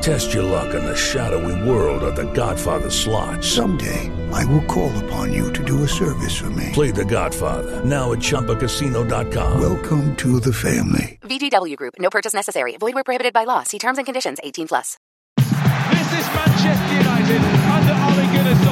Test 0.00 0.32
your 0.32 0.44
luck 0.44 0.74
in 0.74 0.82
the 0.82 0.96
shadowy 0.96 1.68
world 1.68 2.02
of 2.02 2.16
The 2.16 2.32
Godfather 2.32 2.88
slot. 2.88 3.44
Someday, 3.44 4.10
I 4.32 4.44
will 4.46 4.64
call 4.64 4.90
upon 5.04 5.32
you 5.32 5.52
to 5.52 5.62
do 5.62 5.84
a 5.84 5.88
service 5.88 6.36
for 6.38 6.48
me. 6.50 6.70
Play 6.72 6.90
The 6.90 7.04
Godfather 7.04 7.84
now 7.84 8.12
at 8.12 8.18
ChumbaCasino.com. 8.20 9.60
Welcome 9.60 10.16
to 10.16 10.40
the 10.40 10.52
family. 10.52 11.18
VGW 11.22 11.76
Group. 11.76 11.94
No 11.98 12.08
purchase 12.08 12.32
necessary. 12.32 12.76
Void 12.78 12.94
where 12.94 13.04
prohibited 13.04 13.34
by 13.34 13.44
law. 13.44 13.62
See 13.62 13.78
terms 13.78 13.98
and 13.98 14.06
conditions. 14.06 14.38
18 14.42 14.68
plus. 14.68 14.96
This 15.36 16.12
is 16.16 16.26
Manchester 16.34 16.94
United 16.94 17.42
under 17.68 17.92
Ole 17.92 18.26
Gunnar 18.34 18.64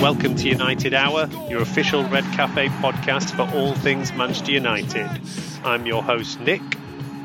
Welcome 0.00 0.36
to 0.36 0.48
United 0.48 0.94
Hour, 0.94 1.28
your 1.50 1.60
official 1.60 2.04
Red 2.04 2.22
Cafe 2.26 2.68
podcast 2.68 3.34
for 3.34 3.52
all 3.56 3.74
things 3.74 4.12
Manchester 4.12 4.52
United. 4.52 5.10
I'm 5.64 5.86
your 5.86 6.04
host, 6.04 6.38
Nik. 6.40 6.62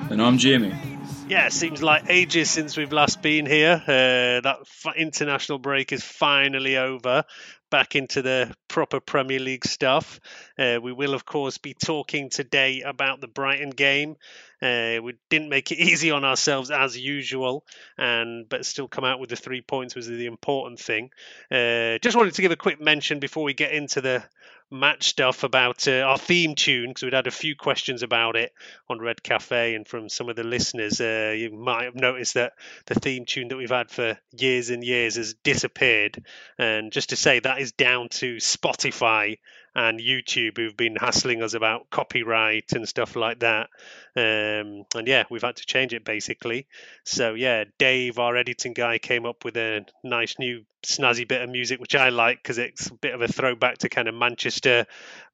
And 0.09 0.19
I'm 0.19 0.39
Jamie. 0.39 0.92
Yeah, 1.33 1.47
it 1.47 1.53
seems 1.53 1.81
like 1.81 2.11
ages 2.11 2.51
since 2.51 2.77
we've 2.77 2.93
last 2.93 3.23
been 3.23 3.47
here. 3.47 3.81
Uh, 3.87 4.39
that 4.41 4.57
f- 4.61 4.95
international 4.95 5.57
break 5.57 5.91
is 5.91 6.03
finally 6.03 6.77
over. 6.77 7.23
Back 7.71 7.95
into 7.95 8.21
the 8.21 8.55
proper 8.67 8.99
Premier 8.99 9.39
League 9.39 9.65
stuff. 9.65 10.19
Uh, 10.59 10.77
we 10.79 10.93
will, 10.93 11.15
of 11.15 11.25
course, 11.25 11.57
be 11.57 11.73
talking 11.73 12.29
today 12.29 12.81
about 12.81 13.19
the 13.19 13.27
Brighton 13.27 13.71
game. 13.71 14.15
Uh, 14.61 15.01
we 15.01 15.15
didn't 15.31 15.49
make 15.49 15.71
it 15.71 15.79
easy 15.79 16.11
on 16.11 16.23
ourselves 16.23 16.69
as 16.69 16.95
usual, 16.95 17.65
and 17.97 18.47
but 18.47 18.63
still 18.63 18.87
come 18.87 19.03
out 19.03 19.19
with 19.19 19.31
the 19.31 19.35
three 19.35 19.61
points 19.61 19.95
was 19.95 20.05
the 20.05 20.27
important 20.27 20.79
thing. 20.79 21.09
Uh, 21.49 21.97
just 21.97 22.15
wanted 22.15 22.35
to 22.35 22.43
give 22.43 22.51
a 22.51 22.55
quick 22.55 22.79
mention 22.79 23.19
before 23.19 23.43
we 23.43 23.55
get 23.55 23.71
into 23.71 24.01
the 24.01 24.23
match 24.73 25.07
stuff 25.07 25.43
about 25.43 25.87
uh, 25.87 26.01
our 26.01 26.17
theme 26.17 26.55
tune 26.55 26.89
because 26.89 27.03
we'd 27.03 27.13
had 27.13 27.27
a 27.27 27.31
few 27.31 27.55
questions 27.55 28.01
about 28.01 28.35
it 28.35 28.51
on 28.89 28.99
Red 28.99 29.21
Cafe 29.21 29.75
and 29.75 29.87
from 29.87 30.09
some 30.09 30.29
of 30.29 30.35
the 30.35 30.43
listeners. 30.43 30.99
Uh, 30.99 31.33
you 31.37 31.51
might 31.51 31.85
have 31.85 31.95
noticed 31.95 32.33
that 32.33 32.53
the 32.87 32.95
theme 32.95 33.25
tune 33.25 33.47
that 33.49 33.57
we've 33.57 33.69
had 33.69 33.91
for 33.91 34.17
years 34.31 34.71
and 34.71 34.83
years 34.83 35.15
has 35.15 35.35
disappeared. 35.43 36.25
And 36.57 36.91
just 36.91 37.09
to 37.09 37.15
say, 37.15 37.39
that 37.39 37.59
is 37.61 37.71
down 37.71 38.09
to 38.09 38.37
Spotify 38.37 39.37
and 39.75 39.99
YouTube 39.99 40.57
who've 40.57 40.77
been 40.77 40.95
hassling 40.95 41.41
us 41.41 41.53
about 41.53 41.89
copyright 41.89 42.73
and 42.73 42.87
stuff 42.87 43.15
like 43.15 43.39
that. 43.39 43.69
Um, 44.15 44.85
and 44.95 45.07
yeah, 45.07 45.23
we've 45.29 45.41
had 45.41 45.55
to 45.57 45.65
change 45.65 45.93
it 45.93 46.03
basically. 46.03 46.67
So 47.05 47.35
yeah, 47.35 47.65
Dave, 47.77 48.19
our 48.19 48.35
editing 48.35 48.73
guy, 48.73 48.97
came 48.97 49.25
up 49.25 49.45
with 49.45 49.57
a 49.57 49.85
nice 50.03 50.37
new 50.39 50.65
snazzy 50.83 51.27
bit 51.27 51.41
of 51.41 51.49
music, 51.49 51.79
which 51.79 51.95
I 51.95 52.09
like 52.09 52.41
because 52.41 52.57
it's 52.57 52.87
a 52.87 52.93
bit 52.93 53.13
of 53.13 53.21
a 53.21 53.27
throwback 53.27 53.79
to 53.79 53.89
kind 53.89 54.07
of 54.07 54.15
Manchester 54.15 54.85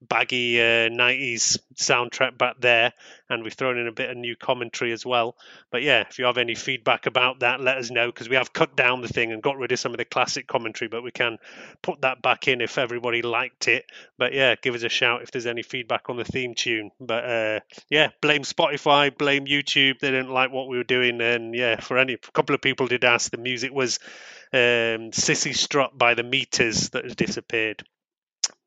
baggy 0.01 0.59
uh, 0.59 0.89
90s 0.89 1.59
soundtrack 1.75 2.37
back 2.37 2.59
there. 2.59 2.93
And 3.29 3.43
we've 3.43 3.53
thrown 3.53 3.77
in 3.77 3.87
a 3.87 3.91
bit 3.91 4.09
of 4.09 4.17
new 4.17 4.35
commentary 4.35 4.91
as 4.91 5.05
well. 5.05 5.35
But 5.71 5.83
yeah, 5.83 6.05
if 6.09 6.17
you 6.17 6.25
have 6.25 6.37
any 6.37 6.55
feedback 6.55 7.05
about 7.05 7.41
that, 7.41 7.61
let 7.61 7.77
us 7.77 7.91
know 7.91 8.07
because 8.07 8.29
we 8.29 8.35
have 8.37 8.53
cut 8.53 8.75
down 8.75 9.01
the 9.01 9.07
thing 9.07 9.31
and 9.31 9.43
got 9.43 9.57
rid 9.57 9.71
of 9.71 9.79
some 9.79 9.91
of 9.91 9.97
the 9.97 10.05
classic 10.05 10.47
commentary, 10.47 10.87
but 10.87 11.03
we 11.03 11.11
can 11.11 11.37
put 11.81 12.01
that 12.01 12.21
back 12.21 12.47
in 12.47 12.61
if 12.61 12.77
everybody 12.77 13.21
liked 13.21 13.67
it. 13.67 13.85
But 14.17 14.33
yeah, 14.33 14.55
give 14.55 14.73
us 14.73 14.83
a 14.83 14.89
shout 14.89 15.21
if 15.21 15.31
there's 15.31 15.45
any 15.45 15.61
feedback 15.61 16.09
on 16.09 16.17
the 16.17 16.25
theme 16.25 16.55
tune. 16.55 16.91
But 16.99 17.25
uh, 17.25 17.59
yeah, 17.89 18.09
blame 18.21 18.43
Spotify, 18.43 19.16
blame 19.16 19.45
YouTube. 19.45 19.99
They 19.99 20.11
didn't 20.11 20.31
like 20.31 20.51
what 20.51 20.67
we 20.67 20.77
were 20.77 20.83
doing. 20.83 21.21
And 21.21 21.53
yeah, 21.53 21.79
for 21.79 21.97
any 21.97 22.13
a 22.13 22.17
couple 22.17 22.55
of 22.55 22.61
people 22.61 22.87
did 22.87 23.03
ask, 23.03 23.31
the 23.31 23.37
music 23.37 23.71
was 23.71 23.99
um, 24.53 25.11
Cissy 25.13 25.53
Strut 25.53 25.97
by 25.97 26.13
the 26.13 26.23
Meters 26.23 26.89
that 26.89 27.03
has 27.03 27.15
disappeared. 27.15 27.83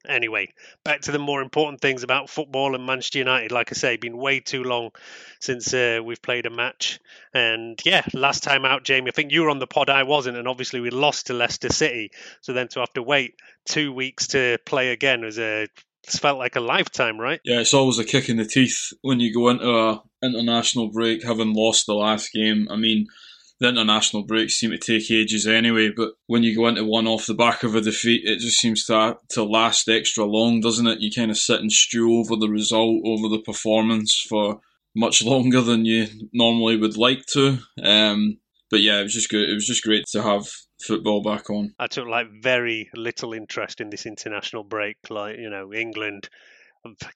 Anyway, 0.09 0.53
back 0.85 1.03
to 1.03 1.13
the 1.13 1.19
more 1.19 1.43
important 1.43 1.81
things 1.81 2.03
about 2.03 2.29
football 2.29 2.75
and 2.75 2.85
Manchester 2.85 3.21
United. 3.21 3.53
Like 3.53 3.71
I 3.71 3.75
say, 3.75 3.97
been 3.97 4.17
way 4.17 4.41
too 4.41 4.65
long 4.65 4.91
since 5.39 5.73
uh, 5.73 6.01
we've 6.05 6.21
played 6.21 6.47
a 6.47 6.51
match. 6.51 6.99
And 7.33 7.81
yeah, 7.85 8.05
last 8.13 8.43
time 8.43 8.65
out, 8.65 8.83
Jamie, 8.83 9.11
I 9.11 9.13
think 9.13 9.31
you 9.31 9.43
were 9.43 9.51
on 9.51 9.61
the 9.61 9.67
pod, 9.69 9.91
I 9.91 10.03
wasn't. 10.03 10.39
And 10.39 10.49
obviously, 10.49 10.81
we 10.81 10.91
lost 10.91 11.29
to 11.29 11.35
Leicester 11.35 11.73
City. 11.73 12.11
So 12.41 12.53
then 12.53 12.67
to 12.69 12.81
have 12.81 12.93
to 12.95 13.03
wait 13.03 13.37
two 13.65 13.93
weeks 13.93 14.29
to 14.29 14.59
play 14.67 14.91
again 14.91 15.25
was 15.25 15.39
a 15.39 15.69
it's 16.05 16.19
felt 16.19 16.39
like 16.39 16.57
a 16.57 16.61
lifetime, 16.61 17.19
right? 17.21 17.41
Yeah, 17.45 17.61
it's 17.61 17.75
always 17.75 17.99
a 17.99 18.05
kick 18.05 18.29
in 18.29 18.37
the 18.37 18.45
teeth 18.45 18.93
when 19.03 19.21
you 19.21 19.33
go 19.33 19.51
into 19.51 19.71
a 19.71 20.03
international 20.25 20.91
break 20.91 21.23
having 21.23 21.55
lost 21.55 21.87
the 21.87 21.95
last 21.95 22.33
game. 22.33 22.67
I 22.71 22.77
mean, 22.77 23.07
the 23.63 23.69
international 23.69 24.25
breaks 24.25 24.55
seem 24.55 24.73
to 24.73 24.79
take 24.79 25.11
ages 25.11 25.47
anyway, 25.47 25.91
but 25.95 26.15
when 26.27 26.43
you 26.43 26.57
go 26.57 26.67
into 26.67 26.85
one 26.85 27.07
off 27.07 27.27
the 27.27 27.35
back 27.35 27.63
of 27.63 27.77
a 27.77 27.81
defeat, 27.81 28.23
it 28.25 28.41
just 28.41 28.59
seems 28.59 28.85
to 28.87 29.17
to 29.31 29.45
last 29.45 29.89
extra 29.89 30.25
long, 30.25 30.61
doesn't 30.61 30.87
it? 30.87 31.01
You 31.01 31.11
kind 31.13 31.31
of 31.31 31.39
sit 31.39 31.61
and 31.61 31.71
stew 31.71 32.19
over 32.19 32.35
the 32.37 32.49
result, 32.49 33.03
over 33.07 33.29
the 33.29 33.41
performance 33.41 34.21
for 34.29 34.61
much 34.97 35.23
longer 35.23 35.61
than 35.61 35.85
you 35.85 36.09
normally 36.33 36.77
would 36.77 36.97
like 36.97 37.25
to. 37.27 37.59
Um, 37.83 38.39
but 38.71 38.81
yeah, 38.81 38.99
it 38.99 39.05
was 39.05 39.15
just 39.15 39.31
good. 39.31 39.49
It 39.49 39.55
was 39.55 39.67
just 39.67 39.85
great 39.85 40.07
to 40.09 40.23
have 40.23 40.47
football 40.83 41.23
back 41.23 41.49
on. 41.49 41.73
I 41.79 41.87
took 41.87 42.09
like 42.09 42.27
very 42.43 42.91
little 42.97 43.33
interest 43.33 43.81
in 43.81 43.91
this 43.91 44.07
international 44.07 44.65
break. 44.65 44.97
Like 45.09 45.39
you 45.39 45.51
know, 45.51 45.73
England, 45.73 46.29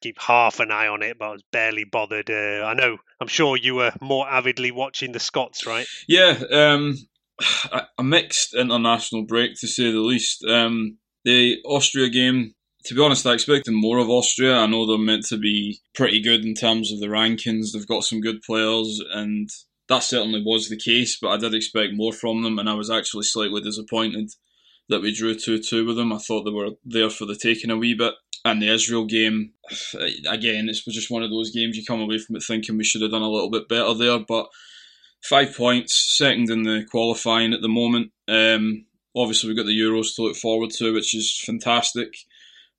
Keep 0.00 0.21
half 0.21 0.60
an 0.60 0.71
eye 0.71 0.87
on 0.87 1.03
it, 1.03 1.19
but 1.19 1.25
I 1.27 1.32
was 1.32 1.43
barely 1.50 1.84
bothered. 1.84 2.31
Uh, 2.31 2.65
I 2.65 2.75
know, 2.75 2.99
I'm 3.21 3.27
sure 3.27 3.56
you 3.56 3.75
were 3.75 3.93
more 4.00 4.28
avidly 4.28 4.71
watching 4.71 5.12
the 5.12 5.21
Scots, 5.21 5.66
right? 5.66 5.87
Yeah, 6.06 6.38
um, 6.53 6.97
a 7.72 7.82
a 7.99 8.04
mixed 8.04 8.54
international 8.54 9.25
break 9.25 9.59
to 9.60 9.66
say 9.66 9.91
the 9.91 9.99
least. 9.99 10.44
Um, 10.44 10.99
the 11.25 11.56
Austria 11.65 12.09
game, 12.09 12.54
to 12.84 12.94
be 12.94 13.03
honest, 13.03 13.27
I 13.27 13.34
expected 13.34 13.72
more 13.72 13.98
of 13.98 14.09
Austria. 14.09 14.54
I 14.54 14.66
know 14.66 14.86
they're 14.86 14.98
meant 14.98 15.27
to 15.27 15.36
be 15.36 15.80
pretty 15.95 16.21
good 16.22 16.45
in 16.45 16.54
terms 16.54 16.92
of 16.92 17.01
the 17.01 17.07
rankings. 17.09 17.72
They've 17.72 17.86
got 17.86 18.04
some 18.04 18.21
good 18.21 18.42
players, 18.42 19.03
and 19.12 19.48
that 19.89 20.04
certainly 20.04 20.42
was 20.45 20.69
the 20.69 20.78
case. 20.78 21.19
But 21.21 21.30
I 21.30 21.36
did 21.39 21.54
expect 21.54 21.95
more 21.95 22.12
from 22.12 22.42
them, 22.42 22.59
and 22.59 22.69
I 22.71 22.74
was 22.74 22.91
actually 22.91 23.24
slightly 23.24 23.60
disappointed 23.60 24.30
that 24.89 25.03
we 25.03 25.12
drew 25.12 25.34
two 25.34 25.59
two 25.59 25.84
with 25.84 25.97
them. 25.97 26.12
I 26.12 26.19
thought 26.19 26.45
they 26.45 26.51
were 26.51 26.71
there 26.84 27.10
for 27.10 27.24
the 27.24 27.34
taking 27.34 27.71
a 27.71 27.77
wee 27.77 27.95
bit. 27.95 28.15
And 28.47 28.63
the 28.63 28.72
Israel 28.72 29.07
game, 29.07 29.54
again, 30.28 30.69
it 30.69 30.78
was 30.87 30.95
just 30.95 31.10
one 31.10 31.25
of 31.25 31.31
those 31.31 31.51
games 31.51 31.77
you 31.77 31.84
come 31.84 32.01
away 32.01 32.19
from 32.19 32.37
it 32.37 32.45
thinking 32.45 32.77
we 32.77 32.84
should 32.84 33.03
have 33.03 33.10
done 33.10 33.22
a 33.22 33.28
little 33.28 33.51
bit 33.51 33.69
better 33.69 33.93
there. 33.93 34.21
But 34.21 34.47
five 35.21 35.57
points, 35.57 36.16
second 36.16 36.48
in 36.48 36.63
the 36.63 36.87
qualifying 36.89 37.53
at 37.53 37.60
the 37.60 37.69
moment. 37.69 38.13
Um, 38.28 38.87
obviously, 39.16 39.48
we've 39.48 39.57
got 39.57 39.66
the 39.66 39.77
Euros 39.77 40.15
to 40.15 40.22
look 40.22 40.37
forward 40.37 40.71
to, 40.78 40.95
which 40.95 41.13
is 41.13 41.43
fantastic. 41.45 42.15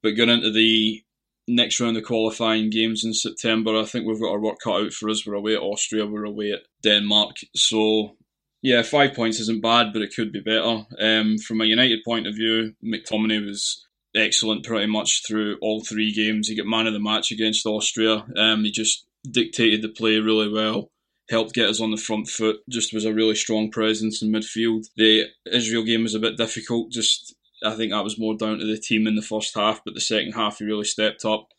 But 0.02 0.12
going 0.12 0.30
into 0.30 0.52
the 0.52 1.04
next 1.50 1.81
round 1.81 1.98
of 1.98 2.06
qualifying 2.06 2.69
games 2.69 3.04
in 3.04 3.14
September, 3.14 3.78
I 3.78 3.84
think 3.84 4.08
we've 4.08 4.22
got 4.22 4.31
our 4.31 4.40
work 4.40 4.60
cut 4.64 4.84
out 4.84 4.94
for 4.94 5.10
us. 5.10 5.28
We're 5.28 5.34
away 5.34 5.56
at 5.56 5.62
Austria, 5.62 6.06
we're 6.06 6.24
away 6.24 6.54
at 6.54 6.62
Denmark. 6.81 7.36
So, 7.58 8.16
yeah, 8.62 8.84
five 8.84 9.14
points 9.14 9.42
isn't 9.42 9.62
bad, 9.62 9.92
but 9.92 10.02
it 10.02 10.16
could 10.16 10.31
be 10.31 10.40
better. 10.40 10.86
Um, 10.98 11.38
from 11.40 11.60
a 11.60 11.66
United 11.66 12.00
point 12.06 12.25
of 12.25 12.36
view, 12.36 12.74
McTominay 12.81 13.46
was 13.46 13.84
excellent 14.15 14.65
pretty 14.65 14.88
much 14.88 15.24
through 15.27 15.57
all 15.62 15.83
three 15.83 16.13
games. 16.13 16.48
He 16.48 16.56
got 16.56 16.65
man 16.65 16.88
of 16.88 16.94
the 16.94 17.00
match 17.00 17.31
against 17.31 17.65
Austria. 17.65 18.25
Um, 18.36 18.63
he 18.63 18.71
just 18.71 19.06
dictated 19.30 19.81
the 19.81 19.89
play 19.89 20.18
really 20.18 20.51
well. 20.51 20.89
Helped 21.30 21.54
get 21.54 21.69
us 21.69 21.81
on 21.81 21.92
the 21.92 21.98
front 21.98 22.27
foot. 22.27 22.57
Just 22.69 22.94
was 22.94 23.06
a 23.06 23.13
really 23.13 23.36
strong 23.36 23.69
presence 23.69 24.21
in 24.21 24.31
midfield. 24.31 24.86
The 24.95 25.25
Israel 25.51 25.83
game 25.83 26.04
was 26.04 26.15
a 26.15 26.19
bit 26.19 26.38
difficult. 26.38 26.92
Just 26.92 27.36
I 27.63 27.75
think 27.75 27.92
that 27.92 28.04
was 28.04 28.19
more 28.19 28.36
down 28.36 28.59
to 28.59 28.65
the 28.65 28.77
team 28.77 29.07
in 29.07 29.15
the 29.15 29.21
first 29.21 29.56
half, 29.56 29.81
but 29.83 29.94
the 29.94 30.01
second 30.01 30.33
half 30.33 30.59
he 30.59 30.65
really 30.65 30.86
stepped 30.86 31.25
up. 31.25 31.50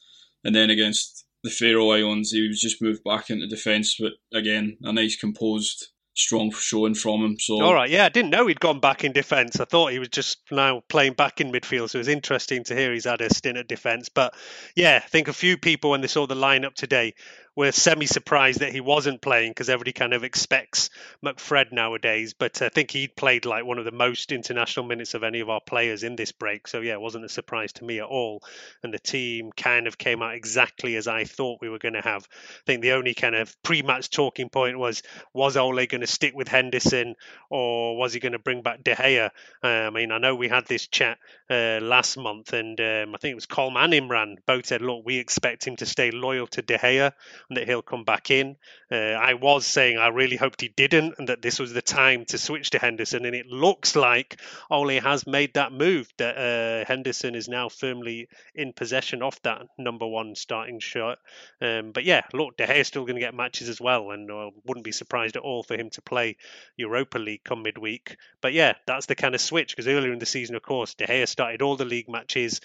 And 0.45 0.55
then 0.55 0.71
against 0.71 1.27
the 1.43 1.51
Faroe 1.51 1.91
Islands, 1.91 2.31
he 2.31 2.47
was 2.49 2.61
just 2.61 2.81
moved 2.81 3.05
back 3.05 3.31
into 3.31 3.47
defence, 3.47 3.97
but 3.99 4.13
again, 4.33 4.79
a 4.83 4.93
nice 4.93 5.17
composed 5.17 5.89
strong 6.19 6.51
showing 6.53 6.95
from 6.95 7.25
him. 7.25 7.39
So 7.39 7.63
all 7.63 7.75
right, 7.75 7.91
yeah, 7.91 8.05
I 8.05 8.09
didn't 8.09 8.31
know 8.31 8.47
he'd 8.47 8.61
gone 8.61 8.81
back 8.81 9.05
in 9.05 9.13
defence. 9.13 9.61
I 9.61 9.65
thought 9.65 9.93
he 9.93 9.99
was 9.99 10.09
just 10.09 10.39
now 10.51 10.83
playing 10.89 11.15
back 11.15 11.41
in 11.41 11.53
midfield. 11.53 11.91
So 11.91 11.99
it 11.99 12.01
was 12.01 12.09
interesting 12.09 12.65
to 12.65 12.75
hear 12.75 12.93
he's 12.93 13.05
had 13.05 13.21
a 13.21 13.33
stint 13.33 13.59
at 13.59 13.69
defence. 13.69 14.09
But 14.09 14.35
yeah, 14.75 15.01
I 15.03 15.09
think 15.09 15.29
a 15.29 15.33
few 15.33 15.57
people 15.57 15.91
when 15.91 16.01
they 16.01 16.09
saw 16.09 16.27
the 16.27 16.35
lineup 16.35 16.75
today 16.75 17.15
we're 17.59 17.73
semi 17.73 18.07
surprised 18.07 18.61
that 18.61 18.71
he 18.71 18.81
wasn't 18.81 19.21
playing 19.21 19.51
because 19.51 19.69
everybody 19.69 19.91
kind 19.91 20.15
of 20.15 20.23
expects 20.23 20.91
McFred 21.25 21.73
nowadays. 21.73 22.33
But 22.33 22.63
I 22.63 22.69
think 22.69 22.93
he 22.93 23.09
played 23.09 23.47
like 23.47 23.65
one 23.65 23.79
of 23.79 23.85
the 23.85 23.91
most 23.91 24.31
international 24.31 24.87
minutes 24.87 25.15
of 25.15 25.25
any 25.25 25.41
of 25.41 25.51
our 25.51 25.61
players 25.61 26.05
in 26.05 26.15
this 26.15 26.31
break. 26.31 26.69
So 26.69 26.79
yeah, 26.79 26.93
it 26.93 27.01
wasn't 27.01 27.25
a 27.25 27.29
surprise 27.29 27.73
to 27.73 27.85
me 27.85 27.99
at 27.99 28.05
all. 28.05 28.45
And 28.85 28.95
the 28.95 29.01
team 29.01 29.51
kind 29.51 29.89
of 29.89 29.99
came 29.99 30.23
out 30.23 30.37
exactly 30.37 30.95
as 30.95 31.09
I 31.09 31.25
thought 31.25 31.59
we 31.61 31.69
were 31.69 31.81
going 31.81 31.95
to 31.95 32.01
have. 32.01 32.29
I 32.31 32.63
think 32.65 32.81
the 32.81 32.93
only 32.93 33.15
kind 33.15 33.35
of 33.35 33.61
pre-match 33.65 34.11
talking 34.11 34.51
point 34.51 34.79
was 34.79 35.03
was 35.35 35.57
Ole 35.57 35.85
going 35.87 36.03
to 36.03 36.07
stick 36.07 36.35
with 36.37 36.47
Henderson 36.47 37.17
or 37.51 37.97
was 37.97 38.13
he 38.13 38.21
going 38.21 38.35
to 38.35 38.39
bring 38.39 38.63
back 38.63 38.85
De 38.85 38.95
Gea? 38.95 39.31
Uh, 39.65 39.67
I 39.67 39.91
mean, 39.91 40.13
I 40.13 40.19
know 40.19 40.37
we 40.37 40.47
had 40.47 40.67
this 40.67 40.87
chat 40.87 41.19
uh, 41.51 41.81
last 41.83 42.17
month, 42.17 42.53
and 42.53 42.81
um, 42.81 43.17
I 43.17 43.19
think 43.19 43.33
it 43.33 43.35
was 43.35 43.47
Colm 43.47 43.77
and 43.77 43.93
Imran 43.93 44.37
both 44.47 44.67
said, 44.67 44.83
"Look, 44.83 45.05
we 45.05 45.19
expect 45.19 45.67
him 45.67 45.75
to 45.77 45.87
stay 45.87 46.13
loyal 46.13 46.47
to 46.49 46.63
De 46.63 46.79
Gea." 46.79 47.13
And 47.49 47.57
that 47.57 47.67
he'll 47.67 47.83
come 47.83 48.05
back 48.05 48.31
in. 48.31 48.57
Uh, 48.91 48.97
I 48.97 49.35
was 49.35 49.67
saying 49.67 49.99
I 49.99 50.09
really 50.09 50.37
hoped 50.37 50.61
he 50.61 50.69
didn't, 50.69 51.15
and 51.19 51.29
that 51.29 51.43
this 51.43 51.59
was 51.59 51.73
the 51.73 51.83
time 51.83 52.25
to 52.27 52.39
switch 52.39 52.71
to 52.71 52.79
Henderson. 52.79 53.25
And 53.25 53.35
it 53.35 53.47
looks 53.47 53.97
like 53.97 54.41
Ole 54.71 55.01
has 55.01 55.27
made 55.27 55.55
that 55.55 55.73
move. 55.73 56.09
That 56.19 56.37
uh, 56.37 56.85
Henderson 56.87 57.35
is 57.35 57.49
now 57.49 57.69
firmly 57.69 58.29
in 58.55 58.73
possession 58.73 59.23
of 59.23 59.41
that 59.43 59.63
number 59.79 60.07
one 60.07 60.35
starting 60.35 60.81
shot. 60.81 61.19
Um, 61.61 61.93
but 61.93 62.05
yeah, 62.05 62.23
look, 62.33 62.57
De 62.57 62.67
Gea 62.67 62.81
is 62.81 62.89
still 62.89 63.05
going 63.05 63.17
to 63.17 63.21
get 63.21 63.35
matches 63.35 63.69
as 63.69 63.81
well, 63.81 64.11
and 64.11 64.31
uh, 64.31 64.51
wouldn't 64.67 64.85
be 64.85 64.93
surprised 64.93 65.37
at 65.37 65.43
all 65.43 65.63
for 65.63 65.75
him 65.75 65.91
to 65.91 66.03
play 66.03 66.37
Europa 66.77 67.19
League 67.19 67.45
come 67.45 67.63
midweek. 67.63 68.17
But 68.41 68.53
yeah, 68.53 68.75
that's 68.87 69.07
the 69.07 69.15
kind 69.15 69.35
of 69.35 69.41
switch 69.41 69.75
because 69.75 69.89
earlier 69.89 70.13
in 70.13 70.19
the 70.19 70.27
season, 70.27 70.57
of 70.57 70.63
course, 70.63 70.95
De 70.95 71.07
Gea 71.07 71.27
started 71.27 71.63
all 71.63 71.77
the 71.77 71.85
league 71.85 72.09
matches 72.09 72.61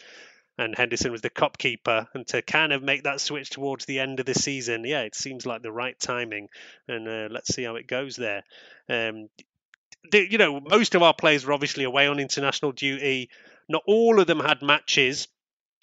and 0.57 0.75
Henderson 0.75 1.11
was 1.11 1.21
the 1.21 1.29
cup 1.29 1.57
keeper. 1.57 2.07
And 2.13 2.27
to 2.27 2.41
kind 2.41 2.73
of 2.73 2.83
make 2.83 3.03
that 3.03 3.21
switch 3.21 3.49
towards 3.49 3.85
the 3.85 3.99
end 3.99 4.19
of 4.19 4.25
the 4.25 4.33
season, 4.33 4.83
yeah, 4.85 5.01
it 5.01 5.15
seems 5.15 5.45
like 5.45 5.61
the 5.61 5.71
right 5.71 5.99
timing. 5.99 6.49
And 6.87 7.07
uh, 7.07 7.27
let's 7.31 7.53
see 7.53 7.63
how 7.63 7.75
it 7.75 7.87
goes 7.87 8.15
there. 8.15 8.43
Um, 8.89 9.29
the, 10.11 10.29
you 10.29 10.37
know, 10.37 10.59
most 10.59 10.95
of 10.95 11.01
our 11.01 11.13
players 11.13 11.45
were 11.45 11.53
obviously 11.53 11.85
away 11.85 12.07
on 12.07 12.19
international 12.19 12.71
duty. 12.71 13.29
Not 13.69 13.83
all 13.87 14.19
of 14.19 14.27
them 14.27 14.39
had 14.39 14.61
matches. 14.61 15.27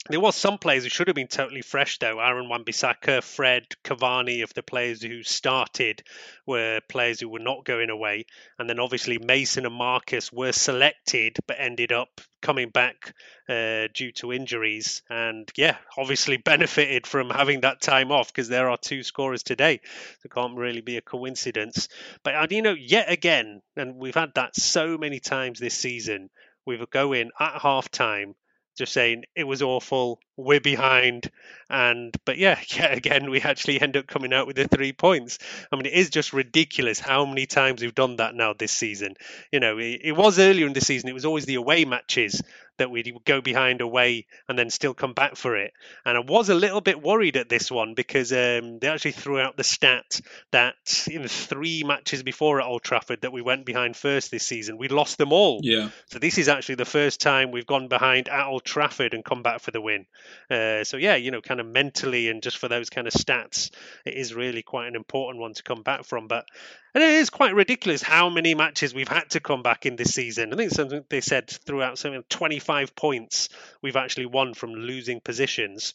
There 0.09 0.19
was 0.19 0.35
some 0.35 0.57
players 0.57 0.83
who 0.83 0.89
should 0.89 1.09
have 1.09 1.15
been 1.15 1.29
totally 1.29 1.61
fresh 1.61 1.99
though. 1.99 2.21
Aaron 2.21 2.49
Wan-Bissaka, 2.49 3.23
Fred, 3.23 3.67
Cavani, 3.85 4.43
of 4.43 4.55
the 4.55 4.63
players 4.63 5.03
who 5.03 5.23
started, 5.23 6.03
were 6.47 6.81
players 6.89 7.21
who 7.21 7.29
were 7.29 7.39
not 7.39 7.67
going 7.67 7.91
away. 7.91 8.25
And 8.59 8.69
then 8.69 8.81
obviously 8.81 9.19
Mason 9.19 9.67
and 9.67 9.75
Marcus 9.75 10.33
were 10.33 10.53
selected 10.53 11.37
but 11.47 11.61
ended 11.61 11.93
up 11.93 12.23
coming 12.41 12.71
back 12.71 13.15
uh, 13.47 13.89
due 13.93 14.11
to 14.13 14.33
injuries. 14.33 15.03
And 15.11 15.47
yeah, 15.55 15.77
obviously 15.99 16.37
benefited 16.45 17.07
from 17.07 17.29
having 17.29 17.61
that 17.61 17.83
time 17.83 18.11
off 18.11 18.29
because 18.29 18.49
there 18.49 18.71
are 18.71 18.79
two 18.79 19.03
scorers 19.03 19.43
today. 19.43 19.81
It 20.25 20.31
can't 20.33 20.57
really 20.57 20.81
be 20.81 20.97
a 20.97 21.03
coincidence. 21.03 21.89
But 22.25 22.37
uh, 22.37 22.47
you 22.49 22.63
know, 22.63 22.73
yet 22.73 23.11
again, 23.13 23.61
and 23.77 23.97
we've 23.97 24.15
had 24.15 24.33
that 24.37 24.57
so 24.57 24.97
many 24.97 25.21
times 25.21 25.61
this 25.61 25.75
season, 25.75 26.31
we 26.65 26.83
go 26.91 27.13
in 27.13 27.31
at 27.39 27.61
half 27.61 27.91
time 27.91 28.35
just 28.81 28.93
saying 28.95 29.25
it 29.37 29.45
was 29.45 29.63
awful, 29.63 30.19
we're 30.45 30.61
behind, 30.61 31.31
and 31.69 32.15
but 32.25 32.39
yeah, 32.39 32.59
yeah, 32.75 32.93
again 32.93 33.31
we 33.31 33.41
actually 33.41 33.81
end 33.81 33.97
up 33.97 34.07
coming 34.07 34.33
out 34.33 34.47
with 34.47 34.57
the 34.57 34.69
three 34.69 34.93
points. 34.93 35.39
I 35.71 35.77
mean, 35.77 35.87
it 35.87 35.93
is 35.93 36.11
just 36.11 36.33
ridiculous 36.33 37.01
how 37.01 37.25
many 37.27 37.47
times 37.47 37.83
we've 37.83 37.95
done 37.95 38.17
that 38.17 38.35
now 38.35 38.53
this 38.53 38.73
season. 38.73 39.15
You 39.53 39.61
know, 39.61 39.79
it, 39.79 40.01
it 40.05 40.13
was 40.13 40.39
earlier 40.39 40.67
in 40.67 40.73
the 40.73 40.81
season; 40.81 41.09
it 41.09 41.15
was 41.15 41.25
always 41.25 41.47
the 41.47 41.57
away 41.57 41.85
matches 41.85 42.43
that 42.81 42.91
we'd 42.91 43.15
go 43.27 43.43
behind 43.43 43.83
away 43.83 44.27
and 44.49 44.59
then 44.59 44.71
still 44.71 44.95
come 44.95 45.13
back 45.13 45.37
for 45.37 45.57
it. 45.57 45.73
And 46.05 46.17
I 46.17 46.21
was 46.21 46.49
a 46.49 46.55
little 46.55 46.81
bit 46.81 47.01
worried 47.01 47.37
at 47.37 47.49
this 47.49 47.71
one 47.71 47.93
because 47.93 48.33
um, 48.33 48.79
they 48.79 48.89
actually 48.89 49.13
threw 49.13 49.39
out 49.39 49.57
the 49.57 49.65
stat 49.65 50.21
that 50.51 50.75
in 51.09 51.29
three 51.29 51.85
matches 51.85 52.23
before 52.23 52.59
at 52.61 52.67
Old 52.67 52.83
Trafford 52.83 53.21
that 53.21 53.33
we 53.33 53.43
went 53.43 53.67
behind 53.67 53.97
first 53.97 54.31
this 54.31 54.47
season, 54.47 54.79
we 54.79 54.89
lost 54.89 55.19
them 55.19 55.33
all. 55.33 55.61
Yeah. 55.63 55.91
So 56.07 56.19
this 56.19 56.39
is 56.39 56.49
actually 56.49 56.77
the 56.77 56.87
first 56.87 57.21
time 57.21 57.51
we've 57.51 57.67
gone 57.67 57.89
behind 57.89 58.29
at 58.31 58.47
Old 58.47 58.65
Trafford 58.65 59.13
and 59.13 59.23
come 59.25 59.43
back 59.43 59.61
for 59.61 59.71
the 59.71 59.81
win. 59.81 60.07
Uh, 60.51 60.85
so 60.85 60.97
yeah, 60.97 61.17
you 61.17 61.31
know, 61.31 61.41
kind 61.41 61.61
of 61.61 61.67
mentally 61.67 62.29
and 62.29 62.43
just 62.43 62.59
for 62.59 62.69
those 62.69 62.91
kind 62.91 63.07
of 63.07 63.13
stats, 63.13 63.71
it 64.05 64.15
is 64.15 64.35
really 64.35 64.63
quite 64.63 64.89
an 64.89 64.97
important 64.97 65.41
one 65.41 65.55
to 65.55 65.63
come 65.63 65.83
back 65.83 66.05
from. 66.05 66.29
But 66.29 66.47
and 66.95 67.05
it 67.05 67.11
is 67.11 67.31
quite 67.31 67.55
ridiculous 67.55 68.03
how 68.03 68.29
many 68.31 68.55
matches 68.55 68.95
we've 68.95 69.09
had 69.09 69.31
to 69.31 69.41
come 69.41 69.63
back 69.63 69.87
in 69.87 69.97
this 69.97 70.15
season. 70.15 70.53
I 70.53 70.57
think 70.57 70.73
something 70.73 71.05
they 71.09 71.21
said 71.21 71.49
throughout 71.49 71.99
something 71.99 72.25
25 72.29 72.97
points 72.97 73.49
we've 73.83 73.97
actually 73.97 74.27
won 74.27 74.55
from 74.55 74.75
losing 74.75 75.21
positions. 75.21 75.95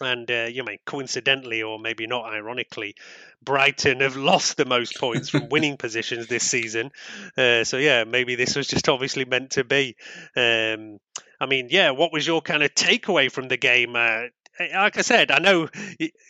And 0.00 0.30
uh, 0.30 0.48
you 0.50 0.62
know, 0.62 0.76
coincidentally 0.84 1.62
or 1.62 1.78
maybe 1.78 2.06
not 2.06 2.24
ironically, 2.24 2.94
Brighton 3.42 4.00
have 4.00 4.16
lost 4.16 4.56
the 4.56 4.64
most 4.64 4.96
points 4.98 5.28
from 5.28 5.48
winning 5.48 5.76
positions 5.78 6.26
this 6.26 6.44
season. 6.44 6.90
Uh, 7.36 7.64
so 7.64 7.76
yeah, 7.76 8.04
maybe 8.04 8.34
this 8.34 8.56
was 8.56 8.66
just 8.66 8.88
obviously 8.88 9.24
meant 9.24 9.52
to 9.52 9.64
be. 9.64 9.96
Um, 10.36 10.98
I 11.40 11.46
mean, 11.46 11.68
yeah, 11.70 11.90
what 11.90 12.12
was 12.12 12.26
your 12.26 12.42
kind 12.42 12.62
of 12.62 12.74
takeaway 12.74 13.30
from 13.30 13.48
the 13.48 13.56
game? 13.56 13.94
Uh, 13.94 14.26
like 14.60 14.98
I 14.98 15.02
said, 15.02 15.30
I 15.30 15.38
know 15.38 15.68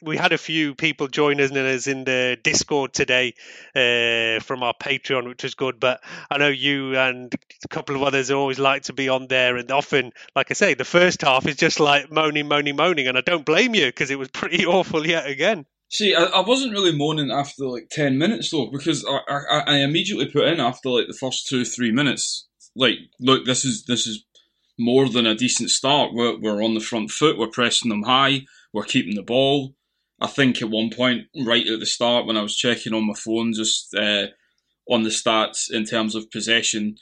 we 0.02 0.16
had 0.16 0.32
a 0.32 0.38
few 0.38 0.74
people 0.74 1.08
join 1.08 1.40
us 1.40 1.86
in 1.86 2.04
the 2.04 2.38
Discord 2.42 2.92
today 2.92 3.34
uh, 3.74 4.40
from 4.40 4.62
our 4.62 4.74
Patreon, 4.74 5.28
which 5.28 5.42
was 5.42 5.54
good. 5.54 5.80
But 5.80 6.02
I 6.30 6.38
know 6.38 6.48
you 6.48 6.96
and 6.96 7.32
a 7.64 7.68
couple 7.68 7.96
of 7.96 8.02
others 8.02 8.30
always 8.30 8.58
like 8.58 8.82
to 8.84 8.92
be 8.92 9.08
on 9.08 9.28
there, 9.28 9.56
and 9.56 9.70
often, 9.70 10.12
like 10.36 10.50
I 10.50 10.54
say, 10.54 10.74
the 10.74 10.84
first 10.84 11.22
half 11.22 11.46
is 11.46 11.56
just 11.56 11.80
like 11.80 12.10
moaning, 12.10 12.48
moaning, 12.48 12.76
moaning, 12.76 13.08
and 13.08 13.16
I 13.16 13.22
don't 13.22 13.44
blame 13.44 13.74
you 13.74 13.86
because 13.86 14.10
it 14.10 14.18
was 14.18 14.28
pretty 14.32 14.66
awful 14.66 15.06
yet 15.06 15.26
again. 15.26 15.66
See, 15.90 16.14
I, 16.14 16.24
I, 16.24 16.40
wasn't 16.46 16.72
really 16.72 16.94
moaning 16.94 17.30
after 17.30 17.64
like 17.66 17.88
ten 17.90 18.18
minutes 18.18 18.50
though, 18.50 18.70
because 18.70 19.06
I, 19.06 19.20
I, 19.28 19.58
I 19.66 19.76
immediately 19.78 20.26
put 20.26 20.46
in 20.46 20.60
after 20.60 20.90
like 20.90 21.06
the 21.06 21.16
first 21.18 21.46
two 21.48 21.64
three 21.64 21.92
minutes, 21.92 22.46
like, 22.76 22.96
look, 23.20 23.46
this 23.46 23.64
is 23.64 23.84
this 23.84 24.06
is 24.06 24.24
more 24.78 25.08
than 25.08 25.26
a 25.26 25.34
decent 25.34 25.70
start. 25.70 26.12
We're, 26.14 26.38
we're 26.38 26.62
on 26.62 26.74
the 26.74 26.80
front 26.80 27.10
foot, 27.10 27.38
we're 27.38 27.48
pressing 27.48 27.88
them 27.88 28.04
high, 28.04 28.42
we're 28.72 28.84
keeping 28.84 29.16
the 29.16 29.22
ball. 29.22 29.74
I 30.20 30.26
think 30.26 30.60
at 30.60 30.70
one 30.70 30.90
point, 30.90 31.26
right 31.44 31.66
at 31.66 31.80
the 31.80 31.86
start, 31.86 32.26
when 32.26 32.36
I 32.36 32.42
was 32.42 32.56
checking 32.56 32.94
on 32.94 33.06
my 33.06 33.14
phone, 33.14 33.52
just 33.52 33.94
uh, 33.94 34.26
on 34.88 35.02
the 35.02 35.10
stats 35.10 35.70
in 35.70 35.84
terms 35.84 36.14
of 36.14 36.30
possession, 36.30 36.96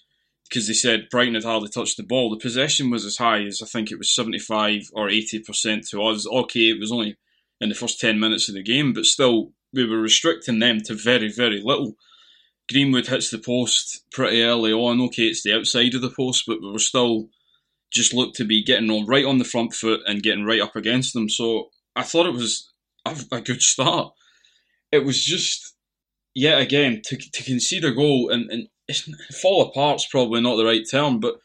because 0.49 0.67
they 0.67 0.75
said 0.75 1.09
Brighton 1.11 1.35
had 1.35 1.45
hardly 1.45 1.69
touched 1.69 1.97
the 1.97 2.03
ball, 2.03 2.31
the 2.31 2.37
possession 2.37 2.91
was 2.91 3.05
as 3.05 3.17
high 3.17 3.43
as 3.43 3.63
I 3.63 3.67
think 3.67 3.91
it 3.91 3.99
was 3.99 4.15
75 4.15 4.91
or 4.93 5.09
80% 5.09 5.89
to 5.91 6.03
us. 6.03 6.27
Okay, 6.27 6.71
it 6.71 6.81
was 6.81 6.93
only 6.93 7.17
in 7.61 7.69
the 7.71 7.75
first 7.75 8.01
10 8.01 8.21
minutes 8.21 8.49
of 8.49 8.55
the 8.55 8.63
game, 8.63 8.93
but 8.93 9.05
still, 9.05 9.53
we 9.73 9.87
were 9.87 10.01
restricting 10.01 10.59
them 10.59 10.81
to 10.83 10.95
very, 10.95 11.31
very 11.31 11.61
little. 11.63 11.95
Greenwood 12.71 13.07
hits 13.07 13.31
the 13.31 13.39
post 13.39 14.05
pretty 14.11 14.43
early 14.43 14.73
on. 14.73 15.01
Okay, 15.01 15.25
it's 15.25 15.43
the 15.43 15.55
outside 15.55 15.95
of 15.95 16.03
the 16.03 16.11
post, 16.11 16.45
but 16.47 16.61
we 16.61 16.71
were 16.71 16.79
still 16.79 17.29
just 17.93 18.13
looked 18.13 18.37
to 18.37 18.45
be 18.45 18.63
getting 18.63 18.91
on 18.91 19.07
right 19.07 19.25
on 19.25 19.39
the 19.39 19.45
front 19.45 19.73
foot 19.73 20.01
and 20.07 20.23
getting 20.23 20.45
right 20.45 20.61
up 20.61 20.77
against 20.77 21.15
them. 21.15 21.29
So 21.29 21.71
I 21.95 22.03
thought 22.03 22.27
it 22.27 22.35
was 22.35 22.71
a, 23.05 23.17
a 23.33 23.41
good 23.41 23.63
start. 23.63 24.13
It 24.93 25.05
was 25.05 25.25
just 25.25 25.75
yet 26.35 26.61
again 26.61 27.01
to 27.05 27.17
to 27.17 27.43
concede 27.43 27.85
a 27.85 27.93
goal 27.93 28.31
and, 28.31 28.51
and 28.51 28.69
fall 29.41 29.63
apart's 29.63 30.07
probably 30.07 30.41
not 30.41 30.57
the 30.57 30.65
right 30.65 30.85
term, 30.89 31.21
but 31.21 31.37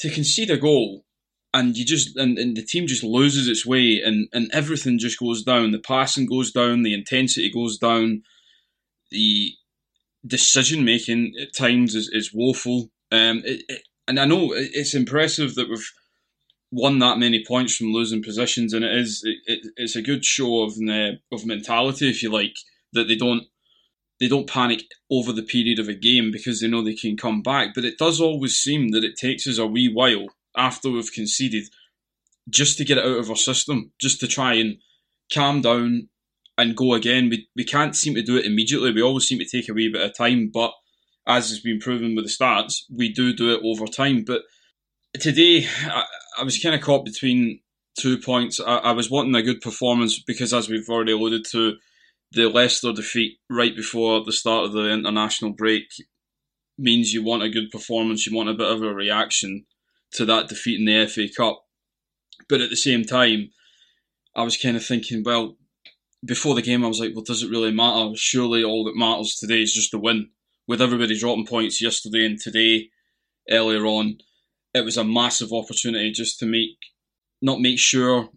to 0.00 0.10
concede 0.10 0.50
a 0.50 0.56
goal 0.56 1.04
and 1.54 1.76
you 1.76 1.84
just 1.84 2.16
and, 2.16 2.36
and 2.36 2.56
the 2.56 2.64
team 2.64 2.86
just 2.86 3.04
loses 3.04 3.48
its 3.48 3.64
way 3.64 4.00
and, 4.04 4.28
and 4.32 4.50
everything 4.52 4.98
just 4.98 5.20
goes 5.20 5.42
down. 5.42 5.70
The 5.70 5.78
passing 5.78 6.26
goes 6.26 6.50
down, 6.50 6.82
the 6.82 6.94
intensity 6.94 7.50
goes 7.50 7.78
down, 7.78 8.22
the 9.10 9.52
decision 10.26 10.84
making 10.84 11.34
at 11.40 11.54
times 11.54 11.94
is, 11.94 12.10
is 12.12 12.32
woeful. 12.34 12.90
Um, 13.12 13.42
it, 13.44 13.62
it, 13.68 13.82
and 14.06 14.20
I 14.20 14.24
know 14.24 14.52
it's 14.52 14.94
impressive 14.94 15.54
that 15.54 15.68
we've 15.68 15.92
won 16.70 16.98
that 16.98 17.18
many 17.18 17.44
points 17.46 17.76
from 17.76 17.92
losing 17.92 18.22
positions, 18.22 18.72
and 18.72 18.84
it 18.84 18.96
is 18.96 19.22
it, 19.24 19.38
it, 19.46 19.72
it's 19.76 19.96
a 19.96 20.02
good 20.02 20.24
show 20.24 20.62
of 20.62 20.74
uh, 20.88 21.12
of 21.32 21.46
mentality, 21.46 22.10
if 22.10 22.22
you 22.22 22.30
like, 22.30 22.56
that 22.92 23.08
they 23.08 23.16
don't 23.16 23.44
they 24.20 24.28
don't 24.28 24.48
panic 24.48 24.82
over 25.10 25.32
the 25.32 25.42
period 25.42 25.78
of 25.78 25.88
a 25.88 25.94
game 25.94 26.30
because 26.30 26.60
they 26.60 26.68
know 26.68 26.82
they 26.82 26.94
can 26.94 27.16
come 27.16 27.42
back. 27.42 27.70
But 27.74 27.84
it 27.84 27.98
does 27.98 28.20
always 28.20 28.56
seem 28.56 28.90
that 28.90 29.04
it 29.04 29.16
takes 29.16 29.46
us 29.46 29.58
a 29.58 29.66
wee 29.66 29.92
while 29.92 30.26
after 30.56 30.90
we've 30.90 31.12
conceded 31.12 31.64
just 32.48 32.78
to 32.78 32.84
get 32.84 32.98
it 32.98 33.04
out 33.04 33.18
of 33.18 33.30
our 33.30 33.36
system, 33.36 33.92
just 34.00 34.20
to 34.20 34.28
try 34.28 34.54
and 34.54 34.76
calm 35.32 35.62
down 35.62 36.08
and 36.56 36.76
go 36.76 36.94
again. 36.94 37.28
We, 37.28 37.48
we 37.56 37.64
can't 37.64 37.96
seem 37.96 38.14
to 38.14 38.22
do 38.22 38.36
it 38.36 38.46
immediately. 38.46 38.92
We 38.92 39.02
always 39.02 39.26
seem 39.26 39.38
to 39.38 39.44
take 39.44 39.68
a 39.68 39.72
wee 39.72 39.90
bit 39.92 40.02
of 40.02 40.16
time, 40.16 40.50
but 40.52 40.72
as 41.26 41.48
has 41.48 41.60
been 41.60 41.78
proven 41.78 42.14
with 42.14 42.24
the 42.24 42.30
stats, 42.30 42.82
we 42.94 43.12
do 43.12 43.32
do 43.32 43.54
it 43.54 43.62
over 43.64 43.86
time. 43.86 44.24
But 44.24 44.42
today, 45.18 45.66
I, 45.86 46.04
I 46.38 46.44
was 46.44 46.58
kind 46.58 46.74
of 46.74 46.80
caught 46.80 47.04
between 47.04 47.60
two 47.98 48.18
points. 48.18 48.60
I, 48.60 48.76
I 48.76 48.92
was 48.92 49.10
wanting 49.10 49.34
a 49.34 49.42
good 49.42 49.60
performance 49.60 50.18
because, 50.18 50.52
as 50.52 50.68
we've 50.68 50.88
already 50.88 51.12
alluded 51.12 51.44
to, 51.52 51.74
the 52.32 52.48
Leicester 52.48 52.92
defeat 52.92 53.38
right 53.48 53.74
before 53.74 54.24
the 54.24 54.32
start 54.32 54.66
of 54.66 54.72
the 54.72 54.90
international 54.90 55.52
break 55.52 55.84
means 56.76 57.12
you 57.12 57.22
want 57.22 57.42
a 57.42 57.48
good 57.48 57.70
performance, 57.70 58.26
you 58.26 58.36
want 58.36 58.48
a 58.48 58.54
bit 58.54 58.70
of 58.70 58.82
a 58.82 58.92
reaction 58.92 59.64
to 60.12 60.24
that 60.24 60.48
defeat 60.48 60.80
in 60.80 60.86
the 60.86 61.06
FA 61.06 61.28
Cup. 61.34 61.64
But 62.48 62.60
at 62.60 62.70
the 62.70 62.76
same 62.76 63.04
time, 63.04 63.50
I 64.34 64.42
was 64.42 64.56
kind 64.56 64.76
of 64.76 64.84
thinking, 64.84 65.22
well, 65.24 65.56
before 66.24 66.54
the 66.54 66.62
game, 66.62 66.84
I 66.84 66.88
was 66.88 67.00
like, 67.00 67.12
well, 67.14 67.24
does 67.24 67.42
it 67.42 67.50
really 67.50 67.72
matter? 67.72 68.10
Surely 68.16 68.64
all 68.64 68.84
that 68.84 68.96
matters 68.96 69.36
today 69.36 69.62
is 69.62 69.72
just 69.72 69.92
the 69.92 69.98
win. 69.98 70.30
With 70.66 70.80
everybody 70.80 71.18
dropping 71.18 71.46
points 71.46 71.82
yesterday 71.82 72.24
and 72.24 72.38
today, 72.38 72.88
earlier 73.50 73.84
on, 73.84 74.18
it 74.72 74.84
was 74.84 74.96
a 74.96 75.04
massive 75.04 75.52
opportunity 75.52 76.10
just 76.10 76.38
to 76.38 76.46
make, 76.46 76.78
not 77.42 77.60
make 77.60 77.78
sure 77.78 78.28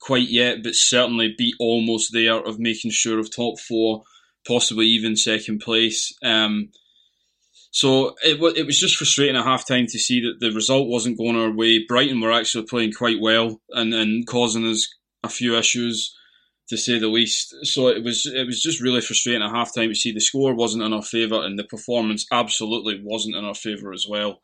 quite 0.00 0.28
yet, 0.28 0.62
but 0.62 0.74
certainly 0.74 1.34
be 1.36 1.54
almost 1.58 2.12
there 2.12 2.38
of 2.38 2.58
making 2.58 2.90
sure 2.90 3.18
of 3.18 3.34
top 3.34 3.58
four, 3.60 4.02
possibly 4.46 4.86
even 4.86 5.16
second 5.16 5.60
place. 5.60 6.12
Um, 6.24 6.70
so 7.70 8.14
it, 8.22 8.40
it 8.56 8.66
was 8.66 8.80
just 8.80 8.96
frustrating 8.96 9.36
at 9.36 9.44
half 9.44 9.66
time 9.66 9.86
to 9.86 9.98
see 9.98 10.20
that 10.22 10.40
the 10.40 10.52
result 10.52 10.88
wasn't 10.88 11.18
going 11.18 11.36
our 11.36 11.50
way. 11.50 11.84
Brighton 11.86 12.20
were 12.20 12.32
actually 12.32 12.64
playing 12.64 12.92
quite 12.92 13.20
well 13.20 13.60
and, 13.70 13.92
and 13.94 14.26
causing 14.26 14.66
us 14.66 14.88
a 15.22 15.28
few 15.28 15.56
issues 15.56 16.16
to 16.68 16.76
say 16.76 16.98
the 16.98 17.08
least. 17.08 17.54
So 17.64 17.88
it 17.88 18.02
was 18.02 18.26
it 18.26 18.46
was 18.46 18.62
just 18.62 18.80
really 18.80 19.00
frustrating 19.00 19.42
at 19.42 19.54
half 19.54 19.74
time 19.74 19.90
to 19.90 19.94
see 19.94 20.12
the 20.12 20.20
score 20.20 20.54
wasn't 20.54 20.84
in 20.84 20.92
our 20.92 21.02
favour 21.02 21.42
and 21.42 21.58
the 21.58 21.64
performance 21.64 22.26
absolutely 22.32 23.00
wasn't 23.02 23.36
in 23.36 23.44
our 23.44 23.54
favour 23.54 23.92
as 23.92 24.06
well. 24.08 24.40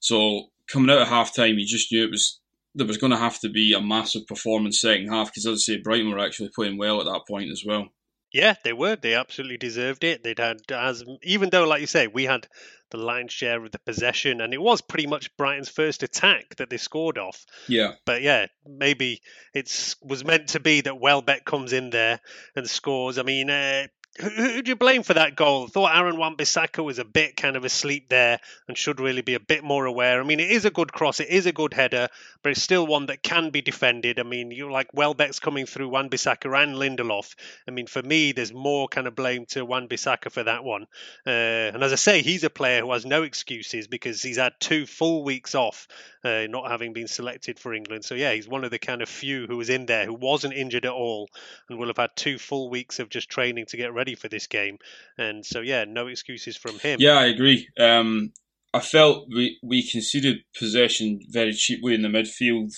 So 0.00 0.50
coming 0.70 0.90
out 0.94 1.02
of 1.02 1.08
half 1.08 1.34
time, 1.34 1.58
you 1.58 1.66
just 1.66 1.90
knew 1.92 2.04
it 2.04 2.10
was 2.10 2.40
there 2.74 2.86
was 2.86 2.98
going 2.98 3.10
to 3.10 3.18
have 3.18 3.40
to 3.40 3.48
be 3.48 3.72
a 3.72 3.80
massive 3.80 4.26
performance 4.26 4.80
second 4.80 5.08
half 5.08 5.28
because, 5.28 5.46
as 5.46 5.54
I 5.68 5.74
say, 5.74 5.80
Brighton 5.80 6.10
were 6.10 6.24
actually 6.24 6.50
playing 6.54 6.78
well 6.78 7.00
at 7.00 7.06
that 7.06 7.26
point 7.26 7.50
as 7.50 7.64
well. 7.66 7.88
Yeah, 8.32 8.54
they 8.62 8.74
were. 8.74 8.94
They 8.94 9.14
absolutely 9.14 9.56
deserved 9.56 10.04
it. 10.04 10.22
They'd 10.22 10.38
had 10.38 10.60
as 10.70 11.02
even 11.22 11.50
though, 11.50 11.64
like 11.64 11.80
you 11.80 11.86
say, 11.86 12.06
we 12.06 12.24
had 12.24 12.46
the 12.90 12.98
lion's 12.98 13.32
share 13.32 13.62
of 13.64 13.70
the 13.70 13.78
possession, 13.78 14.40
and 14.40 14.54
it 14.54 14.60
was 14.60 14.80
pretty 14.80 15.06
much 15.06 15.36
Brighton's 15.36 15.68
first 15.68 16.02
attack 16.02 16.56
that 16.56 16.70
they 16.70 16.76
scored 16.76 17.18
off. 17.18 17.44
Yeah. 17.66 17.92
But 18.04 18.22
yeah, 18.22 18.46
maybe 18.66 19.22
it 19.54 19.96
was 20.02 20.24
meant 20.24 20.48
to 20.48 20.60
be 20.60 20.80
that 20.82 21.00
Welbeck 21.00 21.44
comes 21.44 21.72
in 21.72 21.90
there 21.90 22.20
and 22.56 22.68
scores. 22.68 23.18
I 23.18 23.22
mean, 23.22 23.50
uh, 23.50 23.88
who, 24.20 24.28
who 24.28 24.62
do 24.62 24.70
you 24.70 24.76
blame 24.76 25.02
for 25.02 25.14
that 25.14 25.36
goal? 25.36 25.68
Thought 25.68 25.96
Aaron 25.96 26.16
Wan-Bissaka 26.16 26.82
was 26.84 26.98
a 26.98 27.04
bit 27.04 27.36
kind 27.36 27.56
of 27.56 27.64
asleep 27.64 28.08
there 28.08 28.40
and 28.66 28.76
should 28.76 29.00
really 29.00 29.22
be 29.22 29.34
a 29.34 29.40
bit 29.40 29.62
more 29.62 29.86
aware. 29.86 30.20
I 30.20 30.24
mean, 30.24 30.40
it 30.40 30.50
is 30.50 30.64
a 30.64 30.70
good 30.70 30.92
cross, 30.92 31.20
it 31.20 31.28
is 31.28 31.46
a 31.46 31.52
good 31.52 31.74
header, 31.74 32.08
but 32.42 32.52
it's 32.52 32.62
still 32.62 32.86
one 32.86 33.06
that 33.06 33.22
can 33.22 33.50
be 33.50 33.62
defended. 33.62 34.18
I 34.18 34.24
mean, 34.24 34.50
you 34.50 34.70
like 34.70 34.92
Welbeck's 34.92 35.38
coming 35.38 35.66
through 35.66 35.88
Wan-Bissaka 35.88 36.62
and 36.62 36.76
Lindelof. 36.76 37.34
I 37.66 37.70
mean, 37.70 37.86
for 37.86 38.02
me, 38.02 38.32
there's 38.32 38.52
more 38.52 38.88
kind 38.88 39.06
of 39.06 39.14
blame 39.14 39.46
to 39.46 39.64
Wan-Bissaka 39.64 40.30
for 40.30 40.42
that 40.42 40.64
one. 40.64 40.86
Uh, 41.26 41.30
and 41.74 41.82
as 41.82 41.92
I 41.92 41.96
say, 41.96 42.22
he's 42.22 42.44
a 42.44 42.50
player 42.50 42.82
who 42.82 42.92
has 42.92 43.06
no 43.06 43.22
excuses 43.22 43.86
because 43.86 44.22
he's 44.22 44.38
had 44.38 44.52
two 44.58 44.86
full 44.86 45.22
weeks 45.24 45.54
off, 45.54 45.86
uh, 46.24 46.46
not 46.48 46.70
having 46.70 46.92
been 46.92 47.08
selected 47.08 47.58
for 47.58 47.72
England. 47.74 48.04
So 48.04 48.14
yeah, 48.14 48.32
he's 48.32 48.48
one 48.48 48.64
of 48.64 48.70
the 48.70 48.78
kind 48.78 49.02
of 49.02 49.08
few 49.08 49.46
who 49.46 49.56
was 49.56 49.70
in 49.70 49.86
there 49.86 50.06
who 50.06 50.14
wasn't 50.14 50.54
injured 50.54 50.86
at 50.86 50.92
all 50.92 51.28
and 51.68 51.78
will 51.78 51.86
have 51.86 51.96
had 51.96 52.10
two 52.16 52.38
full 52.38 52.68
weeks 52.70 52.98
of 52.98 53.08
just 53.08 53.28
training 53.28 53.66
to 53.66 53.76
get 53.76 53.94
ready 53.94 54.07
ready 54.08 54.14
for 54.14 54.28
this 54.28 54.46
game. 54.46 54.78
And 55.18 55.44
so, 55.44 55.60
yeah, 55.60 55.84
no 55.86 56.06
excuses 56.06 56.56
from 56.56 56.78
him. 56.78 56.98
Yeah, 57.00 57.18
I 57.18 57.26
agree. 57.26 57.68
Um, 57.78 58.32
I 58.72 58.80
felt 58.80 59.28
we, 59.28 59.58
we 59.62 59.88
conceded 59.88 60.38
possession 60.58 61.20
very 61.28 61.52
cheaply 61.52 61.94
in 61.94 62.02
the 62.02 62.08
midfield 62.08 62.74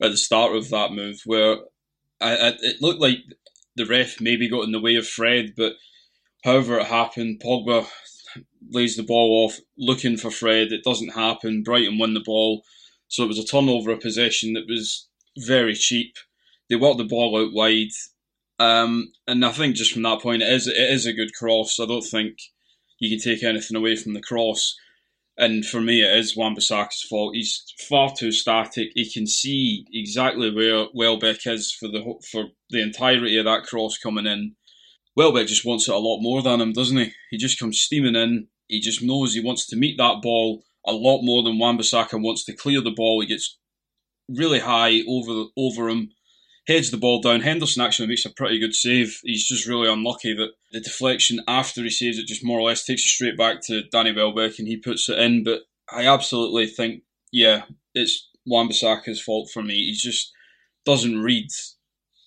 at 0.00 0.10
the 0.10 0.16
start 0.16 0.56
of 0.56 0.70
that 0.70 0.92
move, 0.92 1.20
where 1.26 1.56
I, 2.20 2.36
I, 2.36 2.52
it 2.60 2.80
looked 2.80 3.00
like 3.00 3.18
the 3.76 3.86
ref 3.86 4.20
maybe 4.20 4.48
got 4.48 4.64
in 4.64 4.72
the 4.72 4.80
way 4.80 4.96
of 4.96 5.06
Fred, 5.06 5.54
but 5.56 5.74
however 6.44 6.78
it 6.78 6.86
happened, 6.86 7.40
Pogba 7.44 7.86
lays 8.70 8.96
the 8.96 9.02
ball 9.02 9.44
off 9.44 9.58
looking 9.76 10.16
for 10.16 10.30
Fred. 10.30 10.72
It 10.72 10.84
doesn't 10.84 11.14
happen. 11.14 11.62
Brighton 11.62 11.98
win 11.98 12.14
the 12.14 12.20
ball. 12.20 12.62
So 13.08 13.24
it 13.24 13.28
was 13.28 13.38
a 13.38 13.44
turnover 13.44 13.92
of 13.92 14.00
possession 14.00 14.54
that 14.54 14.66
was 14.68 15.08
very 15.36 15.74
cheap. 15.74 16.14
They 16.68 16.76
worked 16.76 16.98
the 16.98 17.04
ball 17.04 17.38
out 17.38 17.52
wide. 17.52 17.92
Um, 18.62 19.12
and 19.26 19.44
I 19.44 19.50
think 19.50 19.74
just 19.74 19.92
from 19.92 20.02
that 20.02 20.20
point, 20.20 20.42
it 20.42 20.52
is 20.52 20.68
it 20.68 20.76
is 20.76 21.04
a 21.04 21.12
good 21.12 21.34
cross. 21.34 21.80
I 21.80 21.86
don't 21.86 22.02
think 22.02 22.38
you 23.00 23.10
can 23.10 23.18
take 23.18 23.42
anything 23.42 23.76
away 23.76 23.96
from 23.96 24.14
the 24.14 24.22
cross. 24.22 24.76
And 25.36 25.66
for 25.66 25.80
me, 25.80 26.02
it 26.02 26.16
is 26.16 26.36
Wan-Bissaka's 26.36 27.06
fault. 27.08 27.34
He's 27.34 27.64
far 27.88 28.12
too 28.16 28.30
static. 28.30 28.90
He 28.94 29.10
can 29.10 29.26
see 29.26 29.86
exactly 29.92 30.54
where 30.54 30.86
Welbeck 30.94 31.44
is 31.46 31.72
for 31.72 31.88
the 31.88 32.14
for 32.30 32.50
the 32.70 32.82
entirety 32.82 33.36
of 33.38 33.46
that 33.46 33.64
cross 33.64 33.98
coming 33.98 34.26
in. 34.26 34.54
Welbeck 35.16 35.48
just 35.48 35.64
wants 35.64 35.88
it 35.88 35.94
a 35.94 35.98
lot 35.98 36.20
more 36.20 36.40
than 36.42 36.60
him, 36.60 36.72
doesn't 36.72 36.96
he? 36.96 37.12
He 37.30 37.38
just 37.38 37.58
comes 37.58 37.80
steaming 37.80 38.14
in. 38.14 38.46
He 38.68 38.80
just 38.80 39.02
knows 39.02 39.34
he 39.34 39.40
wants 39.40 39.66
to 39.66 39.76
meet 39.76 39.98
that 39.98 40.22
ball 40.22 40.62
a 40.86 40.92
lot 40.92 41.22
more 41.22 41.42
than 41.42 41.58
Wan-Bissaka 41.58 42.22
wants 42.22 42.44
to 42.44 42.56
clear 42.56 42.80
the 42.80 42.90
ball. 42.90 43.20
He 43.20 43.26
gets 43.26 43.58
really 44.28 44.60
high 44.60 45.00
over 45.08 45.46
over 45.56 45.88
him 45.88 46.10
heads 46.66 46.90
the 46.90 46.96
ball 46.96 47.20
down. 47.20 47.40
Henderson 47.40 47.82
actually 47.82 48.08
makes 48.08 48.24
a 48.24 48.30
pretty 48.30 48.58
good 48.58 48.74
save. 48.74 49.20
He's 49.24 49.46
just 49.46 49.66
really 49.66 49.88
unlucky 49.90 50.34
that 50.34 50.52
the 50.72 50.80
deflection 50.80 51.40
after 51.48 51.82
he 51.82 51.90
saves 51.90 52.18
it 52.18 52.26
just 52.26 52.44
more 52.44 52.60
or 52.60 52.68
less 52.68 52.84
takes 52.84 53.02
it 53.02 53.08
straight 53.08 53.36
back 53.36 53.60
to 53.62 53.82
Danny 53.90 54.12
Welbeck 54.12 54.58
and 54.58 54.68
he 54.68 54.76
puts 54.76 55.08
it 55.08 55.18
in. 55.18 55.44
But 55.44 55.62
I 55.92 56.06
absolutely 56.06 56.66
think, 56.66 57.02
yeah, 57.32 57.62
it's 57.94 58.28
Wan-Bissaka's 58.46 59.20
fault 59.20 59.50
for 59.52 59.62
me. 59.62 59.74
He 59.74 59.92
just 59.92 60.32
doesn't 60.84 61.22
read 61.22 61.48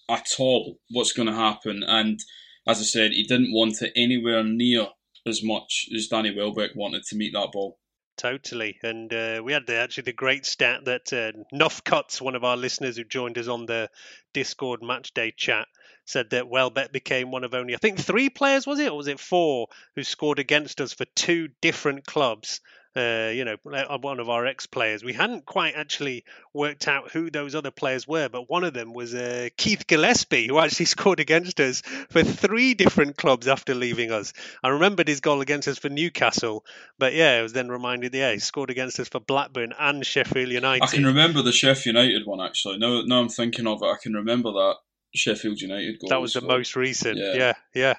at 0.10 0.28
all 0.38 0.80
what's 0.92 1.14
going 1.14 1.28
to 1.28 1.36
happen. 1.36 1.84
And 1.84 2.20
as 2.68 2.80
I 2.80 2.84
said, 2.84 3.12
he 3.12 3.24
didn't 3.24 3.54
want 3.54 3.82
it 3.82 3.94
anywhere 3.96 4.44
near 4.44 4.88
as 5.26 5.44
much 5.44 5.88
as 5.96 6.08
Danny 6.08 6.36
Welbeck 6.36 6.76
wanted 6.76 7.04
to 7.06 7.16
meet 7.16 7.34
that 7.34 7.52
ball. 7.52 7.80
Totally, 8.18 8.80
and 8.82 9.14
uh, 9.14 9.42
we 9.44 9.52
had 9.52 9.68
the, 9.68 9.76
actually 9.76 10.04
the 10.04 10.14
great 10.14 10.46
stat 10.46 10.86
that 10.86 11.12
uh, 11.12 11.34
Nuff 11.52 11.84
Cuts, 11.84 12.22
one 12.22 12.36
of 12.36 12.46
our 12.46 12.56
listeners 12.56 12.96
who 12.96 13.04
joined 13.04 13.38
us 13.38 13.48
on 13.50 13.66
the 13.66 13.90
Discord 14.32 14.82
matchday 14.82 15.36
chat, 15.36 15.68
said 16.06 16.30
that 16.30 16.48
Welbeck 16.48 16.94
became 16.94 17.32
one 17.32 17.44
of 17.44 17.54
only 17.54 17.74
I 17.74 17.78
think 17.78 18.00
three 18.00 18.30
players 18.30 18.66
was 18.66 18.80
it? 18.80 18.92
Or 18.92 18.98
was 18.98 19.08
it 19.08 19.20
four 19.20 19.68
who 19.96 20.04
scored 20.04 20.40
against 20.40 20.80
us 20.80 20.94
for 20.94 21.06
two 21.16 21.50
different 21.62 22.06
clubs 22.06 22.62
uh, 22.96 23.32
you 23.34 23.44
know, 23.44 23.58
uh, 23.72 23.98
one 23.98 24.20
of 24.20 24.30
our 24.30 24.46
ex 24.46 24.68
players. 24.68 25.04
We 25.04 25.14
hadn't 25.14 25.46
quite 25.46 25.76
actually 25.76 26.24
worked 26.54 26.88
out 26.88 27.12
who 27.12 27.30
those 27.30 27.54
other 27.54 27.72
players 27.72 28.08
were, 28.08 28.30
but 28.30 28.50
one 28.50 28.64
of 28.64 28.74
them 28.74 28.94
was 28.94 29.14
uh, 29.14 29.50
Keith 29.58 29.86
Gillespie, 29.88 30.48
who 30.48 30.60
actually 30.60 30.86
scored 30.98 31.20
against 31.20 31.60
us 31.60 31.82
for 32.10 32.24
three 32.24 32.74
different 32.74 33.18
clubs 33.18 33.48
after 33.48 33.76
leaving 33.76 34.12
us. 34.12 34.34
I 34.64 34.70
remembered 34.70 35.08
his 35.08 35.20
goal 35.20 35.42
against 35.42 35.68
us 35.68 35.78
for 35.78 35.90
Newcastle, 35.90 36.64
but 36.98 37.14
yeah, 37.14 37.32
I 37.32 37.42
was 37.42 37.54
then 37.54 37.70
reminded, 37.70 38.14
yeah, 38.14 38.32
he 38.32 38.40
scored 38.40 38.70
against 38.70 39.00
us 39.00 39.10
for 39.10 39.20
Blackburn 39.20 39.74
and 39.78 40.06
Sheffield 40.06 40.50
United. 40.50 40.84
I 40.84 40.88
can 40.88 41.06
remember 41.06 41.42
the 41.42 41.52
Sheffield 41.52 41.96
United 41.96 42.26
one 42.26 42.40
actually. 42.40 42.78
Now, 42.78 43.02
now 43.06 43.20
I'm 43.20 43.30
thinking 43.30 43.68
of 43.68 43.82
it, 43.82 43.88
I 43.88 43.98
can 44.02 44.14
remember 44.14 44.52
that 44.52 44.76
Sheffield 45.14 45.60
United 45.60 46.00
goal. 46.00 46.10
That 46.10 46.22
was 46.22 46.34
the 46.34 46.42
most 46.42 46.76
recent. 46.76 47.18
Yeah, 47.18 47.34
yeah. 47.36 47.54
yeah. 47.74 47.94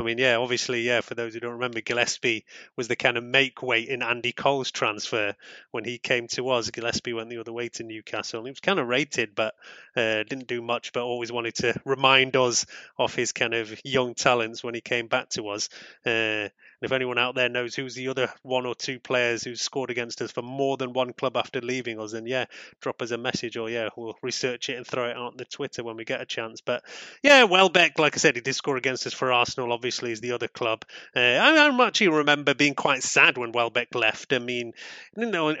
I 0.00 0.04
mean, 0.04 0.18
yeah, 0.18 0.36
obviously, 0.36 0.82
yeah, 0.82 1.00
for 1.00 1.16
those 1.16 1.34
who 1.34 1.40
don't 1.40 1.54
remember, 1.54 1.80
Gillespie 1.80 2.44
was 2.76 2.86
the 2.86 2.94
kind 2.94 3.16
of 3.16 3.24
make 3.24 3.64
weight 3.64 3.88
in 3.88 4.00
Andy 4.00 4.30
Cole's 4.30 4.70
transfer 4.70 5.34
when 5.72 5.82
he 5.82 5.98
came 5.98 6.28
to 6.28 6.50
us. 6.50 6.70
Gillespie 6.70 7.14
went 7.14 7.30
the 7.30 7.38
other 7.38 7.52
way 7.52 7.68
to 7.70 7.82
Newcastle. 7.82 8.44
He 8.44 8.50
was 8.50 8.60
kind 8.60 8.78
of 8.78 8.86
rated, 8.86 9.34
but 9.34 9.54
uh, 9.96 10.22
didn't 10.22 10.46
do 10.46 10.62
much, 10.62 10.92
but 10.92 11.02
always 11.02 11.32
wanted 11.32 11.56
to 11.56 11.74
remind 11.84 12.36
us 12.36 12.64
of 12.96 13.12
his 13.12 13.32
kind 13.32 13.54
of 13.54 13.74
young 13.84 14.14
talents 14.14 14.62
when 14.62 14.74
he 14.74 14.80
came 14.80 15.08
back 15.08 15.30
to 15.30 15.48
us. 15.48 15.68
Uh, 16.06 16.48
if 16.80 16.92
anyone 16.92 17.18
out 17.18 17.34
there 17.34 17.48
knows 17.48 17.74
who's 17.74 17.94
the 17.94 18.08
other 18.08 18.32
one 18.42 18.66
or 18.66 18.74
two 18.74 19.00
players 19.00 19.42
who 19.42 19.54
scored 19.56 19.90
against 19.90 20.22
us 20.22 20.30
for 20.30 20.42
more 20.42 20.76
than 20.76 20.92
one 20.92 21.12
club 21.12 21.36
after 21.36 21.60
leaving 21.60 21.98
us, 22.00 22.12
then 22.12 22.26
yeah, 22.26 22.44
drop 22.80 23.02
us 23.02 23.10
a 23.10 23.18
message 23.18 23.56
or 23.56 23.68
yeah, 23.68 23.88
we'll 23.96 24.16
research 24.22 24.68
it 24.68 24.76
and 24.76 24.86
throw 24.86 25.08
it 25.08 25.16
out 25.16 25.32
on 25.32 25.36
the 25.36 25.44
Twitter 25.44 25.82
when 25.82 25.96
we 25.96 26.04
get 26.04 26.20
a 26.20 26.26
chance. 26.26 26.60
But 26.60 26.82
yeah, 27.22 27.44
Welbeck, 27.44 27.98
like 27.98 28.14
I 28.14 28.18
said, 28.18 28.36
he 28.36 28.40
did 28.40 28.54
score 28.54 28.76
against 28.76 29.06
us 29.06 29.14
for 29.14 29.32
Arsenal, 29.32 29.72
obviously, 29.72 30.12
is 30.12 30.20
the 30.20 30.32
other 30.32 30.48
club. 30.48 30.84
Uh, 31.14 31.20
I, 31.20 31.68
I 31.68 31.86
actually 31.86 32.08
remember 32.08 32.54
being 32.54 32.74
quite 32.74 33.02
sad 33.02 33.38
when 33.38 33.52
Welbeck 33.52 33.94
left. 33.94 34.32
I 34.32 34.38
mean, 34.38 34.72
you 35.16 35.26
know, 35.26 35.54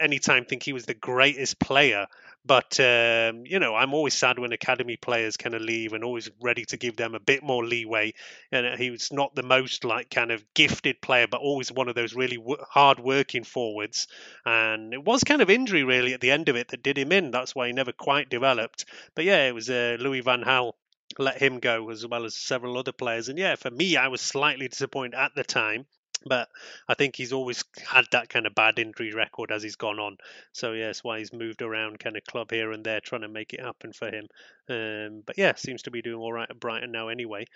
anytime 0.00 0.44
think 0.44 0.62
he 0.62 0.72
was 0.72 0.86
the 0.86 0.94
greatest 0.94 1.58
player 1.58 2.06
But 2.44 2.80
um, 2.80 3.44
you 3.44 3.58
know, 3.58 3.74
I'm 3.74 3.92
always 3.94 4.14
sad 4.14 4.38
when 4.38 4.52
academy 4.52 4.96
players 4.96 5.36
kind 5.36 5.54
of 5.54 5.60
leave, 5.62 5.92
and 5.92 6.02
always 6.02 6.30
ready 6.40 6.64
to 6.66 6.76
give 6.76 6.96
them 6.96 7.14
a 7.14 7.20
bit 7.20 7.42
more 7.42 7.64
leeway. 7.64 8.14
And 8.50 8.78
he 8.78 8.90
was 8.90 9.12
not 9.12 9.34
the 9.34 9.42
most 9.42 9.84
like 9.84 10.10
kind 10.10 10.30
of 10.30 10.42
gifted 10.54 11.00
player, 11.02 11.26
but 11.26 11.40
always 11.40 11.70
one 11.70 11.88
of 11.88 11.94
those 11.94 12.14
really 12.14 12.36
w- 12.38 12.62
hard 12.68 13.00
working 13.00 13.44
forwards. 13.44 14.08
And 14.46 14.94
it 14.94 15.04
was 15.04 15.24
kind 15.24 15.42
of 15.42 15.50
injury 15.50 15.84
really 15.84 16.14
at 16.14 16.20
the 16.20 16.30
end 16.30 16.48
of 16.48 16.56
it 16.56 16.68
that 16.68 16.82
did 16.82 16.96
him 16.98 17.12
in. 17.12 17.30
That's 17.30 17.54
why 17.54 17.66
he 17.66 17.72
never 17.72 17.92
quite 17.92 18.30
developed. 18.30 18.86
But 19.14 19.24
yeah, 19.26 19.46
it 19.48 19.54
was 19.54 19.68
uh, 19.68 19.96
Louis 20.00 20.20
Van 20.20 20.42
Gaal 20.42 20.72
let 21.18 21.40
him 21.40 21.58
go 21.58 21.90
as 21.90 22.06
well 22.06 22.24
as 22.24 22.34
several 22.34 22.78
other 22.78 22.92
players. 22.92 23.28
And 23.28 23.38
yeah, 23.38 23.56
for 23.56 23.70
me, 23.70 23.96
I 23.96 24.08
was 24.08 24.20
slightly 24.20 24.68
disappointed 24.68 25.14
at 25.16 25.34
the 25.34 25.44
time. 25.44 25.86
But 26.26 26.48
I 26.88 26.94
think 26.94 27.16
he's 27.16 27.32
always 27.32 27.64
had 27.86 28.06
that 28.12 28.28
kind 28.28 28.46
of 28.46 28.54
bad 28.54 28.78
injury 28.78 29.12
record 29.12 29.52
as 29.52 29.62
he's 29.62 29.76
gone 29.76 29.98
on. 29.98 30.18
So 30.52 30.72
yeah, 30.72 30.86
that's 30.86 31.04
why 31.04 31.18
he's 31.18 31.32
moved 31.32 31.62
around 31.62 32.00
kind 32.00 32.16
of 32.16 32.24
club 32.24 32.50
here 32.50 32.72
and 32.72 32.84
there 32.84 33.00
trying 33.00 33.22
to 33.22 33.28
make 33.28 33.52
it 33.54 33.60
happen 33.60 33.92
for 33.92 34.08
him. 34.08 34.26
Um, 34.68 35.22
but 35.24 35.38
yeah, 35.38 35.54
seems 35.54 35.82
to 35.82 35.90
be 35.90 36.02
doing 36.02 36.20
all 36.20 36.32
right 36.32 36.50
at 36.50 36.60
Brighton 36.60 36.92
now 36.92 37.08
anyway. 37.08 37.46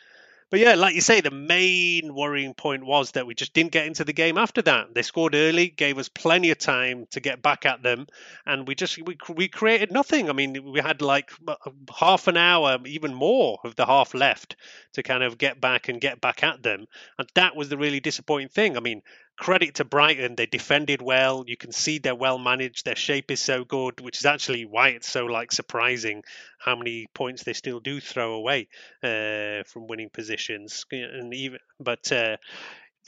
But 0.52 0.60
yeah, 0.60 0.74
like 0.74 0.94
you 0.94 1.00
say, 1.00 1.22
the 1.22 1.30
main 1.30 2.14
worrying 2.14 2.52
point 2.52 2.84
was 2.84 3.12
that 3.12 3.26
we 3.26 3.34
just 3.34 3.54
didn't 3.54 3.72
get 3.72 3.86
into 3.86 4.04
the 4.04 4.12
game 4.12 4.36
after 4.36 4.60
that. 4.60 4.92
They 4.92 5.00
scored 5.00 5.34
early, 5.34 5.68
gave 5.68 5.96
us 5.96 6.10
plenty 6.10 6.50
of 6.50 6.58
time 6.58 7.06
to 7.12 7.20
get 7.20 7.40
back 7.40 7.64
at 7.64 7.82
them, 7.82 8.06
and 8.44 8.68
we 8.68 8.74
just 8.74 8.98
we, 8.98 9.16
we 9.34 9.48
created 9.48 9.90
nothing. 9.90 10.28
I 10.28 10.34
mean, 10.34 10.70
we 10.70 10.78
had 10.80 11.00
like 11.00 11.30
uh, 11.48 11.54
half 11.98 12.28
an 12.28 12.36
hour, 12.36 12.76
even 12.84 13.14
more 13.14 13.60
of 13.64 13.76
the 13.76 13.86
half 13.86 14.12
left 14.12 14.56
to 14.92 15.02
kind 15.02 15.22
of 15.22 15.38
get 15.38 15.58
back 15.58 15.88
and 15.88 15.98
get 16.02 16.20
back 16.20 16.42
at 16.42 16.62
them, 16.62 16.84
and 17.18 17.26
that 17.34 17.56
was 17.56 17.70
the 17.70 17.78
really 17.78 18.00
disappointing 18.00 18.50
thing. 18.50 18.76
I 18.76 18.80
mean, 18.80 19.00
credit 19.38 19.76
to 19.76 19.84
Brighton. 19.84 20.34
They 20.36 20.46
defended 20.46 21.02
well. 21.02 21.44
You 21.46 21.56
can 21.56 21.72
see 21.72 21.98
they're 21.98 22.14
well 22.14 22.38
managed. 22.38 22.84
Their 22.84 22.96
shape 22.96 23.30
is 23.30 23.40
so 23.40 23.64
good, 23.64 24.00
which 24.00 24.18
is 24.18 24.26
actually 24.26 24.64
why 24.64 24.88
it's 24.90 25.08
so 25.08 25.26
like 25.26 25.52
surprising 25.52 26.22
how 26.58 26.76
many 26.76 27.08
points 27.14 27.42
they 27.42 27.52
still 27.52 27.80
do 27.80 28.00
throw 28.00 28.34
away 28.34 28.68
uh, 29.02 29.64
from 29.66 29.86
winning 29.88 30.10
positions. 30.10 30.84
And 30.90 31.34
even 31.34 31.58
but 31.80 32.10
uh, 32.12 32.36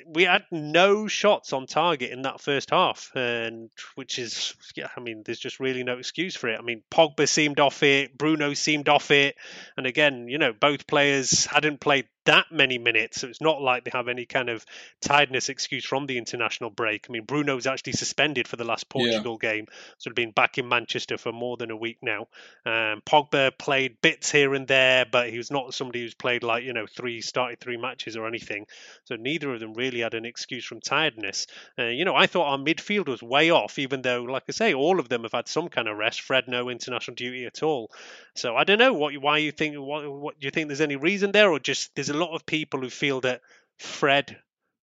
we 0.07 0.25
had 0.25 0.45
no 0.51 1.07
shots 1.07 1.53
on 1.53 1.67
target 1.67 2.11
in 2.11 2.23
that 2.23 2.41
first 2.41 2.71
half, 2.71 3.13
and 3.15 3.71
which 3.95 4.19
is, 4.19 4.55
yeah, 4.75 4.89
I 4.97 5.01
mean, 5.01 5.23
there's 5.25 5.39
just 5.39 5.61
really 5.61 5.85
no 5.85 5.99
excuse 5.99 6.35
for 6.35 6.49
it. 6.49 6.59
I 6.59 6.63
mean, 6.63 6.83
Pogba 6.91 7.29
seemed 7.29 7.61
off 7.61 7.83
it, 7.83 8.17
Bruno 8.17 8.55
seemed 8.55 8.89
off 8.89 9.11
it, 9.11 9.37
and 9.77 9.87
again, 9.87 10.29
you 10.29 10.39
know, 10.39 10.53
both 10.53 10.87
players 10.87 11.47
hadn't 11.47 11.81
played 11.81 12.09
that 12.25 12.47
many 12.51 12.79
minutes. 12.79 13.21
So 13.21 13.29
it's 13.29 13.41
not 13.41 13.61
like 13.61 13.85
they 13.85 13.91
have 13.93 14.09
any 14.09 14.27
kind 14.27 14.49
of 14.49 14.65
tiredness 15.01 15.49
excuse 15.49 15.85
from 15.85 16.07
the 16.07 16.19
international 16.19 16.71
break. 16.71 17.07
I 17.09 17.13
mean, 17.13 17.25
Bruno's 17.25 17.67
actually 17.67 17.93
suspended 17.95 18.49
for 18.49 18.57
the 18.57 18.65
last 18.65 18.89
Portugal 18.89 19.39
yeah. 19.43 19.53
game, 19.53 19.67
so 19.99 20.11
he's 20.11 20.15
been 20.15 20.31
back 20.31 20.59
in 20.59 20.69
Manchester 20.69 21.19
for 21.19 21.33
more 21.33 21.57
than 21.57 21.71
a 21.71 21.77
week 21.77 21.99
now. 22.03 22.29
Um, 22.67 23.03
Pogba 23.07 23.57
played 23.57 24.01
bits 24.01 24.31
here 24.31 24.55
and 24.55 24.67
there, 24.67 25.07
but 25.11 25.31
he 25.31 25.39
was 25.39 25.51
not 25.51 25.75
somebody 25.75 26.03
who's 26.03 26.15
played 26.15 26.43
like 26.43 26.65
you 26.65 26.73
know 26.73 26.87
three 26.87 27.21
started 27.21 27.61
three 27.61 27.77
matches 27.77 28.17
or 28.17 28.27
anything. 28.27 28.67
So 29.05 29.17
neither 29.17 29.53
of 29.53 29.61
them 29.61 29.75
really 29.75 30.01
had 30.01 30.15
an 30.15 30.25
excuse 30.25 30.65
from 30.65 30.81
tiredness. 30.81 31.47
Uh, 31.79 31.85
you 31.85 32.05
know, 32.05 32.15
I 32.15 32.27
thought 32.27 32.51
our 32.51 32.59
midfield 32.59 33.09
was 33.09 33.23
way 33.23 33.51
off, 33.51 33.79
even 33.79 34.03
though, 34.03 34.23
like 34.23 34.45
I 34.49 34.53
say, 34.53 34.75
all 34.75 35.01
of 35.01 35.09
them 35.09 35.23
have 35.23 35.33
had 35.33 35.49
some 35.49 35.69
kind 35.69 35.89
of 35.89 35.97
rest. 35.97 36.21
Fred 36.21 36.49
no 36.49 36.69
international 36.69 37.15
duty 37.15 37.47
at 37.47 37.63
all. 37.63 37.91
So 38.35 38.57
I 38.57 38.65
don't 38.65 38.79
know 38.79 38.93
what 38.93 39.17
why 39.19 39.39
you 39.39 39.53
think 39.53 39.77
what, 39.77 40.11
what 40.11 40.41
do 40.41 40.47
you 40.47 40.51
think 40.51 40.69
there's 40.69 40.81
any 40.81 40.97
reason 40.97 41.33
there, 41.33 41.51
or 41.51 41.59
just 41.59 41.95
there's 41.95 42.11
a 42.11 42.14
lot 42.15 42.35
of 42.35 42.47
people 42.47 42.81
who 42.81 42.91
feel 42.91 43.21
that 43.23 43.41
Fred 43.79 44.37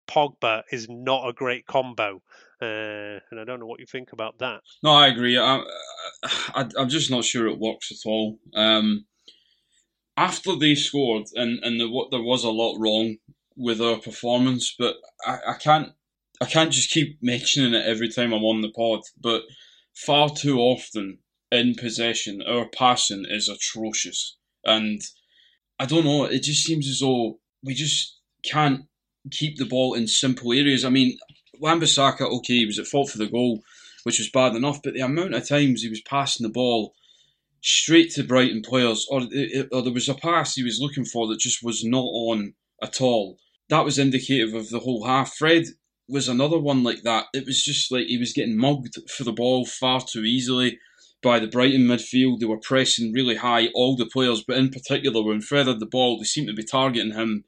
Pogba 0.09 0.63
is 0.71 0.87
not 0.89 1.27
a 1.27 1.33
great 1.33 1.65
combo. 1.65 2.21
Uh, 2.61 3.19
and 3.31 3.39
I 3.39 3.45
don't 3.45 3.59
know 3.59 3.67
what 3.67 3.79
you 3.79 3.85
think 3.85 4.11
about 4.11 4.39
that. 4.39 4.61
No, 4.83 4.91
I 4.91 5.07
agree. 5.07 5.37
I, 5.37 5.63
am 6.55 6.89
just 6.89 7.09
not 7.09 7.23
sure 7.23 7.47
it 7.47 7.59
works 7.59 7.91
at 7.91 8.09
all. 8.09 8.39
Um, 8.53 9.05
after 10.17 10.55
they 10.55 10.75
scored, 10.75 11.27
and 11.35 11.63
and 11.63 11.79
the, 11.79 11.89
what 11.89 12.11
there 12.11 12.21
was 12.21 12.43
a 12.43 12.49
lot 12.49 12.77
wrong 12.77 13.15
with 13.55 13.79
our 13.81 13.97
performance, 13.97 14.75
but 14.77 14.95
I, 15.25 15.37
I 15.47 15.53
can't 15.53 15.93
I 16.41 16.45
can't 16.45 16.73
just 16.73 16.91
keep 16.91 17.17
mentioning 17.21 17.73
it 17.73 17.85
every 17.85 18.09
time 18.09 18.33
I'm 18.33 18.43
on 18.43 18.61
the 18.61 18.71
pod. 18.71 19.01
But 19.19 19.43
far 19.93 20.29
too 20.29 20.59
often 20.59 21.19
in 21.51 21.75
possession, 21.75 22.41
our 22.41 22.67
passing 22.67 23.25
is 23.29 23.47
atrocious, 23.47 24.35
and 24.65 25.01
I 25.79 25.85
don't 25.85 26.03
know. 26.03 26.25
It 26.25 26.43
just 26.43 26.63
seems 26.63 26.87
as 26.87 26.99
though 26.99 27.39
we 27.63 27.73
just 27.73 28.17
can't 28.43 28.85
keep 29.31 29.57
the 29.57 29.65
ball 29.65 29.93
in 29.93 30.07
simple 30.07 30.51
areas. 30.51 30.83
I 30.83 30.89
mean, 30.89 31.17
Wan-Bissaka, 31.59 32.21
okay, 32.21 32.59
he 32.59 32.65
was 32.65 32.79
at 32.79 32.87
fault 32.87 33.09
for 33.09 33.17
the 33.17 33.27
goal, 33.27 33.61
which 34.03 34.19
was 34.19 34.29
bad 34.29 34.55
enough, 34.55 34.81
but 34.83 34.93
the 34.93 35.01
amount 35.01 35.35
of 35.35 35.47
times 35.47 35.81
he 35.81 35.89
was 35.89 36.01
passing 36.01 36.45
the 36.45 36.51
ball 36.51 36.93
straight 37.61 38.11
to 38.11 38.23
Brighton 38.23 38.61
players, 38.61 39.05
or, 39.09 39.21
eh, 39.21 39.47
eh, 39.53 39.63
or 39.71 39.81
there 39.81 39.93
was 39.93 40.07
a 40.07 40.15
pass 40.15 40.55
he 40.55 40.63
was 40.63 40.79
looking 40.79 41.05
for 41.05 41.27
that 41.27 41.39
just 41.39 41.63
was 41.63 41.83
not 41.83 42.05
on 42.05 42.53
at 42.81 43.01
all. 43.01 43.37
That 43.69 43.85
was 43.85 43.99
indicative 43.99 44.53
of 44.53 44.69
the 44.69 44.79
whole 44.79 45.05
half. 45.05 45.35
Fred 45.35 45.65
was 46.07 46.27
another 46.27 46.57
one 46.57 46.83
like 46.83 47.03
that. 47.03 47.25
It 47.33 47.45
was 47.45 47.61
just 47.63 47.91
like 47.91 48.07
he 48.07 48.17
was 48.17 48.33
getting 48.33 48.57
mugged 48.57 48.97
for 49.09 49.23
the 49.23 49.33
ball 49.33 49.65
far 49.65 50.01
too 50.01 50.23
easily 50.23 50.79
by 51.21 51.39
the 51.39 51.47
Brighton 51.47 51.81
midfield. 51.81 52.39
They 52.39 52.45
were 52.45 52.59
pressing 52.59 53.11
really 53.13 53.35
high, 53.35 53.67
all 53.73 53.95
the 53.95 54.05
players, 54.05 54.43
but 54.43 54.57
in 54.57 54.69
particular 54.69 55.23
when 55.23 55.41
Fred 55.41 55.67
had 55.67 55.79
the 55.79 55.85
ball, 55.85 56.17
they 56.17 56.23
seemed 56.25 56.47
to 56.47 56.53
be 56.53 56.63
targeting 56.63 57.13
him 57.13 57.45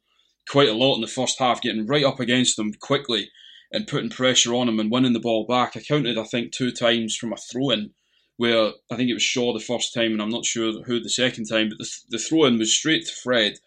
quite 0.49 0.69
a 0.69 0.73
lot 0.73 0.95
in 0.95 1.01
the 1.01 1.07
first 1.07 1.39
half, 1.39 1.61
getting 1.61 1.87
right 1.87 2.03
up 2.03 2.19
against 2.19 2.59
him 2.59 2.73
quickly 2.73 3.29
and 3.71 3.87
putting 3.87 4.09
pressure 4.09 4.53
on 4.53 4.67
him 4.67 4.79
and 4.79 4.91
winning 4.91 5.13
the 5.13 5.19
ball 5.19 5.45
back. 5.45 5.75
I 5.75 5.79
counted, 5.79 6.17
I 6.17 6.23
think, 6.23 6.51
two 6.51 6.71
times 6.71 7.15
from 7.15 7.31
a 7.31 7.37
throw 7.37 7.69
in 7.69 7.91
where 8.37 8.71
I 8.89 8.95
think 8.95 9.09
it 9.09 9.13
was 9.13 9.23
Shaw 9.23 9.53
the 9.53 9.59
first 9.59 9.93
time, 9.93 10.13
and 10.13 10.21
I'm 10.21 10.29
not 10.29 10.45
sure 10.45 10.81
who 10.83 10.99
the 10.99 11.09
second 11.09 11.45
time, 11.45 11.69
but 11.69 11.77
the, 11.77 11.89
the 12.09 12.17
throw 12.17 12.45
in 12.45 12.57
was 12.57 12.75
straight 12.75 13.05
to 13.05 13.13
Fred. 13.13 13.59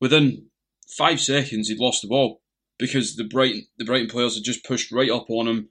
Within 0.00 0.46
five 0.96 1.20
seconds, 1.20 1.68
he'd 1.68 1.78
lost 1.78 2.02
the 2.02 2.08
ball 2.08 2.40
because 2.78 3.16
the 3.16 3.24
Brighton 3.24 3.66
the 3.78 3.84
Brighton 3.84 4.08
players 4.08 4.34
had 4.34 4.44
just 4.44 4.64
pushed 4.64 4.90
right 4.92 5.10
up 5.10 5.26
on 5.28 5.46
him 5.46 5.68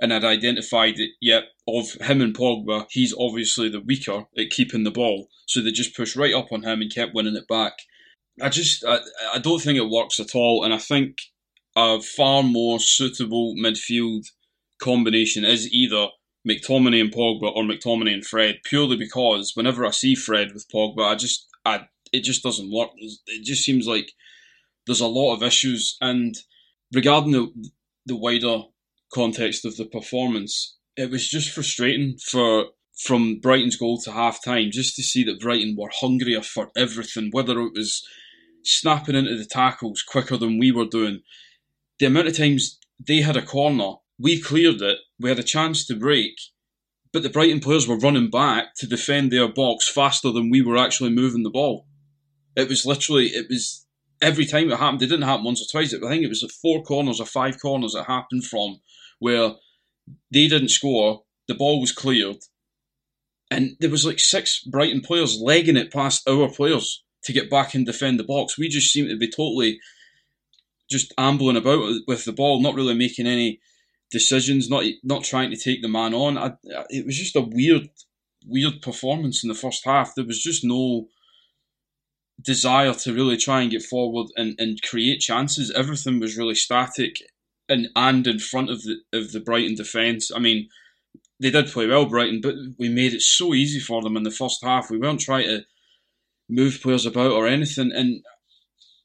and 0.00 0.12
had 0.12 0.24
identified 0.24 0.96
that, 0.96 1.08
yep, 1.20 1.44
of 1.68 1.92
him 2.00 2.20
and 2.22 2.34
Pogba, 2.34 2.86
he's 2.90 3.14
obviously 3.18 3.68
the 3.68 3.80
weaker 3.80 4.24
at 4.38 4.50
keeping 4.50 4.84
the 4.84 4.90
ball. 4.90 5.28
So 5.46 5.60
they 5.60 5.72
just 5.72 5.96
pushed 5.96 6.16
right 6.16 6.34
up 6.34 6.52
on 6.52 6.62
him 6.62 6.80
and 6.80 6.92
kept 6.92 7.14
winning 7.14 7.36
it 7.36 7.46
back. 7.48 7.74
I 8.40 8.48
just, 8.48 8.84
I, 8.84 9.00
I 9.34 9.38
don't 9.38 9.60
think 9.60 9.76
it 9.76 9.90
works 9.90 10.18
at 10.18 10.34
all. 10.34 10.64
And 10.64 10.72
I 10.72 10.78
think 10.78 11.18
a 11.76 12.00
far 12.00 12.42
more 12.42 12.80
suitable 12.80 13.54
midfield 13.56 14.26
combination 14.80 15.44
is 15.44 15.70
either 15.72 16.08
McTominay 16.48 17.00
and 17.00 17.12
Pogba 17.12 17.54
or 17.54 17.64
McTominay 17.64 18.14
and 18.14 18.24
Fred, 18.24 18.60
purely 18.64 18.96
because 18.96 19.52
whenever 19.54 19.84
I 19.84 19.90
see 19.90 20.14
Fred 20.14 20.52
with 20.54 20.66
Pogba, 20.72 21.04
I 21.04 21.14
just, 21.14 21.46
I, 21.66 21.88
it 22.12 22.24
just 22.24 22.42
doesn't 22.42 22.72
work. 22.72 22.90
It 22.96 23.44
just 23.44 23.64
seems 23.64 23.86
like 23.86 24.12
there's 24.86 25.02
a 25.02 25.06
lot 25.06 25.34
of 25.34 25.42
issues. 25.42 25.98
And 26.00 26.34
regarding 26.94 27.32
the, 27.32 27.52
the 28.06 28.16
wider 28.16 28.62
context 29.12 29.64
of 29.64 29.76
the 29.76 29.86
performance, 29.86 30.76
it 30.96 31.10
was 31.10 31.28
just 31.28 31.50
frustrating 31.50 32.16
for 32.18 32.66
from 32.98 33.40
Brighton's 33.40 33.76
goal 33.76 33.98
to 34.02 34.12
half 34.12 34.44
time 34.44 34.70
just 34.70 34.94
to 34.96 35.02
see 35.02 35.24
that 35.24 35.40
Brighton 35.40 35.74
were 35.78 35.90
hungrier 35.90 36.42
for 36.42 36.70
everything, 36.76 37.30
whether 37.32 37.58
it 37.60 37.72
was 37.74 38.06
snapping 38.62 39.14
into 39.14 39.36
the 39.36 39.46
tackles 39.46 40.02
quicker 40.02 40.36
than 40.36 40.58
we 40.58 40.70
were 40.70 40.84
doing. 40.84 41.20
The 41.98 42.06
amount 42.06 42.28
of 42.28 42.36
times 42.36 42.78
they 43.06 43.22
had 43.22 43.36
a 43.36 43.42
corner, 43.42 43.94
we 44.18 44.40
cleared 44.40 44.82
it, 44.82 44.98
we 45.18 45.30
had 45.30 45.38
a 45.38 45.44
chance 45.44 45.86
to 45.86 45.96
break, 45.96 46.34
but 47.10 47.22
the 47.22 47.30
Brighton 47.30 47.60
players 47.60 47.88
were 47.88 47.98
running 47.98 48.28
back 48.28 48.74
to 48.76 48.86
defend 48.86 49.32
their 49.32 49.48
box 49.48 49.88
faster 49.88 50.30
than 50.30 50.50
we 50.50 50.60
were 50.60 50.76
actually 50.76 51.10
moving 51.10 51.42
the 51.42 51.50
ball. 51.50 51.86
It 52.54 52.68
was 52.68 52.84
literally, 52.84 53.28
it 53.28 53.46
was 53.48 53.86
every 54.20 54.44
time 54.44 54.70
it 54.70 54.78
happened. 54.78 55.02
It 55.02 55.06
didn't 55.06 55.26
happen 55.26 55.44
once 55.44 55.62
or 55.62 55.70
twice. 55.70 55.94
I 55.94 55.98
think 56.08 56.22
it 56.22 56.28
was 56.28 56.44
four 56.60 56.82
corners 56.82 57.20
or 57.20 57.26
five 57.26 57.60
corners 57.60 57.94
it 57.94 58.04
happened 58.04 58.44
from 58.44 58.80
where 59.20 59.52
they 60.32 60.48
didn't 60.48 60.70
score, 60.70 61.22
the 61.46 61.54
ball 61.54 61.80
was 61.80 61.92
cleared, 61.92 62.38
and 63.50 63.76
there 63.80 63.90
was 63.90 64.04
like 64.04 64.18
six 64.18 64.62
Brighton 64.64 65.00
players 65.00 65.40
legging 65.40 65.76
it 65.76 65.92
past 65.92 66.28
our 66.28 66.48
players 66.48 67.04
to 67.24 67.32
get 67.32 67.50
back 67.50 67.74
and 67.74 67.86
defend 67.86 68.18
the 68.18 68.24
box. 68.24 68.58
We 68.58 68.68
just 68.68 68.92
seemed 68.92 69.10
to 69.10 69.16
be 69.16 69.30
totally 69.30 69.78
just 70.90 71.14
ambling 71.16 71.56
about 71.56 72.00
with 72.06 72.24
the 72.24 72.32
ball, 72.32 72.60
not 72.60 72.74
really 72.74 72.94
making 72.94 73.26
any 73.26 73.60
decisions, 74.10 74.68
not 74.68 74.84
not 75.04 75.24
trying 75.24 75.50
to 75.50 75.56
take 75.56 75.82
the 75.82 75.88
man 75.88 76.14
on. 76.14 76.36
I, 76.36 76.52
it 76.88 77.06
was 77.06 77.16
just 77.16 77.36
a 77.36 77.40
weird, 77.40 77.88
weird 78.46 78.82
performance 78.82 79.42
in 79.42 79.48
the 79.48 79.54
first 79.54 79.84
half. 79.84 80.14
There 80.14 80.24
was 80.24 80.42
just 80.42 80.64
no 80.64 81.08
desire 82.40 82.94
to 82.94 83.12
really 83.12 83.36
try 83.36 83.60
and 83.60 83.70
get 83.70 83.82
forward 83.82 84.28
and, 84.36 84.54
and 84.58 84.80
create 84.82 85.20
chances. 85.20 85.70
Everything 85.70 86.20
was 86.20 86.38
really 86.38 86.54
static 86.54 87.16
and 87.70 87.88
and 87.96 88.26
in 88.26 88.38
front 88.38 88.70
of 88.70 88.82
the 88.82 88.98
of 89.12 89.32
the 89.32 89.40
Brighton 89.40 89.76
defence. 89.76 90.30
I 90.34 90.38
mean, 90.38 90.68
they 91.40 91.50
did 91.50 91.68
play 91.68 91.86
well, 91.86 92.06
Brighton, 92.06 92.40
but 92.42 92.54
we 92.78 92.88
made 92.88 93.14
it 93.14 93.22
so 93.22 93.54
easy 93.54 93.80
for 93.80 94.02
them 94.02 94.16
in 94.16 94.24
the 94.24 94.30
first 94.30 94.62
half. 94.62 94.90
We 94.90 94.98
weren't 94.98 95.20
trying 95.20 95.46
to 95.46 95.64
move 96.48 96.80
players 96.82 97.06
about 97.06 97.32
or 97.32 97.46
anything. 97.46 97.92
And 97.92 98.22